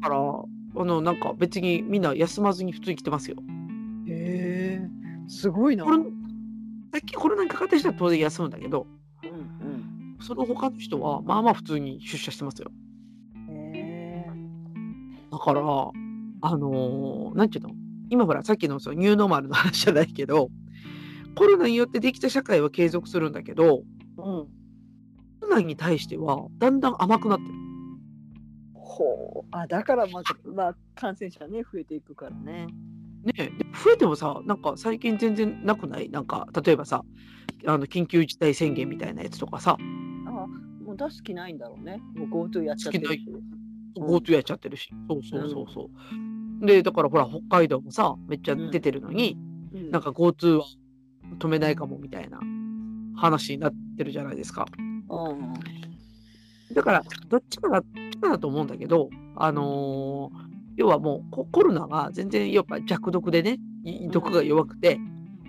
[0.00, 3.36] だから、あのなんか別にみんな休まずに普通に来てますよ。
[4.06, 4.88] へえ、
[5.28, 5.84] すごいな。
[5.84, 5.90] さ
[6.98, 8.86] っきコロナにかかった人は当然休むんだけど、
[9.22, 12.70] うんその他の人はまあまあ普通に出社してますよ。
[13.48, 13.74] うん。
[13.74, 14.30] へえ。
[15.30, 15.62] だから、あ
[16.56, 17.70] のーなんていうの？
[18.10, 20.50] 今ほらさっきのそのニューノーマルの話じゃないけど、
[21.36, 23.84] コロナによってできた社会は継続するんだけど、
[24.16, 24.22] うん。
[24.22, 24.48] コ
[25.42, 27.50] ロナに対してはだんだん甘くなってる。
[28.74, 29.46] ほう。
[29.50, 32.66] あ、だからまず、まあ、感染者ね、増えていくからね。
[33.24, 33.52] ね
[33.84, 36.08] 増えてもさ、なんか最近全然なくない？
[36.08, 37.04] なんか、例えばさ、
[37.66, 42.00] あの緊急事態宣言みたいなやつとかさ、あもう出す気ないんだろうね。
[42.14, 43.24] もう GoTo やっちゃってるし。
[43.28, 43.56] うん
[43.98, 45.90] GoTo やっちゃってるし、そうそうそうそ
[46.62, 46.66] う。
[46.66, 49.38] で、だからほら、北海道もさ、めっちゃ出てるのに、
[49.72, 50.64] うんなんか GoTo は
[51.38, 52.40] 止めないかもみたいな
[53.16, 54.66] 話になってるじゃないですか。
[55.08, 55.54] うん。
[56.74, 57.82] だから、どっちかだ、
[58.20, 65.00] だと思うんだけど、あのー要はもうココロナが全然やっぱ弱毒でね、い毒が弱くて、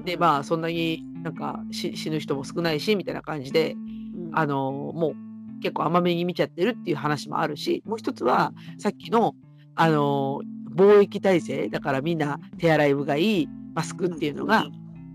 [0.05, 9.35] で、まあそんなになんかし死ぬ人も少ないし、みたいな感じで、うんあのーもう結構甘めに見ちゃってるっていう話もあるし、もう一つはさっきの、
[9.76, 14.68] あのー貿易体制、だからみんな手洗いうがい、マスクっていうのが、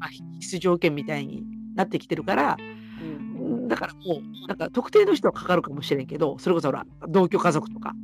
[0.02, 1.44] まあ、必須条件みたいに
[1.76, 2.56] なってきてるから、
[3.00, 7.94] うんだからもう、なんか特定の人はかかるかもしれんけど、それこそほら、同居家族とか、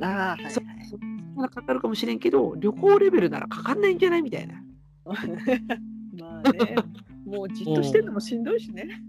[0.00, 0.62] ああ、はいはいそ
[1.36, 4.54] まだかかるかもしれんけど、旅行レベルならかかんないんじゃないみたいな。
[5.04, 6.74] まあね、
[7.26, 9.02] もうじっとしてるのもしんどいしね。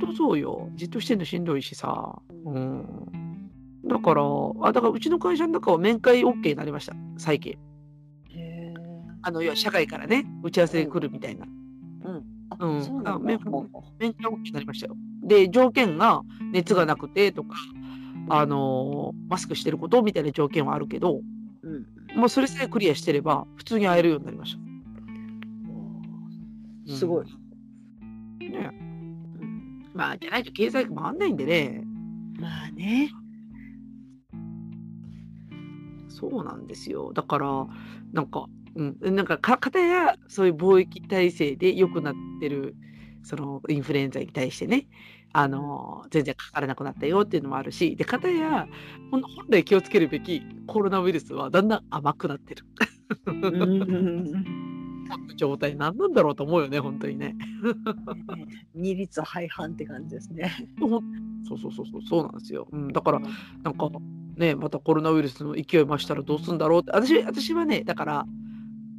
[0.00, 0.70] とそうよ。
[0.74, 2.20] じっとしてんのしんどいしさ。
[2.44, 2.84] うん。
[3.86, 4.22] だから、
[4.62, 7.56] あ、だからうちの会社の中は面会 OK になりました、最近。
[9.26, 11.46] あの、要は社会からね、打ち合わせで来るみたいな。
[12.04, 12.24] うん。
[12.60, 13.66] うんあめほ
[13.98, 14.96] 面会 OK になりましたよ。
[15.22, 16.22] で、条件が
[16.52, 17.56] 熱がなくてとか、
[18.28, 21.20] あのーマスクしてることみたいな条件はあるけど、
[21.62, 22.20] ううん。
[22.20, 24.56] もうそれさえクリアしてれば、普通に会えるようになりまし
[26.86, 26.94] た。
[26.94, 27.26] すごい。
[28.40, 28.70] ね
[29.40, 31.82] うんまあ、じゃないと経済回んないんでね。
[32.38, 33.10] まあね。
[36.08, 37.12] そうなんですよ。
[37.12, 37.66] だから、
[38.12, 38.46] なんか、
[38.76, 42.74] うん、なんかか、かたや、そういう貿易体制で良くなってる、
[43.22, 44.86] そのインフルエンザに対してね、
[45.32, 48.68] あの全然かからなくなったよっていうのもあるし、で、かたや、
[49.10, 52.64] 本来気をつけるべきコロナウイルスはだんだん甘くなってる。
[55.36, 57.36] 状態何なんだろうと思うよね、 本当にね。
[58.74, 60.50] 二律背反って感じですね。
[60.78, 62.68] そうそうそうそう、そうなんですよ。
[62.70, 63.20] うん、だから、
[63.62, 63.90] なんか、
[64.36, 68.26] ね、またコロナウイルスの勢い増したらどうすんだろうって、私私はね、だから、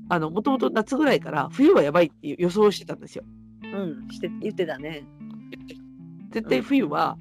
[0.10, 3.24] あの、もともと夏ぐらいから冬はやばいっていう予想をしてたんですよ。
[3.64, 5.04] うん、して言ってたね。
[6.32, 7.18] 絶対冬は、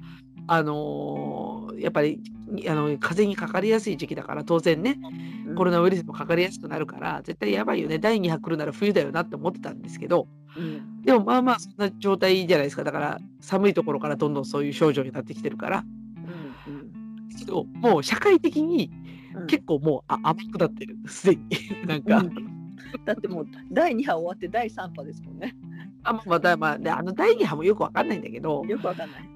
[0.47, 2.21] あのーやっぱり
[2.67, 4.97] あの風邪にかかりやすい時期だから当然ね
[5.55, 7.99] コロナウイルスもかかりやすくなるから絶対やばいよね。
[7.99, 11.01] 第2波来るなら冬だよなって思ってたんですけどうん。
[11.01, 12.83] でもまあまあそんな状態じゃないですか。
[12.83, 15.83] だから寒いところからどんどんそういう症状になってきてるから。
[16.67, 17.37] うん。
[17.37, 18.91] けどもう社会的に
[19.35, 19.47] うん。
[19.47, 20.97] 結構もうあ甘くなってる。
[21.07, 21.43] すでに。
[21.87, 22.54] なんか、うん
[23.05, 25.55] だってもう第2波終わって第3波ですもんね。
[26.03, 29.29] あまあだまあであの第二波もよくわかんないんだけどよくわかんない。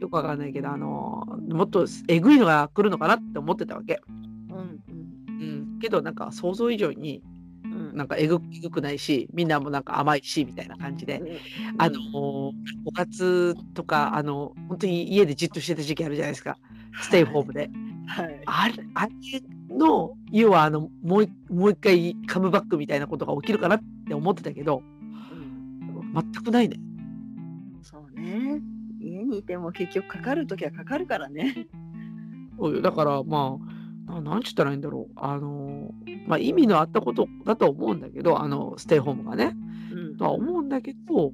[0.00, 4.00] よくわかんないけどあのもっとえぐいのが来るのかなって思ってたわけ。
[4.50, 4.82] うん
[5.28, 7.22] うん、けどなんか想像以上に
[7.64, 7.96] うんうん。
[7.96, 11.40] なんかえぐえぐくないしみんなもなんか甘いしみたいな感じで、
[11.78, 12.00] あの
[12.84, 16.58] おかずとかあの本当に家でじっとしてた時期あるじゃないですか
[17.00, 17.70] ステイホームで。
[18.06, 18.42] はい。
[18.46, 19.12] あれあれ
[19.78, 24.82] の要はあのもういもう一回カムバックみたいなことが起きるかなって思ってたけど
[25.32, 26.76] うん全くないね。
[27.82, 28.60] そうね。
[29.00, 31.66] 家にいても結局かかるときはかかるからね。
[32.58, 33.58] そうよだからま
[34.08, 35.90] あななんちったらいいんだろうあの
[36.26, 39.56] まあ意味のあったことだと思うんだけどあのステイホームがね。
[39.92, 41.32] うんとは思うんだけど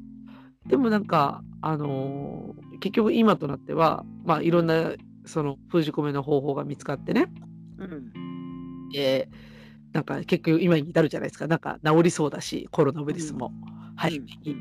[0.67, 4.93] でもなんかあの結局今となってはまあいろんな
[5.25, 7.31] その封じ込めの方法が見つかってね、
[7.79, 8.28] うん。
[8.95, 9.49] えー
[9.93, 13.53] なんか結局今に至るじゃないですかなんか治りそうだしコロナウイルスも
[13.97, 14.57] 早めに。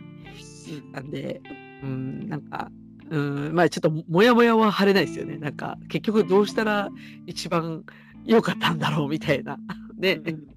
[0.92, 1.42] なんで
[1.84, 2.70] うんなんか
[3.10, 6.90] うんまあちょっともやもやは晴れないですよねなんか結局どうしたら
[7.26, 7.84] 一番
[8.26, 9.58] 良かったんだろうみたいな。
[9.98, 10.22] ね。
[10.26, 10.48] うん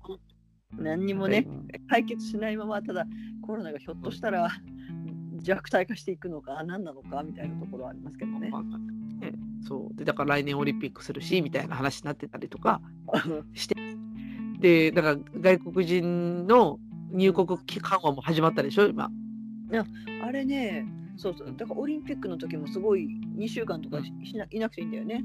[0.79, 1.49] 何にもね、
[1.89, 3.05] 解決しないままただ
[3.43, 4.49] コロナがひょっとしたら
[5.41, 8.51] 弱体化していくのか何なのかみたいなところはありますけどね。
[9.21, 9.33] ね
[9.67, 9.97] そう。
[9.97, 12.81] でだから来年オリンピックするしみたいな話になってたりとか
[13.55, 13.77] して。
[14.61, 16.79] でだから外国人の
[17.13, 19.11] 入国緩和も始まったでしょ今。
[20.23, 20.87] あれね
[21.17, 21.55] そうそう。
[21.57, 25.25] だからオリンピックの時もすごい2週間とかししないなくていいんだよね。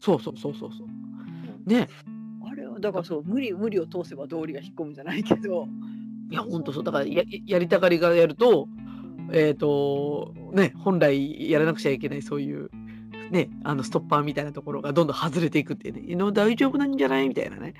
[0.00, 1.68] そうそうそうそうそう。
[1.68, 1.88] ね。
[2.44, 5.68] あれはだからそう無理無理を通せば道理が引っ込むじゃないけど。
[6.30, 6.84] いやほんとそう。
[6.84, 8.68] だからややりたがりがやると
[9.32, 12.70] えっ、とね本来やらなくちゃいけないそういう
[13.30, 17.74] ねあのストッパーみたいなところがどんどん外れていくっていうね「の大丈夫なんじゃない?」みたいなね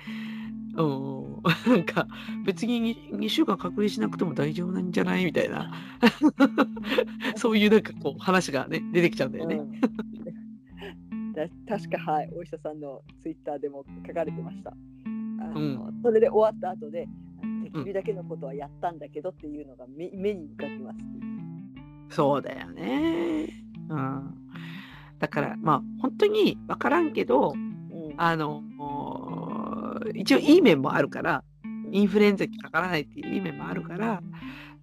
[0.77, 1.21] うん
[1.67, 2.07] なんか
[2.45, 5.25] 別に 2, 週間隔離しなくても大丈夫なんじゃない？
[5.25, 5.73] みたいな
[7.35, 9.55] そういうなんかこう話がね出てきちゃうんだよね。
[9.55, 9.71] うん
[11.33, 14.71] だ確かはいお医者さんのツイッターでも書かれてました。
[15.39, 17.07] あのそれで終わった後で
[17.63, 20.97] できるだけのことはやったんだけどっていうのが目目に浮かびます。
[22.11, 23.47] そうだよね。
[23.89, 24.33] うん、
[25.19, 28.13] だからまあ本当に分からんけどうん。
[28.17, 28.61] あの
[30.13, 31.43] 一応いい面もあるから
[31.91, 34.21] インフルエンザにかからないっていういい面もあるから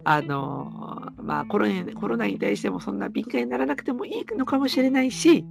[0.03, 5.45] あのまあコロナにコロナに対してもそんな敏感にならなくてもいいのかもしれないし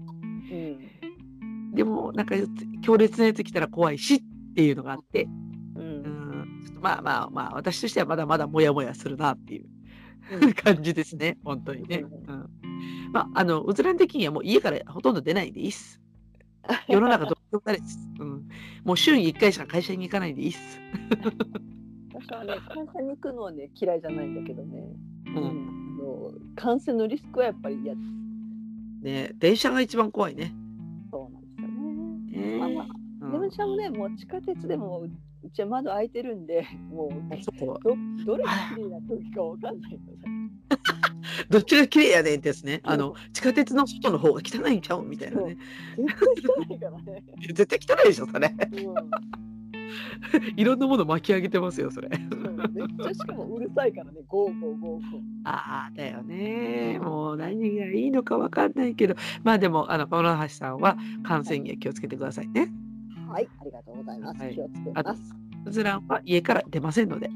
[0.50, 1.74] うん。
[1.74, 2.34] でもなんか
[2.82, 4.20] 強烈なやつ来たら怖いしっ
[4.54, 5.28] ていうのがあって、
[5.76, 6.78] ううん。
[6.80, 9.64] まあまあまあ私としてはまだまだモヤモヤするなっていう。
[9.64, 9.77] うん
[10.54, 11.98] 感じですね本当にね。
[11.98, 12.50] ううん
[13.12, 16.00] まああのうずらん的にはもう家からほとんど出ないでいいっす。
[16.88, 17.98] 世の中どこでもです。
[18.20, 18.48] うん、
[18.84, 20.80] もう週に1回しか会社に行かないでいいっす。
[22.12, 24.82] 私はね会社に行くのはね嫌いじゃないんだけどね、
[25.26, 28.06] ううんん、あの感染のリスクはやっぱり嫌です。
[29.02, 30.52] ね電車が一番怖いね。
[31.10, 32.52] そうなんですよね。
[32.52, 32.86] ねまあまあ
[33.20, 35.06] うんでもねもう地下鉄でも
[35.42, 37.10] ううちは窓開いてるんでもう
[37.70, 40.28] どどれが綺麗な時かわかんないので。
[41.50, 42.80] どっちが綺麗やねんってやつね。
[42.84, 45.56] あの地下鉄の外の方が汚いんちゃうみたいなね。
[45.96, 47.24] 絶対汚いからね。
[47.54, 48.54] 絶対汚いでしょそれ。
[48.72, 49.38] うん
[50.56, 52.08] いろんなもの巻き上げてますよそれ。
[52.08, 52.18] めっ
[53.02, 55.20] ちゃしかもうるさいからね、ゴーゴーゴーゴー。
[55.44, 56.98] ああだよね。
[57.02, 62.60] もう何がいいのかわかんないけど、まあでもあの小野橋さんは感染には気をつけてくださいね。
[62.60, 62.70] はい、
[63.34, 64.40] ありがとうございます。
[64.42, 65.34] はい気をつけます。
[65.64, 67.30] うずらんは家から出ませんので。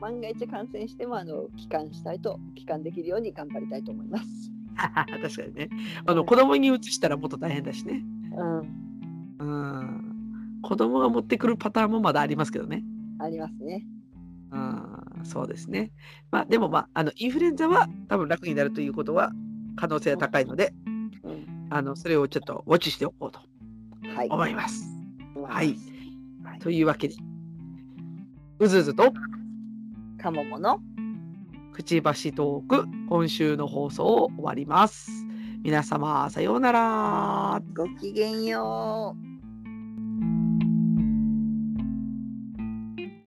[0.00, 4.24] 万が一感染してもあの帰還したいと帰還できるように頑張りたいと思います。
[4.76, 5.68] 確かにね。
[6.06, 8.04] あの子供に移したらもっと大変だしね。
[8.36, 8.62] うん、
[9.38, 10.60] うん。
[10.62, 12.84] 子供が持ってくるパターンもまだありますけどね。
[13.18, 13.86] ありますね。
[14.52, 15.90] うん、そうですね。
[16.30, 19.32] まあでもまああのインフルエンザは多分楽になるということは
[19.76, 20.95] 可能性は高いので、うん、
[21.70, 23.40] あのそれをちょっとウォッチしておこうと
[24.14, 24.28] はい。
[24.28, 24.84] 思います。
[25.34, 25.88] 思はいます。
[26.44, 26.58] はい。
[26.60, 27.14] というわけで、
[28.58, 29.12] うずうずと
[30.20, 30.80] かももの
[31.72, 35.10] くちばしトーク今週の放送を終わります。
[35.62, 37.60] 皆様さようなら。
[37.74, 39.35] ごきげんよう。